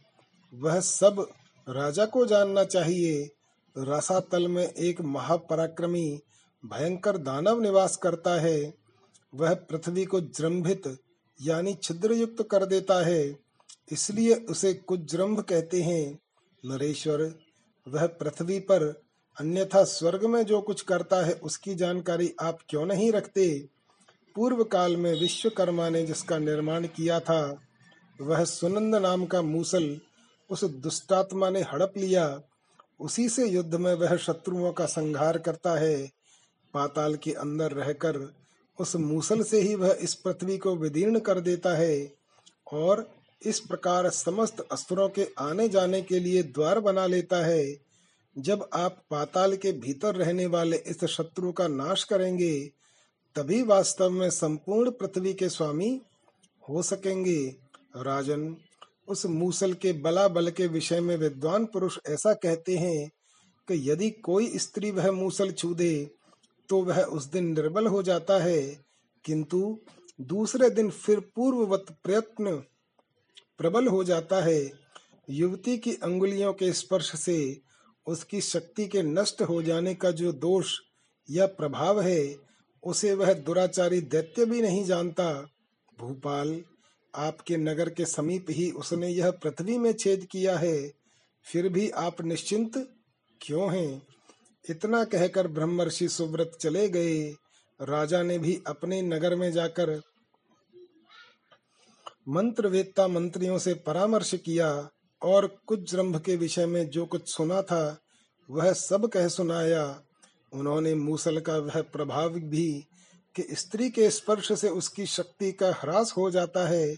वह 0.53 0.79
सब 0.79 1.29
राजा 1.69 2.05
को 2.05 2.25
जानना 2.25 2.63
चाहिए। 2.63 3.29
रसातल 3.77 4.47
में 4.47 4.69
एक 4.69 5.01
महापराक्रमी, 5.01 6.21
भयंकर 6.65 7.17
दानव 7.17 7.61
निवास 7.61 7.97
करता 7.97 8.41
है। 8.41 8.73
वह 9.35 9.53
पृथ्वी 9.53 10.05
को 10.05 10.21
जृंभित, 10.21 10.97
यानी 11.41 11.73
छिद्र 11.73 12.11
युक्त 12.11 12.47
कर 12.51 12.65
देता 12.65 13.05
है। 13.05 13.39
इसलिए 13.91 14.33
उसे 14.33 14.73
कुजृंभ 14.73 15.39
कहते 15.39 15.81
हैं। 15.81 16.19
नरेश्वर, 16.65 17.33
वह 17.87 18.07
पृथ्वी 18.07 18.59
पर 18.59 19.01
अन्यथा 19.39 19.83
स्वर्ग 19.83 20.25
में 20.25 20.45
जो 20.45 20.61
कुछ 20.61 20.81
करता 20.81 21.25
है, 21.25 21.33
उसकी 21.33 21.75
जानकारी 21.75 22.35
आप 22.41 22.59
क्यों 22.69 22.85
नहीं 22.85 23.11
रखते? 23.11 23.72
पूर्व 24.35 24.63
काल 24.63 24.97
में 24.97 25.19
विश्वकर्मा 25.19 25.89
ने 25.89 26.03
जिसका 26.05 26.37
निर्माण 26.37 26.87
किया 26.87 27.19
था, 27.19 27.61
वह 28.21 28.43
सुनंद 28.43 28.95
नाम 28.95 29.25
का 29.25 29.41
मूसल 29.41 29.99
उस 30.49 30.63
दुष्टात्मा 30.63 31.49
ने 31.49 31.61
हड़प 31.61 31.93
लिया। 31.97 32.41
उसी 32.99 33.29
से 33.29 33.47
युद्ध 33.47 33.75
में 33.75 33.93
वह 33.93 34.15
शत्रुओं 34.17 34.71
का 34.71 34.85
संहार 34.85 35.37
करता 35.37 35.75
है। 35.75 36.09
पाताल 36.73 37.15
के 37.15 37.31
अंदर 37.31 37.71
रहकर 37.71 38.33
उस 38.79 38.95
मूसल 38.95 39.43
से 39.43 39.61
ही 39.61 39.75
वह 39.75 39.97
इस 40.01 40.13
पृथ्वी 40.15 40.57
को 40.57 40.75
विदीर्ण 40.75 41.19
कर 41.19 41.39
देता 41.39 41.75
है 41.75 42.13
और 42.73 43.09
इस 43.45 43.59
प्रकार 43.59 44.09
समस्त 44.09 44.67
अस्त्रों 44.71 45.09
के 45.09 45.27
आने 45.39 45.69
जाने 45.69 46.01
के 46.01 46.19
लिए 46.19 46.43
द्वार 46.43 46.79
बना 46.79 47.05
लेता 47.07 47.45
है। 47.45 47.75
जब 48.37 48.69
आप 48.73 49.03
पाताल 49.11 49.55
के 49.55 49.71
भीतर 49.71 50.15
रहने 50.15 50.45
वाले 50.45 50.77
इस 50.77 51.05
शत्रु 51.05 51.51
का 51.51 51.67
नाश 51.67 52.03
करेंगे 52.03 52.82
तभी 53.35 53.61
वास्तव 53.61 54.09
में 54.09 54.29
संपूर्ण 54.29 54.91
पृथ्वी 54.91 55.33
के 55.33 55.49
स्वामी 55.49 56.01
हो 56.69 56.81
सकेंगे। 56.83 57.55
राजन, 57.97 58.55
उस 59.07 59.25
मूसल 59.25 59.73
के 59.73 59.93
बला 59.93 60.27
बल 60.27 60.49
के 60.49 60.67
विषय 60.67 60.99
में 60.99 61.15
विद्वान 61.17 61.65
पुरुष 61.65 61.97
ऐसा 62.09 62.33
कहते 62.33 62.75
हैं 62.77 63.09
कि 63.67 63.91
यदि 63.91 64.09
कोई 64.09 64.57
स्त्री 64.57 64.91
वह 64.91 65.11
मूसल 65.11 65.51
छू 65.51 65.73
दे 65.73 66.11
तो 66.69 66.83
वह 66.83 67.01
उस 67.01 67.25
दिन 67.25 67.47
निर्बल 67.53 67.87
हो 67.87 68.03
जाता 68.03 68.39
है। 68.43 68.61
किंतु 69.25 69.79
दूसरे 70.21 70.69
दिन 70.69 70.89
फिर 70.89 71.19
पूर्ववत 71.35 71.85
प्रयत्न 72.03 72.55
प्रबल 73.57 73.87
हो 73.87 74.03
जाता 74.03 74.43
है। 74.43 74.71
युवती 75.29 75.77
की 75.77 75.93
अंगुलियों 75.93 76.53
के 76.53 76.73
स्पर्श 76.73 77.15
से 77.15 77.61
उसकी 78.07 78.41
शक्ति 78.41 78.87
के 78.87 79.01
नष्ट 79.01 79.41
हो 79.41 79.61
जाने 79.63 79.93
का 79.95 80.11
जो 80.11 80.31
दोष 80.31 80.79
या 81.29 81.45
प्रभाव 81.45 82.01
है 82.01 82.52
उसे 82.85 83.13
वह 83.13 83.33
दुराचारी 83.33 84.01
दैत्य 84.01 84.45
भी 84.45 84.61
नहीं 84.61 84.85
जानता। 84.85 85.49
भूपाल, 85.99 86.63
आपके 87.15 87.57
नगर 87.57 87.89
के 87.89 88.05
समीप 88.05 88.45
ही 88.49 88.71
उसने 88.71 89.07
यह 89.07 89.31
पृथ्वी 89.31 89.77
में 89.77 89.93
छेद 89.93 90.27
किया 90.31 90.57
है। 90.57 90.91
फिर 91.51 91.69
भी 91.69 91.89
आप 91.89 92.21
निश्चिंत? 92.21 92.89
क्यों 93.41 93.75
हैं? 93.75 94.07
इतना 94.69 95.03
कहकर 95.03 95.47
ब्रह्मर्षि 95.47 96.09
सुव्रत 96.09 96.51
चले 96.61 96.89
गए। 96.89 97.35
राजा 97.81 98.23
ने 98.23 98.37
भी 98.37 98.61
अपने 98.67 99.01
नगर 99.01 99.35
में 99.35 99.51
जाकर 99.51 100.01
मंत्र 102.29 102.67
वेत्ता 102.67 103.07
मंत्रियों 103.07 103.59
से 103.59 103.73
परामर्श 103.73 104.35
किया 104.35 104.89
और 105.21 105.57
कुछ 105.67 105.91
जम्भ 105.91 106.21
के 106.21 106.35
विषय 106.35 106.65
में 106.65 106.89
जो 106.89 107.05
कुछ 107.05 107.33
सुना 107.35 107.61
था, 107.61 107.99
वह 108.49 108.73
सब 108.73 109.07
कह 109.07 109.27
सुनाया। 109.27 110.01
उन्होंने 110.53 110.95
मूसल 110.95 111.39
का 111.39 111.57
वह 111.57 111.81
प्रभाव 111.81 112.29
भी 112.29 112.85
कि 113.35 113.47
स्त्री 113.51 113.89
के 113.89 114.09
स्पर्श 114.09 114.59
से 114.59 114.69
उसकी 114.69 115.05
शक्ति 115.05 115.51
का 115.51 115.69
ह्रास 115.71 116.13
हो 116.17 116.31
जाता 116.31 116.67
है, 116.67 116.97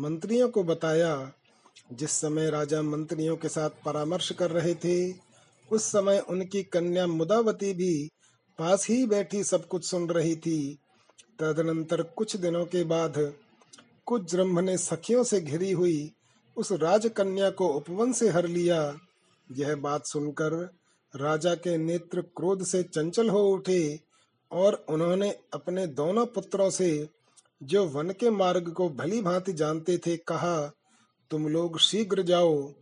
मंत्रियों 0.00 0.48
को 0.48 0.62
बताया। 0.62 1.32
जिस 1.92 2.10
समय 2.10 2.50
राजा 2.50 2.82
मंत्रियों 2.82 3.36
के 3.36 3.48
साथ 3.48 3.70
परामर्श 3.84 4.32
कर 4.32 4.50
रहे 4.50 4.74
थे, 4.74 5.14
उस 5.72 5.82
समय 5.82 6.18
उनकी 6.18 6.62
कन्या 6.62 7.06
मुदावती 7.06 7.74
भी 7.74 8.08
पास 8.58 8.88
ही 8.88 9.06
बैठी 9.06 9.44
सब 9.44 9.66
कुछ 9.66 9.90
सुन 9.90 10.08
रही 10.08 10.36
थी। 10.36 10.78
तदनंतर 11.40 12.02
कुछ 12.02 12.36
दिनों 12.36 12.66
के 12.66 12.84
बाद 12.84 13.34
कुछ 14.06 14.32
जम्भ 14.32 14.58
ने 14.58 14.78
सखियों 14.78 15.24
से 15.24 15.40
घिरी 15.40 15.72
हुई 15.72 16.12
उस 16.56 16.72
राजकन्या 16.72 17.50
को 17.50 17.68
उपवन 17.68 18.12
से 18.12 18.28
हर 18.28 18.46
लिया। 18.46 18.98
यह 19.52 19.76
बात 19.76 20.06
सुनकर 20.06 20.70
राजा 21.16 21.54
के 21.54 21.76
नेत्र 21.78 22.20
क्रोध 22.20 22.64
से 22.64 22.82
चंचल 22.82 23.28
हो 23.28 23.48
उठे 23.48 24.00
और 24.52 24.86
उन्होंने 24.88 25.30
अपने 25.54 25.86
दोनों 25.86 26.26
पुत्रों 26.26 26.70
से, 26.70 27.08
जो 27.62 27.84
वन 27.86 28.10
के 28.10 28.30
मार्ग 28.30 28.70
को 28.70 28.88
भली 28.88 29.20
भांति 29.22 29.52
जानते 29.52 29.98
थे, 29.98 30.16
कहा, 30.16 30.72
तुम 31.30 31.48
लोग 31.48 31.78
शीघ्र 31.78 32.22
जाओ। 32.22 32.72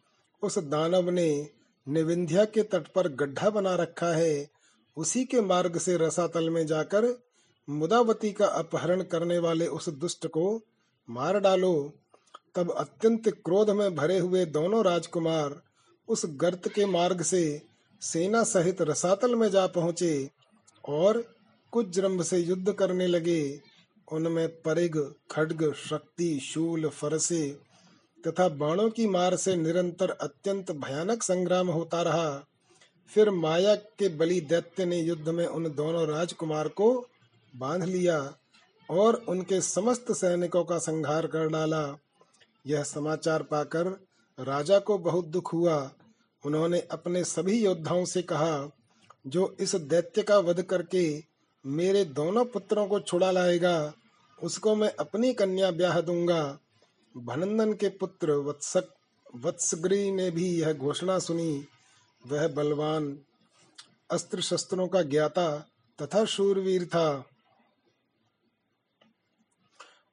उस 0.42 0.58
दानव 0.58 1.10
ने 1.10 1.50
निविंध्या 1.88 2.44
के 2.44 2.62
तट 2.62 2.88
पर 2.88 3.08
गड्ढा 3.08 3.50
बना 3.50 3.74
रखा 3.74 4.06
है। 4.06 4.50
उसी 4.96 5.24
के 5.24 5.40
मार्ग 5.40 5.78
से 5.78 5.96
रसातल 5.96 6.50
में 6.50 6.66
जाकर 6.66 7.22
मुदावती 7.70 8.32
का 8.32 8.46
अपहरण 8.46 9.02
करने 9.02 9.38
वाले 9.38 9.66
उस 9.66 9.88
दुष्ट 9.88 10.26
को 10.26 10.62
मार 11.10 11.40
डालो। 11.40 11.92
तब 12.54 12.70
अत्यंत 12.70 13.28
क्रोध 13.28 13.70
में 13.70 13.94
भरे 13.94 14.18
हुए 14.18 14.44
दोनों 14.44 14.84
राजकुमार 14.84 15.62
उस 16.08 16.22
गर्त 16.26 16.68
के 16.68 16.86
मार्ग 16.86 17.22
से 17.22 17.71
सेना 18.02 18.42
सहित 18.42 18.82
रसातल 18.82 19.34
में 19.34 19.50
जा 19.50 19.66
पहुँचे 19.66 20.30
और 20.88 21.24
कुछ 21.72 21.88
जम्ब 21.88 22.22
से 22.22 22.38
युद्ध 22.38 22.72
करने 22.72 23.06
लगे। 23.06 23.60
उनमें 24.12 24.48
परिग 24.48 24.96
खड्ग, 25.30 25.72
शक्ति, 25.74 26.40
शूल, 26.40 26.88
फरसे 26.88 27.58
तथा 28.26 28.48
बाणों 28.48 28.90
की 28.90 29.06
मार 29.06 29.36
से 29.36 29.56
निरंतर 29.56 30.10
अत्यंत 30.10 30.72
भयानक 30.72 31.22
संग्राम 31.22 31.68
होता 31.68 32.02
रहा। 32.02 32.44
फिर 33.08 33.30
माया 33.30 33.74
के 33.74 34.08
बलि 34.08 34.40
दैत्य 34.40 34.84
ने 34.84 35.00
युद्ध 35.00 35.28
में 35.28 35.46
उन 35.46 35.64
दोनों 35.74 36.06
राजकुमार 36.08 36.68
को 36.68 37.08
बाँध 37.56 37.84
लिया 37.84 38.34
और 38.90 39.14
उनके 39.28 39.60
समस्त 39.60 40.12
सैनिकों 40.12 40.64
का 40.64 40.78
संहार 40.78 41.26
कर 41.26 41.48
डाला। 41.48 41.98
यह 42.66 42.82
समाचार 42.82 43.42
पाकर 43.42 43.86
राजा 44.38 44.78
को 44.78 44.98
बहुत 44.98 45.26
दुख 45.26 45.52
हुआ 45.52 45.90
उन्होंने 46.46 46.80
अपने 46.80 47.24
सभी 47.24 47.64
योद्धाओं 47.64 48.04
से 48.04 48.22
कहा, 48.22 48.70
जो 49.26 49.56
इस 49.60 49.74
दैत्य 49.74 50.22
का 50.22 50.38
वध 50.38 50.62
करके 50.62 51.22
मेरे 51.66 52.04
दोनों 52.04 52.44
पुत्रों 52.44 52.86
को 52.86 53.00
छुड़ा 53.00 53.30
लाएगा, 53.30 53.92
उसको 54.42 54.74
मैं 54.74 54.94
अपनी 54.94 55.34
कन्या 55.34 55.70
ब्याह 55.70 56.00
दूँगा। 56.00 56.58
भनंदन 57.16 57.72
के 57.72 57.88
पुत्र 57.88 58.32
वत्सक, 58.32 58.88
वत्सग्री 59.34 60.10
ने 60.10 60.30
भी 60.30 60.60
यह 60.60 60.72
घोषणा 60.72 61.18
सुनी। 61.18 61.66
वह 62.26 62.48
बलवान 62.48 63.18
अस्त्र 64.10 64.40
शस्त्रों 64.40 64.88
का 64.88 65.02
ज्ञाता 65.02 65.58
तथा 66.02 66.24
शूरवीर 66.24 66.84
था। 66.84 67.24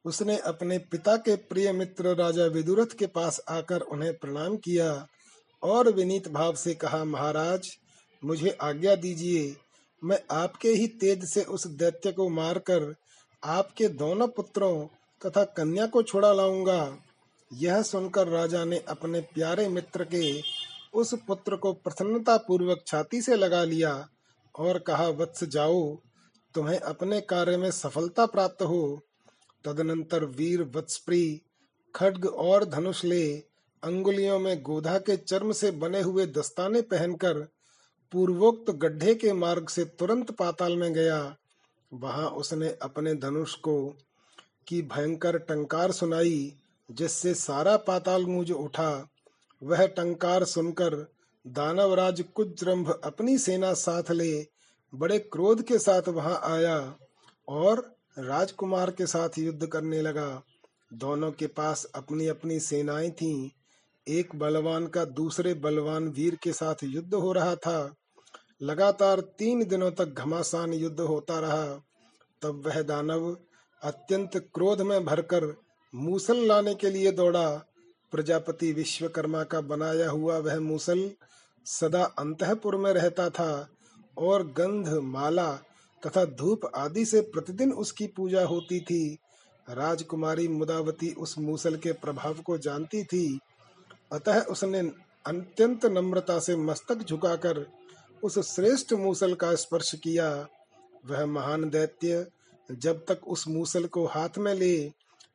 उसने 0.06 0.38
अपने 0.38 0.78
पिता 0.78 1.18
के 1.18 1.36
प्रिय 1.36 1.72
मित्र 1.72 2.16
राजा 2.16 2.46
विदुरथ 2.46 2.98
के 3.00 3.08
पास 3.08 3.42
आकर 3.50 3.82
उन्हें 3.82 4.18
प्रणाम 4.18 4.58
किया। 4.58 5.08
और 5.64 5.92
विनीत 5.92 6.28
भाव 6.28 6.56
से 6.56 6.74
कहा, 6.74 7.04
महाराज, 7.06 7.70
मुझे 8.24 8.50
आज्ञा 8.50 8.96
दीजिए। 8.96 9.56
मैं 10.04 10.20
आपके 10.32 10.70
ही 10.70 10.88
तेज 10.88 11.26
से 11.34 11.44
उस 11.44 11.68
दैत्य 11.68 12.12
को 12.12 12.30
मारकर 12.30 12.96
आपके 13.44 13.88
दोनों 13.88 14.28
पुत्रों 14.28 14.88
तथा 15.22 15.44
कन्या 15.44 15.86
को 15.86 16.04
छोड़ा 16.04 16.34
लाऊँगा। 16.34 16.98
यह 17.54 17.82
सुनकर 17.82 18.28
राजा 18.28 18.66
ने 18.66 18.78
अपने 18.80 19.20
प्यारे 19.22 19.68
मित्र 19.68 20.04
के 20.04 20.42
उस 20.94 21.14
पुत्र 21.28 21.56
को 21.56 21.74
प्रसन्नता 21.74 22.38
पूर्वक 22.38 22.84
छाती 22.88 23.22
से 23.22 23.36
लगा 23.36 23.64
लिया 23.64 24.10
और 24.56 24.80
कहा, 24.80 25.08
वत्स 25.08 25.44
जाओ, 25.44 25.98
तुम्हें 26.56 26.80
अपने 26.80 27.22
कार्य 27.22 27.58
में 27.58 27.72
सफलता 27.72 28.26
प्राप्त 28.26 28.62
हो। 28.62 29.02
तदनंतर 29.66 30.26
वीर 30.26 30.62
वत्सप्री 30.76 31.42
खड्ग 31.96 32.26
और 32.26 32.66
धनुष 32.66 33.04
ले 33.06 33.49
अंगुलियों 33.84 34.40
में 34.40 34.62
गोधा 34.62 34.98
के 34.98 35.18
चर्म 35.18 35.52
से 35.52 35.72
बने 35.72 36.02
हुए 36.02 36.26
दस्ताने 36.26 36.82
पहनकर 36.82 37.48
पूर्वोक्त 38.12 38.72
गड्ढे 38.72 39.16
के 39.16 39.34
मार्ग 39.34 39.68
से 39.68 39.86
तुरंत 39.86 40.32
पाताल 40.32 40.78
में 40.78 40.94
गया। 40.94 41.36
वहाँ 41.94 42.30
उसने 42.30 42.78
अपने 42.82 43.16
धनुष 43.16 43.56
को 43.56 43.98
की 44.68 44.82
भयंकर 44.82 45.38
टंकार 45.38 45.92
सुनाई, 45.92 46.54
जिससे 46.92 47.34
सारा 47.34 47.78
पाताल 47.78 48.26
मुझ 48.26 48.52
उठा। 48.52 49.10
वह 49.64 49.88
टंकार 49.88 50.44
सुनकर 50.44 51.12
दानवराज 51.48 52.24
कुज्रम्भ 52.36 53.02
अपनी 53.04 53.38
सेना 53.38 53.74
साथ 53.74 54.12
ले, 54.12 54.48
बड़े 54.96 55.20
क्रोध 55.20 55.62
के 55.62 55.80
साथ 55.80 56.08
वहाँ 56.08 56.42
आया 56.44 56.96
और 57.48 57.96
राजकुमार 58.20 58.92
के 58.92 59.08
साथ 59.08 59.30
युद्ध 59.38 59.68
करने 59.68 60.02
लगा। 60.02 60.44
दोनों 60.94 61.32
के 61.32 61.48
पास 61.48 61.86
अपनी 61.86 62.28
अपनी 62.28 62.60
सेनाएँ 62.60 63.12
थीं। 63.12 63.50
एक 64.10 64.36
बलवान 64.36 64.88
का 64.88 65.06
दूसरे 65.06 65.54
बलवान 65.54 66.08
वीर 66.08 66.36
के 66.36 66.54
साथ 66.54 66.76
युद्ध 66.84 67.14
हो 67.14 67.32
रहा 67.32 67.56
था। 67.56 67.96
लगातार 68.62 69.20
तीन 69.20 69.66
दिनों 69.66 69.92
तक 69.92 70.06
घमासान 70.06 70.74
युद्ध 70.74 71.00
होता 71.00 71.40
रहा। 71.40 71.66
तब 72.42 72.64
वह 72.66 72.82
दानव 72.82 73.38
अत्यंत 73.84 74.38
क्रोध 74.38 74.82
में 74.82 75.06
भरकर 75.06 75.56
मूसल 75.96 76.38
लाने 76.38 76.76
के 76.76 76.90
लिए 76.90 77.12
दौड़ा। 77.12 77.50
प्रजापति 78.12 78.72
विश्वकर्मा 78.74 79.44
का 79.44 79.62
बनाया 79.62 80.10
हुआ 80.10 80.38
वह 80.38 80.60
मूसल 80.60 81.12
सदा 81.66 82.04
अंतपुर 82.04 82.76
में 82.76 82.94
रहता 82.94 83.30
था 83.30 83.70
और 84.18 84.48
गंध, 84.48 84.88
माला 84.90 85.54
तथा 86.04 86.26
धूप 86.26 86.62
आदि 86.76 87.06
से 87.06 87.22
प्रतिदिन 87.22 87.72
उसकी 87.74 88.08
पूजा 88.08 88.46
होती 88.46 88.80
थी। 88.80 89.18
राजकुमारी 89.70 90.48
मुदावती 90.48 91.14
उस 91.14 91.38
मूसल 91.40 91.76
के 91.76 91.92
प्रभाव 91.92 92.34
को 92.34 92.58
जानती 92.58 93.04
थी 93.04 93.40
अतः 94.12 94.42
उसने 94.42 94.80
अत्यंत 95.26 95.86
नम्रता 95.86 96.40
से 96.40 96.56
मस्तक 96.56 96.96
झुकाकर 97.10 97.72
उस 98.24 98.56
श्रेष्ठ 98.56 98.94
मूसल 98.94 99.34
का 99.34 99.56
स्पर्श 99.56 99.96
किया। 99.96 100.48
वह 101.06 101.26
महान 101.26 101.70
दैत्य 101.70 102.28
जब 102.72 103.06
तक 103.08 103.28
उस 103.28 103.48
मूसल 103.48 103.86
को 103.86 104.06
हाथ 104.06 104.30
में 104.38 104.54
ले, 104.54 104.92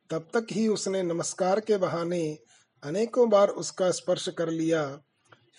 तब 0.09 0.27
तक 0.33 0.47
ही 0.51 0.67
उसने 0.67 1.03
नमस्कार 1.03 1.59
के 1.59 1.77
बहाने 1.77 2.37
अनेकों 2.83 3.29
बार 3.29 3.47
उसका 3.47 3.91
स्पर्श 3.91 4.29
कर 4.29 4.49
लिया। 4.49 4.99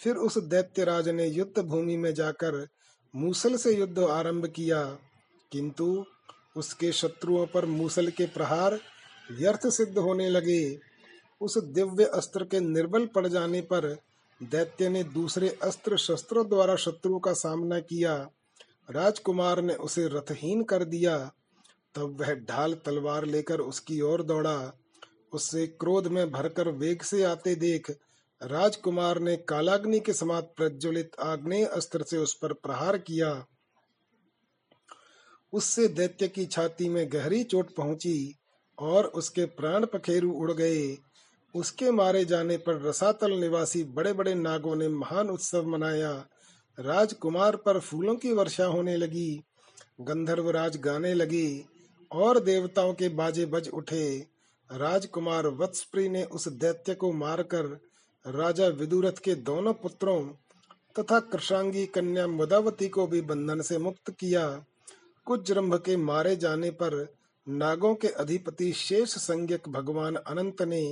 फिर 0.03 0.17
उस 0.17 0.39
दैत्य 0.39 0.85
राज 0.85 1.09
ने 1.09 1.27
युद्ध 1.27 1.63
भूमि 1.63 1.97
में 1.97 2.15
जाकर 2.15 2.69
मूसल 3.17 3.57
से 3.57 3.77
युद्ध 3.77 3.99
आरंभ 3.99 4.47
किया। 4.47 4.99
किंतु 5.53 6.05
उसके 6.57 6.93
शत्रुओं 6.93 7.47
पर 7.47 7.67
मूसल 7.67 8.09
के 8.09 8.27
प्रहार 8.27 8.81
व्यर्थ 9.33 9.69
सिद्ध 9.69 9.99
होने 9.99 10.29
लगे। 10.29 10.79
उस 11.41 11.59
दिव्य 11.59 12.05
अस्त्र 12.05 12.45
के 12.45 12.61
निर्बल 12.61 13.07
पड़ 13.07 13.27
जाने 13.27 13.61
पर 13.61 13.97
दैत्य 14.43 14.89
ने 14.89 15.05
दूसरे 15.05 15.59
अस्त्र 15.63 15.97
शस्त्रों 15.97 16.49
द्वारा 16.49 16.77
शत्रु 16.77 17.19
का 17.19 17.33
सामना 17.33 17.81
किया। 17.81 18.31
राजकुमार 18.91 19.63
ने 19.63 19.75
उसे 19.75 20.09
रथहीन 20.09 20.63
कर 20.63 20.85
दिया। 20.85 21.33
तब 21.95 22.21
वह 22.21 22.35
ढाल 22.35 22.75
तलवार 22.75 23.25
लेकर 23.25 23.61
उसकी 23.61 24.01
ओर 24.01 24.23
दौड़ा। 24.23 24.79
उससे 25.33 25.67
क्रोध 25.67 26.07
में 26.07 26.31
भरकर 26.31 26.69
वेग 26.69 27.03
से 27.03 27.23
आते 27.23 27.55
देख 27.55 27.91
राजकुमार 28.43 29.19
ने 29.19 29.37
कालाग्नि 29.37 30.01
के 30.01 30.13
समात 30.13 30.55
प्रज्वलित 30.57 31.11
आग्नेय 31.21 31.65
अस्त्र 31.65 32.03
से 32.03 32.19
उस 32.19 32.35
पर 32.35 32.53
प्रहार 32.53 32.99
किया। 32.99 33.47
उससे 35.53 35.89
दैत्य 35.89 36.29
की 36.29 36.47
छाती 36.47 36.89
में 36.89 37.13
गहरी 37.13 37.45
चोट 37.45 37.75
पहुँची 37.75 38.37
और 38.79 39.05
उसके 39.05 39.45
प्राण 39.45 39.87
पखेरु 39.87 40.31
उड़ 40.31 40.53
गए। 40.53 40.99
उसके 41.57 41.91
मारे 41.91 42.25
जाने 42.25 42.57
पर 42.57 42.81
रसातल 42.83 43.33
निवासी 43.33 43.85
बड़े 43.85 44.13
बड़े 44.13 44.35
नागों 44.35 44.77
ने 44.77 44.89
महान 44.89 45.31
उत्सव 45.31 45.67
मनाया। 45.67 46.13
राजकुमार 46.79 47.57
पर 47.57 47.79
फूलों 47.81 48.15
की 48.17 48.33
वर्षा 48.33 48.65
होने 48.65 48.97
लगी। 48.97 49.43
गंधर्वराज 50.01 50.77
गाने 50.77 51.15
लगे 51.15 51.65
और 52.11 52.41
देवताओं 52.41 52.93
के 52.95 53.09
बाजे 53.09 53.47
बज 53.47 53.69
उठे। 53.69 54.27
राजकुमार 54.71 55.47
वत्सप्री 55.47 56.09
ने 56.09 56.25
उस 56.25 56.49
दैत्य 56.49 56.95
को 56.95 57.13
मारकर 57.13 57.67
राजा 58.25 58.67
विदुरथ 58.69 59.19
के 59.25 59.35
दोनों 59.35 59.73
पुत्रों 59.73 60.21
तथा 60.99 61.21
कृषांगी 61.21 61.87
कन्या 61.87 62.27
मुदावती 62.27 62.89
को 62.89 63.07
भी 63.07 63.21
बंधन 63.21 63.61
से 63.61 63.79
मुक्त 63.79 64.11
किया। 64.11 64.49
कुछ 65.27 65.53
जम्भ 65.53 65.75
के 65.77 65.97
मारे 65.97 66.37
जाने 66.37 66.71
पर 66.71 67.07
नागों 67.47 67.95
के 67.95 68.09
अधिपति 68.09 68.73
शेष 68.73 69.11
संज्ञक 69.11 69.69
भगवान 69.69 70.15
अनंत 70.17 70.63
ने 70.63 70.83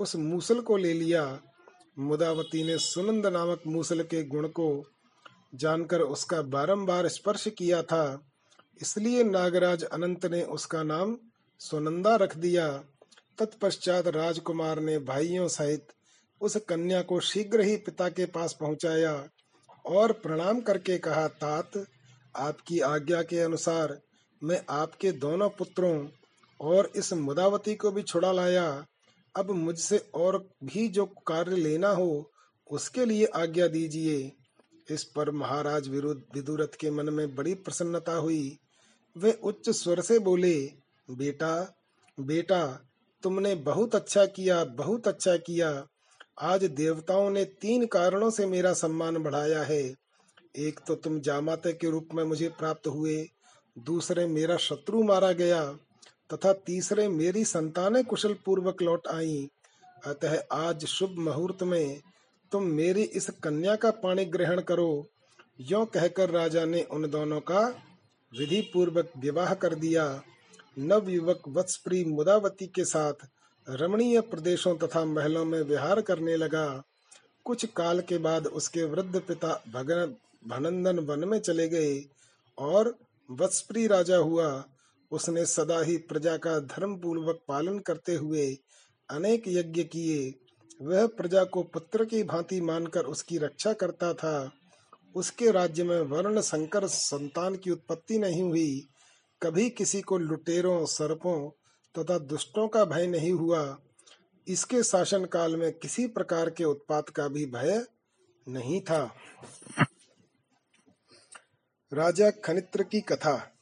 उस 0.00 0.16
मूसल 0.16 0.60
को 0.60 0.76
ले 0.76 0.92
लिया। 0.92 1.40
मुदावती 1.98 2.64
ने 2.64 2.78
सुनंद 2.78 3.26
नामक 3.26 3.62
मूसल 3.66 4.02
के 4.02 4.22
गुण 4.24 4.48
को 4.48 4.84
जानकर 5.54 6.00
उसका 6.00 6.42
बारंबार 6.42 7.08
स्पर्श 7.08 7.48
किया 7.48 7.82
था। 7.82 8.28
इसलिए 8.82 9.24
नागराज 9.24 9.84
अनंत 9.84 10.26
ने 10.26 10.42
उसका 10.42 10.82
नाम 10.82 11.16
सुनंदा 11.60 12.16
रख 12.16 12.36
दिया। 12.36 12.68
तत्पश्चात 13.38 14.06
राजकुमार 14.06 14.80
ने 14.80 14.98
भाइयों 14.98 15.48
सहित 15.48 15.86
उस 16.40 16.56
कन्या 16.56 17.02
को 17.02 17.20
शीघ्र 17.20 17.60
ही 17.60 17.76
पिता 17.76 18.08
के 18.08 18.26
पास 18.26 18.56
पहुँचाया 18.60 19.28
और 19.86 20.12
प्रणाम 20.12 20.60
करके 20.60 20.98
कहा, 20.98 21.28
तात, 21.28 21.86
आपकी 22.36 22.80
आज्ञा 22.80 23.22
के 23.22 23.38
अनुसार 23.38 23.98
मैं 24.42 24.60
आपके 24.70 25.12
दोनों 25.12 25.48
पुत्रों 25.48 26.08
और 26.60 26.90
इस 26.96 27.12
मुदावती 27.12 27.74
को 27.74 27.90
भी 27.90 28.02
छुड़ा 28.02 28.32
लाया। 28.32 28.86
अब 29.36 29.50
मुझसे 29.50 29.98
और 30.14 30.48
भी 30.64 30.88
जो 30.88 31.06
कार्य 31.06 31.56
लेना 31.56 31.88
हो, 31.88 32.32
उसके 32.70 33.04
लिए 33.04 33.24
आज्ञा 33.24 33.66
दीजिए। 33.66 34.32
इस 34.90 35.04
पर 35.04 35.30
महाराज 35.30 35.88
विदुरथ 35.88 36.76
के 36.80 36.90
मन 36.90 37.08
में 37.08 37.34
बड़ी 37.34 37.54
प्रसन्नता 37.54 38.12
हुई। 38.12 38.58
वे 39.16 39.32
उच्च 39.32 39.70
स्वर 39.70 40.00
से 40.00 40.18
बोले, 40.18 40.72
बेटा 41.10 41.72
बेटा, 42.20 42.80
तुमने 43.22 43.54
बहुत 43.54 43.94
अच्छा 43.94 44.26
किया, 44.26 44.64
बहुत 44.64 45.08
अच्छा 45.08 45.36
किया। 45.36 45.86
आज 46.40 46.64
देवताओं 46.64 47.30
ने 47.30 47.44
तीन 47.44 47.86
कारणों 47.86 48.30
से 48.30 48.46
मेरा 48.46 48.72
सम्मान 48.72 49.16
बढ़ाया 49.16 49.62
है। 49.62 49.94
एक 50.56 50.80
तो 50.86 50.94
तुम 50.94 51.20
जामाते 51.20 51.72
के 51.72 51.90
रूप 51.90 52.08
में 52.14 52.24
मुझे 52.24 52.48
प्राप्त 52.48 52.86
हुए, 52.86 53.28
दूसरे 53.78 54.26
मेरा 54.26 54.56
शत्रु 54.56 55.02
मारा 55.02 55.32
गया। 55.32 55.78
तथा 56.32 56.52
तीसरे 56.52 57.08
मेरी 57.08 57.44
संतानें 57.44 58.04
कुशल 58.04 58.34
पूर्वक 58.44 58.82
लौट 58.82 59.08
आई। 59.08 59.48
अतः 60.06 60.38
आज 60.52 60.84
शुभ 60.84 61.18
मुहूर्त 61.18 61.62
में 61.62 62.00
तुम 62.52 62.64
मेरी 62.72 63.02
इस 63.02 63.30
कन्या 63.42 63.76
का 63.76 63.90
पानी 63.90 64.24
ग्रहण 64.24 64.60
करो। 64.60 65.06
यो 65.60 65.84
कहकर 65.84 66.30
राजा 66.30 66.64
ने 66.64 66.82
उन 66.82 67.10
दोनों 67.10 67.40
का 67.40 67.60
विधि 68.32 68.60
पूर्वक 68.74 69.10
विवाह 69.18 69.54
कर 69.54 69.74
दिया। 69.74 70.22
नव 70.78 71.08
युवक 71.08 71.42
वत्सप्री 71.48 72.04
मुदावती 72.04 72.66
के 72.66 72.84
साथ 72.84 73.26
रमणीय 73.66 74.20
प्रदेशों 74.20 74.76
तथा 74.76 75.04
महलों 75.04 75.44
में 75.44 75.60
विहार 75.62 76.00
करने 76.00 76.36
लगा। 76.36 76.82
कुछ 77.44 77.64
काल 77.66 78.00
के 78.00 78.18
बाद 78.18 78.46
उसके 78.46 78.84
वृद्ध 78.84 79.20
पिता 79.20 79.62
भगन 79.72 80.14
भनंदन 80.46 80.98
वन 80.98 81.28
में 81.28 81.38
चले 81.38 81.68
गए 81.68 82.04
और 82.58 82.94
वत्सप्री 83.30 83.86
राजा 83.86 84.16
हुआ। 84.16 84.64
उसने 85.10 85.46
सदा 85.46 85.80
ही 85.80 85.96
प्रजा 85.96 86.36
का 86.36 86.60
धर्म 86.60 86.96
पूर्वक 86.96 87.40
पालन 87.48 87.78
करते 87.78 88.14
हुए 88.14 88.58
अनेक 89.10 89.42
यज्ञ 89.48 89.84
किए। 89.84 90.34
वह 90.82 91.06
प्रजा 91.06 91.44
को 91.44 91.62
पुत्र 91.62 92.04
की 92.04 92.22
भांति 92.22 92.60
मानकर 92.60 93.00
उसकी 93.00 93.38
रक्षा 93.38 93.72
करता 93.72 94.14
था। 94.14 94.52
उसके 95.14 95.50
राज्य 95.50 95.84
में 95.84 96.00
वर्ण 96.00 96.40
संकर 96.40 96.86
संतान 96.86 97.56
की 97.56 97.70
उत्पत्ति 97.70 98.18
नहीं 98.18 98.42
हुई। 98.42 98.88
कभी 99.42 99.70
किसी 99.70 100.00
को 100.00 100.18
लुटेरों, 100.18 100.86
सर्पों 100.86 101.50
तथा 101.98 102.18
दुष्टों 102.18 102.68
का 102.68 102.84
भय 102.84 103.06
नहीं 103.06 103.32
हुआ। 103.32 103.78
इसके 104.48 104.82
शासन 104.82 105.24
काल 105.24 105.56
में 105.56 105.72
किसी 105.72 106.06
प्रकार 106.06 106.50
के 106.50 106.64
उत्पात 106.64 107.08
का 107.08 107.28
भी 107.28 107.46
भय 107.46 107.86
नहीं 108.48 108.80
था। 108.80 109.14
राजा 111.92 112.30
खनित्र 112.30 112.82
की 112.82 113.00
कथा। 113.00 113.55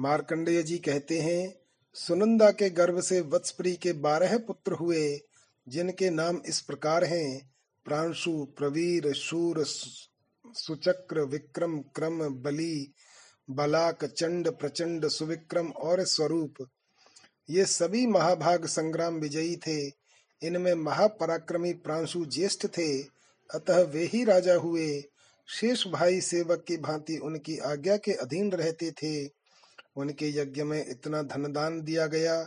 मार्कंडेय 0.00 0.62
जी 0.62 0.78
कहते 0.78 1.20
हैं, 1.20 1.60
सुनंदा 1.94 2.50
के 2.50 2.70
गर्भ 2.70 3.00
से 3.00 3.20
वत्सप्री 3.20 3.76
के 3.76 3.92
बारह 3.92 4.38
पुत्र 4.38 4.72
हुए, 4.72 5.20
जिनके 5.68 6.10
नाम 6.10 6.42
इस 6.46 6.60
प्रकार 6.60 7.04
हैं, 7.04 7.50
प्रांशु, 7.84 8.44
प्रवीर, 8.44 9.12
शूर 9.12 9.64
सुचक्र, 10.46 11.20
विक्रम, 11.20 11.78
क्रम, 11.78 12.28
बली, 12.28 12.94
बलाक, 13.50 14.04
चंड, 14.04 14.48
प्रचंड, 14.48 15.08
सुविक्रम 15.08 15.68
और 15.68 16.04
स्वरूप। 16.04 16.54
ये 17.50 17.64
सभी 17.64 18.06
महाभाग 18.06 18.66
संग्राम 18.66 19.14
विजयी 19.14 19.56
थे। 19.56 19.86
इनमें 20.46 20.74
महापराक्रमी 20.74 21.72
प्रांशु 21.72 22.24
ज्येष्ठ 22.24 22.66
थे। 22.66 23.02
अतः 23.54 23.82
वे 23.82 24.04
ही 24.04 24.24
राजा 24.24 24.54
हुए। 24.54 25.04
शेष 25.48 25.86
भाई 25.86 26.20
सेवक 26.20 26.64
की 26.68 26.76
भांति 26.76 27.16
उनकी 27.16 27.58
आज्ञा 27.58 27.96
के 27.96 28.12
अधीन 28.12 28.52
रहते 28.52 28.90
थे। 28.90 29.39
उनके 29.96 30.28
यज्ञ 30.28 30.62
में 30.62 30.86
इतना 30.88 31.22
धन 31.22 31.52
दान 31.52 31.82
दिया 31.82 32.06
गया 32.06 32.42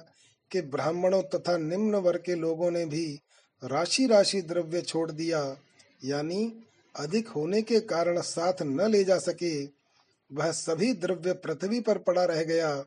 कि 0.52 0.62
ब्राह्मणों 0.62 1.24
तथा 1.24 1.58
निम्न 1.58 1.96
वर्ग 1.96 2.24
के 2.26 2.36
लोगों 2.36 2.72
ने 2.72 2.86
भी 2.86 3.22
राशि 3.64 4.08
राशि 4.08 4.41
द्रव्य 4.41 4.82
छोड़ 4.82 5.12
दिया। 5.12 5.58
यानी 6.06 6.64
अधिक 6.96 7.28
होने 7.28 7.62
के 7.62 7.80
कारण 7.80 8.22
साथ 8.22 8.54
न 8.62 8.91
ले 8.91 9.04
जा 9.04 9.18
सके, 9.18 9.66
वह 10.32 10.52
सभी 10.52 10.94
द्रव्य 10.94 11.34
पृथ्वी 11.34 11.80
पर 11.80 11.98
पड़ा 11.98 12.26
रह 12.26 12.44
गया, 12.44 12.86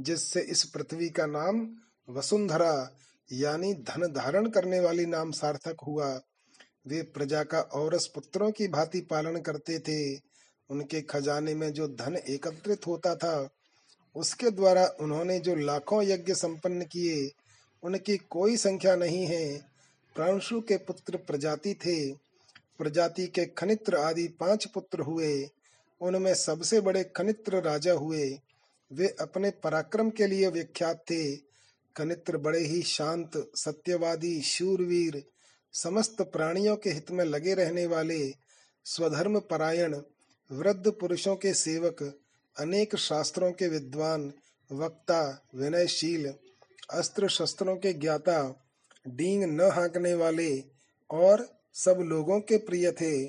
जिससे 0.00 0.40
इस 0.40 0.64
पृथ्वी 0.64 1.08
का 1.08 1.26
नाम 1.26 1.76
वसुंधरा, 2.08 2.90
यानी 3.32 3.74
धन 3.74 4.06
धारण 4.06 4.48
करने 4.48 4.80
वाली 4.80 5.06
नाम 5.06 5.30
सार्थक 5.30 5.76
हुआ। 5.86 6.20
वे 6.86 7.02
प्रजा 7.02 7.42
का 7.44 7.60
औरस 7.60 8.06
पुत्रों 8.06 8.50
की 8.50 8.68
भांति 8.68 9.00
पालन 9.00 9.40
करते 9.40 9.78
थे। 9.78 10.20
उनके 10.70 11.02
खजाने 11.02 11.54
में 11.54 11.72
जो 11.72 11.88
धन 11.88 12.16
एकत्रित 12.16 12.86
होता 12.86 13.14
था 13.16 13.48
उसके 14.16 14.50
द्वारा 14.50 14.86
उन्होंने 15.00 15.38
जो 15.38 15.54
लाखों 15.54 16.02
यज्ञ 16.02 16.34
संपन्न 16.34 16.82
किए, 16.82 17.32
उनकी 17.82 18.16
कोई 18.16 18.56
संख्या 18.56 18.96
नहीं 18.96 19.26
है। 19.26 19.58
प्रांशु 20.14 20.60
के 20.60 20.76
पुत्र 20.76 21.16
प्रजाति 21.16 21.74
थे। 21.74 22.12
प्रजाति 22.78 23.26
के 23.26 23.46
खनित्र 23.46 23.96
आदि 23.96 24.28
पाँच 24.28 24.64
पुत्र 24.64 25.00
हुए। 25.00 25.50
उनमें 26.00 26.34
सबसे 26.34 26.80
बड़े 26.80 27.04
खनित्र 27.04 27.62
राजा 27.62 27.92
हुए। 27.92 28.38
वे 28.92 29.16
अपने 29.20 29.50
पराक्रम 29.50 30.10
के 30.10 30.26
लिए 30.26 30.48
विख्यात 30.48 30.96
थे। 30.96 31.36
खनित्र 31.96 32.36
बड़े 32.36 32.60
ही 32.60 32.82
शांत, 32.82 33.50
सत्यवादी, 33.56 34.42
शूरवीर, 34.42 35.24
समस्त 35.72 36.16
प्राणियों 36.22 36.76
के 36.76 36.90
हित 36.90 37.10
में 37.10 37.24
लगे 37.24 37.54
रहने 37.54 37.86
वाले 37.86 38.34
स्वधर्म 38.84 39.40
परायण 39.40 39.96
वृद्ध 40.52 40.90
पुरुषों 40.90 41.36
के 41.36 41.54
सेवक 41.54 42.18
अनेक 42.58 42.96
शास्त्रों 42.96 43.52
के 43.52 43.68
विद्वान, 43.68 44.32
वक्ता, 44.72 45.46
विनयशील 45.54 46.34
अस्त्र 46.90 47.28
शस्त्रों 47.28 47.76
के 47.76 47.92
ज्ञाता, 47.92 48.66
डींग 49.08 49.44
न 49.44 49.60
हाँकने 49.60 50.14
वाले 50.14 50.64
और 51.10 51.60
सब 51.74 51.96
लोगों 51.98 52.40
के 52.40 52.56
प्रिय 52.56 52.92
थे। 52.92 53.24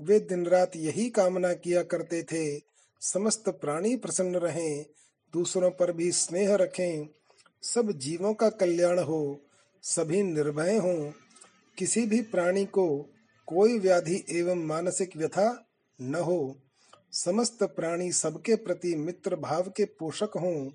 वे 0.00 0.18
दिन 0.20 0.46
रात 0.46 0.76
यही 0.76 1.10
कामना 1.10 1.52
किया 1.52 1.82
करते 1.82 2.22
थे। 2.22 2.60
समस्त 3.00 3.48
प्राणी 3.48 3.96
प्रसन्न 3.96 4.36
रहें, 4.36 4.86
दूसरों 5.32 5.70
पर 5.70 5.92
भी 5.92 6.12
स्नेह 6.12 6.54
रखें। 6.54 7.08
सब 7.62 7.92
जीवों 7.92 8.34
का 8.34 8.50
कल्याण 8.50 8.98
हो, 8.98 9.40
सभी 9.82 10.22
निर्भय 10.22 10.76
हों। 10.76 11.12
किसी 11.78 12.06
भी 12.06 12.22
प्राणी 12.22 12.64
को 12.64 13.06
कोई 13.46 13.78
व्याधि 13.78 14.24
एवं 14.30 14.66
मानसिक 14.66 15.16
व्यथा 15.16 15.66
न 16.00 16.14
हो। 16.14 16.56
समस्त 17.12 17.62
प्राणी 17.62 18.12
सबके 18.12 18.54
प्रति 18.54 18.96
मित्र 18.96 19.36
भाव 19.36 19.62
के 19.62 19.84
पोषक 19.84 20.30
हों। 20.36 20.70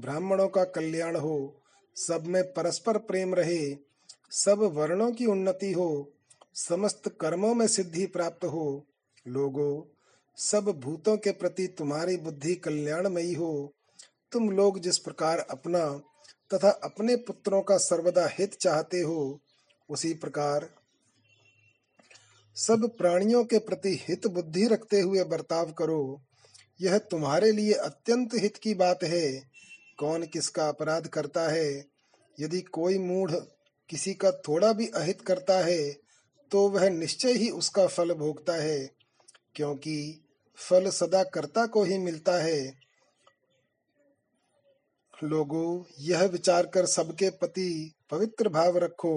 ब्राह्मणों 0.00 0.48
का 0.48 0.64
कल्याण 0.64 1.16
हो। 1.16 1.54
सब 1.96 2.26
में 2.26 2.44
परस्पर 2.44 2.98
प्रेम 2.98 3.34
रहे। 3.34 3.76
सब 4.30 4.58
वर्णों 4.58 5.12
की 5.12 5.26
उन्नति 5.26 5.72
हो। 5.72 6.12
समस्त 6.54 7.16
कर्मों 7.20 7.54
में 7.54 7.66
सिद्धि 7.66 8.06
प्राप्त 8.06 8.44
हो। 8.44 8.84
लोगों, 9.28 9.82
सब 10.36 10.64
भूतों 10.64 11.16
के 11.16 11.30
प्रति 11.30 11.66
तुम्हारी 11.66 12.16
बुद्धि 12.16 12.54
कल्याणमयी 12.54 13.34
हो। 13.34 13.72
तुम 14.32 14.50
लोग 14.50 14.78
जिस 14.78 14.98
प्रकार 14.98 15.38
अपना 15.38 16.02
तथा 16.54 16.70
अपने 16.70 17.16
पुत्रों 17.16 17.62
का 17.62 17.76
सर्वदा 17.76 18.26
हित 18.26 18.54
चाहते 18.54 19.00
हो, 19.00 19.40
उसी 19.88 20.14
प्रकार 20.14 20.79
सब 22.60 22.88
प्राणियों 22.98 23.44
के 23.44 23.58
प्रति 23.58 23.94
हित 24.00 24.26
बुद्धि 24.26 24.66
रखते 24.66 25.00
हुए 25.00 25.22
बर्ताव 25.24 25.70
करो। 25.72 26.22
यह 26.80 26.98
तुम्हारे 27.10 27.50
लिए 27.52 27.72
अत्यंत 27.74 28.34
हित 28.34 28.56
की 28.56 28.74
बात 28.74 29.04
है। 29.04 29.30
कौन 29.98 30.26
किसका 30.26 30.68
अपराध 30.68 31.06
करता 31.06 31.48
है? 31.48 31.84
यदि 32.38 32.60
कोई 32.60 32.98
मूढ़ 32.98 33.32
किसी 33.90 34.14
का 34.14 34.30
थोड़ा 34.48 34.72
भी 34.72 34.86
अहित 34.86 35.20
करता 35.20 35.58
है 35.58 35.90
तो 36.50 36.68
वह 36.68 36.88
निश्चय 36.90 37.32
ही 37.32 37.48
उसका 37.50 37.86
फल 37.86 38.12
भोगता 38.14 38.54
है, 38.54 38.90
क्योंकि 39.54 40.24
फल 40.58 40.88
सदा 40.90 41.22
कर्ता 41.24 41.66
को 41.66 41.82
ही 41.84 41.98
मिलता 41.98 42.32
है। 42.38 42.72
लोगों, 45.14 45.82
यह 46.00 46.24
विचार 46.24 46.66
कर 46.66 46.86
सबके 46.86 47.30
पति 47.32 47.94
पवित्र 48.10 48.48
भाव 48.48 48.78
रखो। 48.78 49.14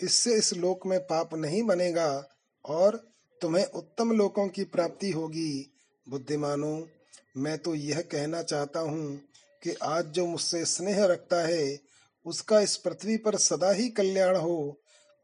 इससे 0.00 0.34
इस 0.34 0.52
लोक 0.54 0.86
में 0.86 0.98
पाप 1.00 1.34
नहीं 1.34 1.62
बनेगा। 1.62 2.08
और 2.64 3.10
तुम्हें 3.40 3.64
उत्तम 3.64 4.12
लोकों 4.12 4.48
की 4.48 4.64
प्राप्ति 4.64 5.10
होगी, 5.10 5.70
बुद्धिमानो। 6.08 6.88
मैं 7.36 7.58
तो 7.58 7.74
यह 7.74 8.00
कहना 8.00 8.42
चाहता 8.42 8.80
हूँ 8.80 9.20
कि 9.62 9.74
आज 9.82 10.06
जो 10.06 10.26
मुझसे 10.26 10.64
स्नेह 10.64 11.04
रखता 11.04 11.46
है, 11.46 11.80
उसका 12.26 12.60
इस 12.60 12.76
पृथ्वी 12.76 13.16
पर 13.16 13.36
सदा 13.36 13.70
ही 13.70 13.88
कल्याण 13.88 14.36
हो, 14.36 14.80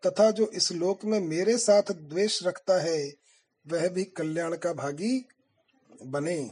तथा 0.06 0.30
जो 0.30 0.46
इस 0.46 0.72
लोक 0.72 1.04
में 1.04 1.20
मेरे 1.20 1.58
साथ 1.58 1.92
द्वेष 1.92 2.42
रखता 2.42 2.80
है, 2.80 3.14
वह 3.66 3.88
भी 3.88 4.04
कल्याण 4.04 4.56
का 4.56 4.72
भागी 4.72 5.28
बने। 6.06 6.50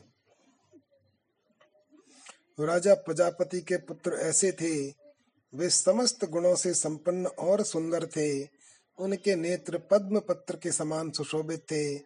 राजा 2.60 2.94
प्रजापति 2.94 3.60
के 3.60 3.76
पुत्र 3.76 4.12
ऐसे 4.12 4.52
थे। 4.52 4.88
वे 5.54 5.68
समस्त 5.70 6.24
गुणों 6.24 6.56
से 6.56 6.74
संपन्न 6.74 7.26
और 7.26 7.62
सुंदर 7.62 8.06
थे। 8.06 8.57
उनके 8.98 9.34
नेत्र 9.36 9.78
पद्म 9.78 10.20
पत्र 10.20 10.56
के 10.56 10.72
समान 10.72 11.10
सुशोभित 11.10 11.60
थे। 11.60 11.96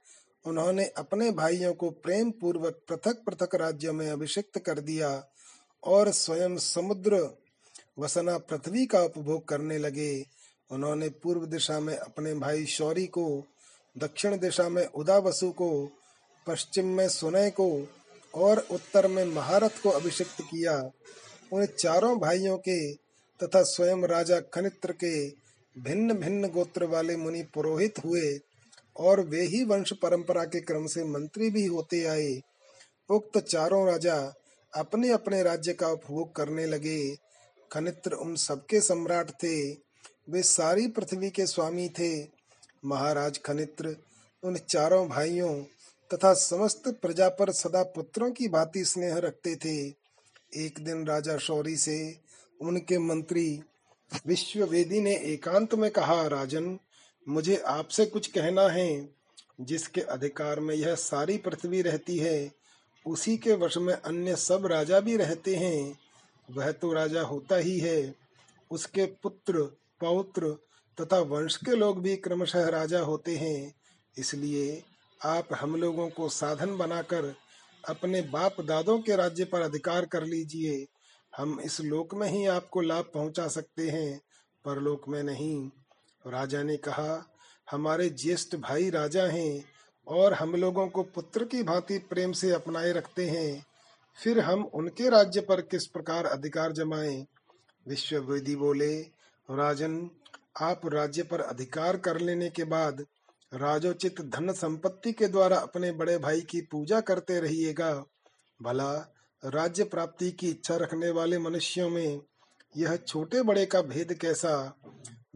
उन्होंने 0.45 0.85
अपने 0.85 1.31
भाइयों 1.31 1.75
को 1.75 1.91
प्रेम 1.91 2.31
पूर्वक 2.31 2.81
पृथक 2.89 3.23
पृथक 3.27 3.55
राज्यों 3.55 3.93
में 3.93 4.11
अभिषिक्त 4.11 4.59
कर 4.59 4.81
दिया 4.81 5.29
और 5.83 6.11
स्वयं 6.11 6.57
समुद्र 6.57 7.39
वसना 7.99 8.39
पृथ्वी 8.39 8.87
का 8.87 9.01
उपभोग 9.01 9.49
करने 9.49 9.79
लगे। 9.79 10.27
उन्होंने 10.71 11.09
पूर्व 11.09 11.47
दिशा 11.47 11.81
में 11.81 11.97
अपने 11.97 12.35
भाई 12.35 12.67
शौरी 12.67 13.07
को, 13.07 13.45
दक्षिण 13.99 14.39
दिशा 14.39 14.69
में 14.69 14.87
उदावसु 14.87 15.51
को, 15.51 15.91
पश्चिम 16.47 16.87
में 16.87 17.09
सुनय 17.09 17.51
को 17.51 17.89
और 18.35 18.67
उत्तर 18.71 19.07
में 19.07 19.25
महारथ 19.25 19.83
को 19.83 19.91
अभिषिक्त 19.91 20.41
किया। 20.41 20.91
उन 21.53 21.67
चारों 21.67 22.19
भाइयों 22.19 22.59
के 22.59 22.95
तथा 23.41 23.63
स्वयं 23.63 24.05
राजा 24.05 24.41
खनित्र 24.41 24.93
के 24.93 25.42
भिन्न 25.79 26.15
भिन्न 26.15 26.49
गोत्र 26.49 26.85
वाले 26.85 27.17
मुनि 27.17 27.43
पुरोहित 27.43 27.95
हुए 28.05 28.41
और 28.97 29.21
वे 29.21 29.41
ही 29.41 29.65
वंश 29.65 29.93
परंपरा 29.93 30.45
के 30.45 30.61
क्रम 30.61 30.87
से 30.87 31.05
मंत्री 31.05 31.51
भी 31.51 31.67
होते 31.67 32.05
आए। 32.05 32.43
उक्त 33.11 33.39
चारों 33.39 33.87
राजा 33.87 34.35
अपने 34.75 35.11
अपने 35.11 35.43
राज्य 35.43 35.73
का 35.73 35.89
उपभोग 35.89 36.37
करने 36.37 36.67
लगे। 36.67 37.17
खनित्र 37.73 38.13
उन 38.13 38.37
सबके 38.37 38.81
सम्राट 38.81 39.31
थे। 39.31 39.73
वे 40.31 40.43
सारी 40.43 40.87
पृथ्वी 40.89 41.31
के 41.31 41.47
स्वामी 41.47 41.89
थे। 41.89 42.29
महाराज 42.85 43.39
खनित्र, 43.39 43.97
उन 44.43 44.57
चारों 44.57 45.09
भाइयों 45.09 45.63
तथा 46.15 46.35
समस्त 46.35 46.99
प्रजा 47.03 47.29
पर 47.29 47.53
सदा 47.53 47.83
पुत्रों 47.83 48.31
की 48.31 48.49
भांति 48.49 48.85
स्नेह 48.85 49.17
रखते 49.17 49.57
थे। 49.57 49.89
एक 50.67 50.85
दिन 50.85 51.07
राजा 51.07 51.37
शौरी 51.37 51.77
से, 51.77 52.19
उनके 52.61 52.99
मंत्री 52.99 53.63
विश्ववेदी 54.27 55.01
ने 55.01 55.17
एकांत 55.17 55.75
में 55.75 55.91
कहा, 55.91 56.27
राजन, 56.27 56.79
मुझे 57.29 57.57
आपसे 57.57 58.07
कुछ 58.07 58.27
कहना 58.27 58.63
है। 58.63 59.15
जिसके 59.61 60.01
अधिकार 60.01 60.61
में 60.61 60.75
यह 60.75 60.95
सारी 60.95 61.39
पृथ्वी 61.39 61.83
रहती 61.83 62.19
है, 62.19 62.53
उसी 63.07 63.37
के 63.37 63.53
वश 63.53 63.77
में 63.77 63.95
अन्य 63.95 64.37
सब 64.37 64.67
राजा 64.67 65.01
भी 65.01 65.17
रहते 65.17 65.55
हैं। 65.55 65.99
वह 66.51 66.73
तो 66.73 66.93
राजा 66.93 67.23
होता 67.23 67.57
ही 67.57 67.79
है। 67.79 68.15
उसके 68.71 69.05
पुत्र, 69.05 69.63
पौत्र 70.01 70.57
तथा 71.01 71.19
वंश 71.19 71.57
के 71.57 71.77
लोग 71.77 72.03
भी 72.03 72.17
क्रमशः 72.17 72.69
राजा 72.69 73.01
होते 73.01 73.37
हैं। 73.37 73.75
इसलिए 74.19 74.83
आप 75.25 75.49
हम 75.55 75.77
लोगों 75.77 76.09
को 76.09 76.29
साधन 76.29 76.77
बनाकर 76.77 77.35
अपने 77.89 78.23
बाप 78.23 78.61
दादों 78.61 78.99
के 78.99 79.17
राज्य 79.17 79.45
पर 79.45 79.61
अधिकार 79.61 80.07
कर 80.07 80.25
लीजिए। 80.25 80.87
हम 81.37 81.61
इस 81.61 81.81
लोक 81.81 82.15
में 82.15 82.29
ही 82.29 82.47
आपको 82.47 82.81
लाभ 82.81 83.05
पहुँचा 83.15 83.49
सकते 83.49 83.91
हैं, 83.91 84.21
परलोक 84.65 85.09
में 85.09 85.23
नहीं। 85.23 85.71
राजा 86.27 86.63
ने 86.63 86.77
कहा, 86.77 87.37
हमारे 87.71 88.11
ज्येष्ठ 88.11 88.57
भाई 88.57 88.91
राजा 88.91 89.25
हैं 89.25 89.65
और 90.09 90.33
हम 90.33 90.55
लोगों 90.55 90.89
को 90.89 91.03
पुत्र 91.03 91.45
की 91.45 91.63
भांति 91.63 91.99
प्रेम 91.99 92.33
से 92.33 92.51
अपनाए 92.51 92.93
रखते 92.93 93.29
हैं। 93.29 93.67
फिर 94.23 94.41
हम 94.41 94.65
उनके 94.65 95.09
राज्य 95.11 95.41
पर 95.41 95.61
किस 95.61 95.87
प्रकार 95.87 96.27
अधिकार 96.27 96.73
जमाएँ? 96.73 97.27
विश्ववेदी 97.89 98.57
बोले, 98.57 99.01
राजन, 99.51 100.11
आप 100.61 100.81
राज्य 100.87 101.23
पर 101.23 101.41
अधिकार 101.41 101.97
कर 101.97 102.21
लेने 102.21 102.51
के 102.51 102.65
बाद 102.65 103.07
राजोचित 103.55 104.21
धन 104.21 104.53
संपत्ति 104.53 105.13
के 105.13 105.29
द्वारा 105.29 105.57
अपने 105.57 105.93
बड़े 105.93 106.19
भाई 106.19 106.41
की 106.41 106.61
पूजा 106.61 107.01
करते 107.01 107.41
रहिएगा। 107.41 108.05
भला 108.63 109.12
राज्य 109.45 109.85
प्राप्ति 109.85 110.31
की 110.31 110.49
इच्छा 110.49 110.77
रखने 110.77 111.11
वाले 111.11 111.39
मनुष्यों 111.39 111.91
में 111.91 112.21
यह 112.77 112.97
छोटे 112.97 113.43
बड़े 113.43 113.67
का 113.67 113.83
भेद 113.83 114.13
कैसा 114.15 114.77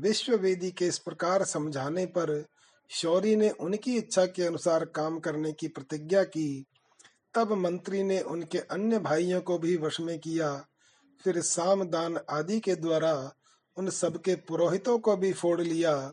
विश्व 0.01 0.37
वेदी 0.37 0.71
के 0.71 0.87
इस 0.87 0.99
प्रकार 0.99 1.45
समझाने 1.45 2.07
पर 2.07 2.45
शौरी 2.91 3.37
ने 3.37 3.51
उनकी 3.51 3.97
इच्छा 3.97 4.27
के 4.27 4.43
अनुसार 4.43 4.85
काम 4.85 5.19
करने 5.19 5.53
की 5.53 5.69
प्रतिज्ञा 5.69 6.25
की। 6.25 6.67
तब 7.35 7.53
मंत्री 7.53 8.03
ने 8.03 8.21
उनके 8.21 8.59
अन्य 8.59 8.99
भाइयों 8.99 9.41
को 9.41 9.59
भी 9.59 9.77
वश 9.77 10.01
में 10.01 10.19
किया। 10.19 10.67
फिर 11.25 11.41
साम 11.41 11.85
दान 11.85 12.19
आदि 12.31 12.61
के 12.61 12.75
द्वारा 12.75 13.35
उन 13.77 13.91
सबके 13.91 14.35
पुरोहितों 14.35 14.99
को 14.99 15.17
भी 15.17 15.33
फोड़ 15.33 15.61
लिया। 15.61 16.13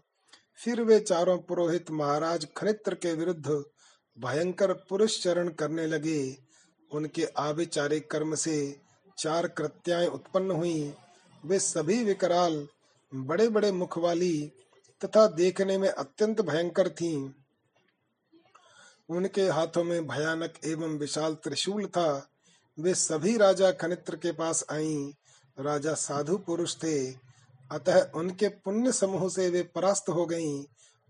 फिर 0.56 0.82
वे 0.82 1.00
चारों 1.00 1.38
पुरोहित 1.38 1.92
महाराज 1.92 2.48
खनित्र 2.58 2.96
के 2.96 3.14
विरुद्ध 3.14 3.64
भयंकर 4.20 4.74
पुरुष 4.74 5.24
चरण 5.24 5.50
करने 5.50 5.88
लगे। 5.88 6.43
उनके 6.94 7.26
आभिचारिक 7.38 8.10
कर्म 8.12 8.36
से 8.36 8.56
चार 9.18 9.48
कृत्याएँ 9.48 10.08
उत्पन्न 10.08 10.52
हुई 10.52 10.94
वे 11.44 11.60
सभी 11.60 12.04
विकराल 12.04 12.68
बड़े 13.12 13.48
बड़े 13.50 13.72
मुख 13.72 13.98
वाली 13.98 14.52
तथा 15.02 15.26
देखने 15.28 15.78
में 15.78 15.90
अत्यंत 15.90 16.42
भयंकर 16.42 16.90
थीं। 16.90 17.32
उनके 19.10 19.48
हाथों 19.48 19.84
में 19.84 20.08
भयानक 20.08 20.54
एवं 20.66 20.98
विशाल 20.98 21.34
त्रिशूल 21.34 21.86
था 21.88 22.30
वे 22.78 22.94
सभी 22.96 23.38
राजा 23.38 23.72
खनित्र 23.72 24.16
के 24.16 24.32
पास 24.32 24.64
आईं। 24.72 25.12
राजा 25.58 25.94
साधु 25.94 26.38
पुरुष 26.38 26.76
थे 26.76 26.96
अतः 27.72 28.02
उनके 28.16 28.48
पुण्य 28.66 28.92
समूह 28.92 29.28
से 29.30 29.50
वे 29.50 29.62
परास्त 29.76 30.10
हो 30.10 30.26
गईं 30.26 30.64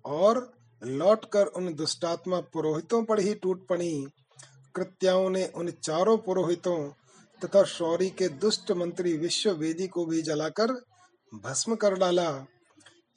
और 0.06 0.52
लौटकर 0.82 1.46
उन 1.48 1.74
दुष्टात्मा 1.74 2.40
पुरोहितों 2.54 3.04
पर 3.04 3.20
ही 3.20 3.34
टूट 3.34 3.68
पड़ी 3.68 3.94
कृत्याओं 4.76 5.30
ने 5.30 5.46
उन 5.56 5.70
चारों 5.84 6.18
पुरोहितों 6.18 6.78
तथा 7.42 7.64
शौरी 7.64 8.10
के 8.10 8.28
दुष्ट 8.30 8.72
मंत्री 8.72 9.18
विश्व 9.18 9.52
वेदी 9.52 9.88
को 9.88 10.06
भी 10.06 10.22
जलाकर 10.22 10.72
भस्म 11.34 11.76
कर 11.76 11.96
डाला। 11.96 12.46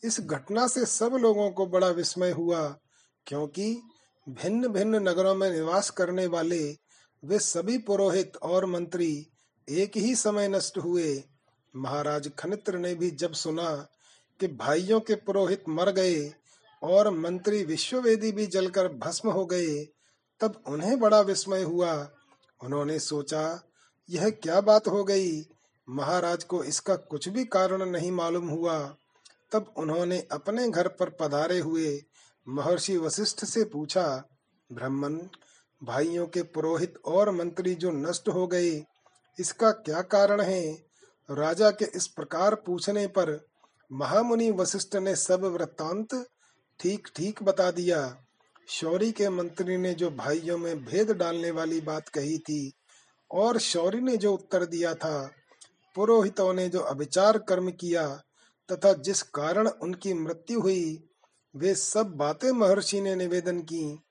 इस 0.04 0.20
घटना 0.20 0.66
से 0.66 0.84
सब 0.86 1.14
लोगों 1.14 1.50
को 1.50 1.66
बड़ा 1.66 1.88
विस्मय 1.88 2.30
हुआ, 2.30 2.78
क्योंकि 3.26 3.82
भिन्न 4.28 4.68
भिन्न 4.68 5.08
नगरों 5.08 5.34
में 5.34 5.50
निवास 5.50 5.90
करने 5.90 6.26
वाले 6.26 6.76
वे 7.22 7.38
सभी 7.38 7.78
पुरोहित 7.78 8.36
और 8.36 8.66
मंत्री 8.66 9.26
एक 9.70 9.96
ही 9.96 10.14
समय 10.14 10.48
नष्ट 10.48 10.78
हुए। 10.78 11.22
महाराज 11.76 12.30
खनित्र 12.38 12.78
ने 12.78 12.94
भी 12.94 13.10
जब 13.10 13.32
सुना 13.32 13.70
कि 14.40 14.48
भाइयों 14.48 15.00
के 15.00 15.14
पुरोहित 15.14 15.64
मर 15.68 15.90
गए 15.90 16.32
और 16.82 17.10
मंत्री 17.10 17.64
विश्ववेदी 17.64 18.32
भी 18.32 18.46
जलकर 18.46 18.88
भस्म 18.88 19.30
हो 19.30 19.46
गए 19.46 19.86
तब 20.40 20.62
उन्हें 20.66 21.00
बड़ा 21.00 21.20
विस्मय 21.20 21.62
हुआ। 21.62 22.10
उन्होंने 22.64 22.98
सोचा, 22.98 23.62
यह 24.10 24.30
क्या 24.30 24.60
बात 24.60 24.88
हो 24.88 25.04
गई? 25.04 25.46
महाराज 25.88 26.44
को 26.44 26.64
इसका 26.64 26.96
कुछ 26.96 27.28
भी 27.28 27.44
कारण 27.44 27.84
नहीं 27.84 28.10
मालूम 28.12 28.48
हुआ। 28.48 28.96
तब 29.52 29.74
उन्होंने 29.76 30.26
अपने 30.32 30.68
घर 30.68 30.88
पर 30.88 31.10
पधारे 31.10 31.58
हुए 31.58 32.04
महर्षि 32.48 32.96
वशिष्ठ 32.96 33.44
से 33.44 33.64
पूछा, 33.64 34.24
ब्राह्मण, 34.72 35.20
भाइयों 35.84 36.26
के 36.26 36.42
पुरोहित 36.42 36.94
और 37.04 37.30
मंत्री 37.30 37.74
जो 37.74 37.90
नष्ट 37.90 38.28
हो 38.28 38.46
गए, 38.46 38.84
इसका 39.40 39.70
क्या 39.70 40.02
कारण 40.02 40.40
है? 40.40 40.86
राजा 41.30 41.70
के 41.70 41.84
इस 41.84 42.06
प्रकार 42.06 42.54
पूछने 42.54 43.06
पर 43.06 43.46
महामुनि 43.92 44.50
वशिष्ठ 44.50 44.96
ने 44.96 45.16
सब 45.16 45.44
वृत्तांत 45.44 46.26
ठीक 46.80 47.08
ठीक 47.16 47.42
बता 47.42 47.70
दिया। 47.70 48.25
शौरी 48.68 49.12
के 49.12 49.28
मंत्री 49.28 49.76
ने 49.76 49.94
जो 49.94 50.10
भाइयों 50.10 50.58
में 50.58 50.84
भेद 50.84 51.10
डालने 51.10 51.50
वाली 51.50 51.80
बात 51.80 52.08
कही 52.08 52.38
थी, 52.38 52.72
और 53.30 53.58
शौरी 53.58 54.00
ने 54.00 54.16
जो 54.16 54.32
उत्तर 54.32 54.66
दिया 54.66 54.94
था, 54.94 55.30
पुरोहितों 55.94 56.54
ने 56.54 56.68
जो 56.68 56.80
अभिचार 56.80 57.38
कर्म 57.38 57.70
किया, 57.70 58.22
तथा 58.68 58.92
जिस 58.92 59.22
कारण 59.22 59.68
उनकी 59.68 60.14
मृत्यु 60.14 60.60
हुई, 60.60 61.08
वे 61.56 61.74
सब 61.74 62.06
बातें 62.06 62.50
महर्षि 62.52 63.00
ने 63.00 63.14
निवेदन 63.14 63.60
की। 63.60 64.02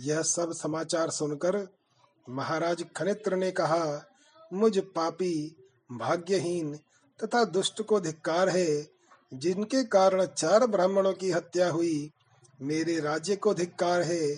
यह 0.00 0.22
सब 0.22 0.52
समाचार 0.52 1.10
सुनकर 1.10 1.68
महाराज 2.28 2.84
खनित्र 2.96 3.36
ने 3.36 3.50
कहा, 3.50 4.10
मुझ 4.52 4.78
पापी, 4.78 5.56
भाग्यहीन 5.92 6.76
तथा 7.20 7.44
दुष्ट 7.44 7.82
को 7.82 8.00
धिक्कार 8.00 8.48
है, 8.48 8.86
जिनके 9.34 9.84
कारण 9.84 10.26
चार 10.26 10.66
ब्राह्मणों 10.66 11.12
की 11.12 11.30
हत्या 11.30 11.70
हुई 11.70 12.12
मेरे 12.60 12.98
राज्य 13.00 13.36
को 13.36 13.54
धिक्कार 13.54 14.02
है, 14.02 14.34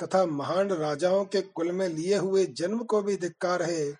तथा 0.00 0.24
महान 0.26 0.70
राजाओं 0.70 1.24
के 1.24 1.40
कुल 1.40 1.72
में 1.72 1.88
लिए 1.88 2.16
हुए 2.16 2.44
जन्म 2.52 2.78
को 2.82 3.02
भी 3.02 3.16
धिक्कार 3.16 3.62
है, 3.62 3.92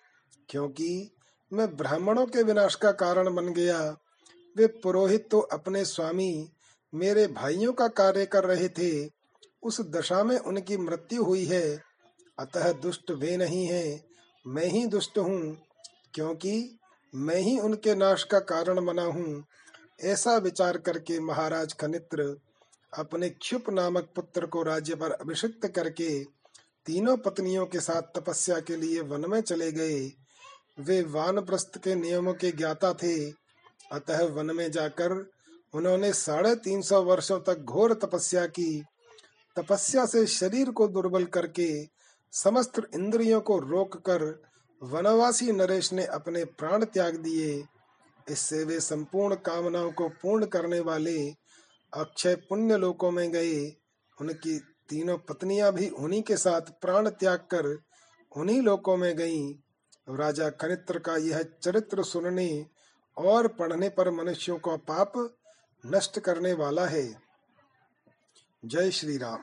क्योंकि 0.49 1.11
मैं 1.51 1.67
ब्राह्मणों 1.77 2.25
के 2.25 2.43
विनाश 2.43 2.75
का 2.75 2.91
कारण 2.91 3.33
बन 3.35 3.53
गया। 3.53 3.79
वे 4.55 4.67
पुरोहित 4.83 5.27
तो 5.31 5.39
अपने 5.39 5.83
स्वामी 5.85 6.49
मेरे 6.93 7.27
भाइयों 7.27 7.73
का 7.73 7.87
कार्य 7.87 8.25
कर 8.25 8.43
रहे 8.43 8.67
थे। 8.69 9.09
उस 9.63 9.79
दशा 9.91 10.23
में 10.23 10.37
उनकी 10.37 10.77
मृत्यु 10.77 11.23
हुई 11.23 11.45
है। 11.45 11.63
अतः 12.37 12.71
दुष्ट 12.73 13.11
वे 13.11 13.35
नहीं 13.37 13.65
है। 13.65 14.01
मैं 14.45 14.65
ही 14.65 14.85
दुष्ट 14.87 15.17
हूँ, 15.17 15.57
क्योंकि 16.13 16.79
मैं 17.13 17.35
ही 17.35 17.57
उनके 17.59 17.95
नाश 17.95 18.23
का 18.23 18.39
कारण 18.39 18.85
बना 18.85 19.03
हूँ। 19.03 19.43
ऐसा 20.03 20.35
विचार 20.37 20.77
करके 20.77 21.19
महाराज 21.19 21.73
खनित्र 21.73 22.35
अपने 22.97 23.29
क्षुप 23.29 23.69
नामक 23.69 24.09
पुत्र 24.15 24.45
को 24.45 24.63
राज्य 24.63 24.95
पर 24.95 25.11
अभिषिक्त 25.11 25.67
करके 25.67 26.23
तीनों 26.85 27.17
पत्नियों 27.17 27.65
के 27.65 27.79
साथ 27.79 28.01
तपस्या 28.01 28.59
के 28.59 28.75
लिए 28.75 29.01
वन 29.01 29.29
में 29.29 29.41
चले 29.41 29.71
गए। 29.71 30.11
वे 30.79 31.03
वानप्रस्थ 31.03 31.77
के 31.77 31.95
नियमों 31.95 32.33
के 32.33 32.51
ज्ञाता 32.51 32.93
थे। 32.93 33.31
अतः 33.91 34.23
वन 34.25 34.55
में 34.55 34.71
जाकर 34.71 35.31
उन्होंने 35.73 36.13
साढ़े 36.13 36.55
तीन 36.55 36.81
सौ 36.81 37.03
वर्षो 37.03 37.37
तक 37.37 37.59
घोर 37.59 37.93
तपस्या 37.93 38.45
की। 38.45 38.83
तपस्या 39.55 40.05
से 40.05 40.25
शरीर 40.27 40.71
को 40.71 40.87
दुर्बल 40.87 41.25
करके 41.25 41.87
समस्त 42.31 42.87
इंद्रियों 42.95 43.41
को 43.41 43.59
रोककर 43.59 44.43
वनवासी 44.83 45.51
नरेश 45.51 45.93
ने 45.93 46.05
अपने 46.05 46.45
प्राण 46.45 46.85
त्याग 46.85 47.15
दिए। 47.15 47.63
इससे 48.29 48.63
वे 48.63 48.79
संपूर्ण 48.79 49.35
कामनाओं 49.35 49.91
को 49.91 50.09
पूर्ण 50.09 50.45
करने 50.45 50.79
वाले 50.79 51.35
अक्षय 51.93 52.35
पुण्य 52.35 52.77
लोकों 52.77 53.11
में 53.11 53.31
गए 53.31 53.69
उनकी 54.21 54.59
तीनों 54.59 55.17
पत्नियाँ 55.17 55.71
भी 55.73 55.89
उन्हीं 55.89 56.23
के 56.23 56.37
साथ 56.37 56.61
प्राण 56.61 57.09
त्याग 57.09 57.39
कर 57.39 57.83
उन्हीं 58.37 58.61
लोकों 58.61 58.97
में 58.97 59.17
गईं। 59.17 59.53
राजा 60.17 60.49
खरित्र 60.49 60.99
का 60.99 61.17
यह 61.17 61.43
चरित्र 61.43 62.03
सुनने 62.03 62.65
और 63.17 63.47
पढ़ने 63.47 63.89
पर 63.89 64.11
मनुष्यों 64.11 64.57
का 64.57 64.75
पाप 64.75 65.37
नष्ट 65.85 66.19
करने 66.19 66.53
वाला 66.53 66.85
है। 66.85 67.21
जय 68.65 68.91
श्री 68.91 69.17
राम। 69.17 69.39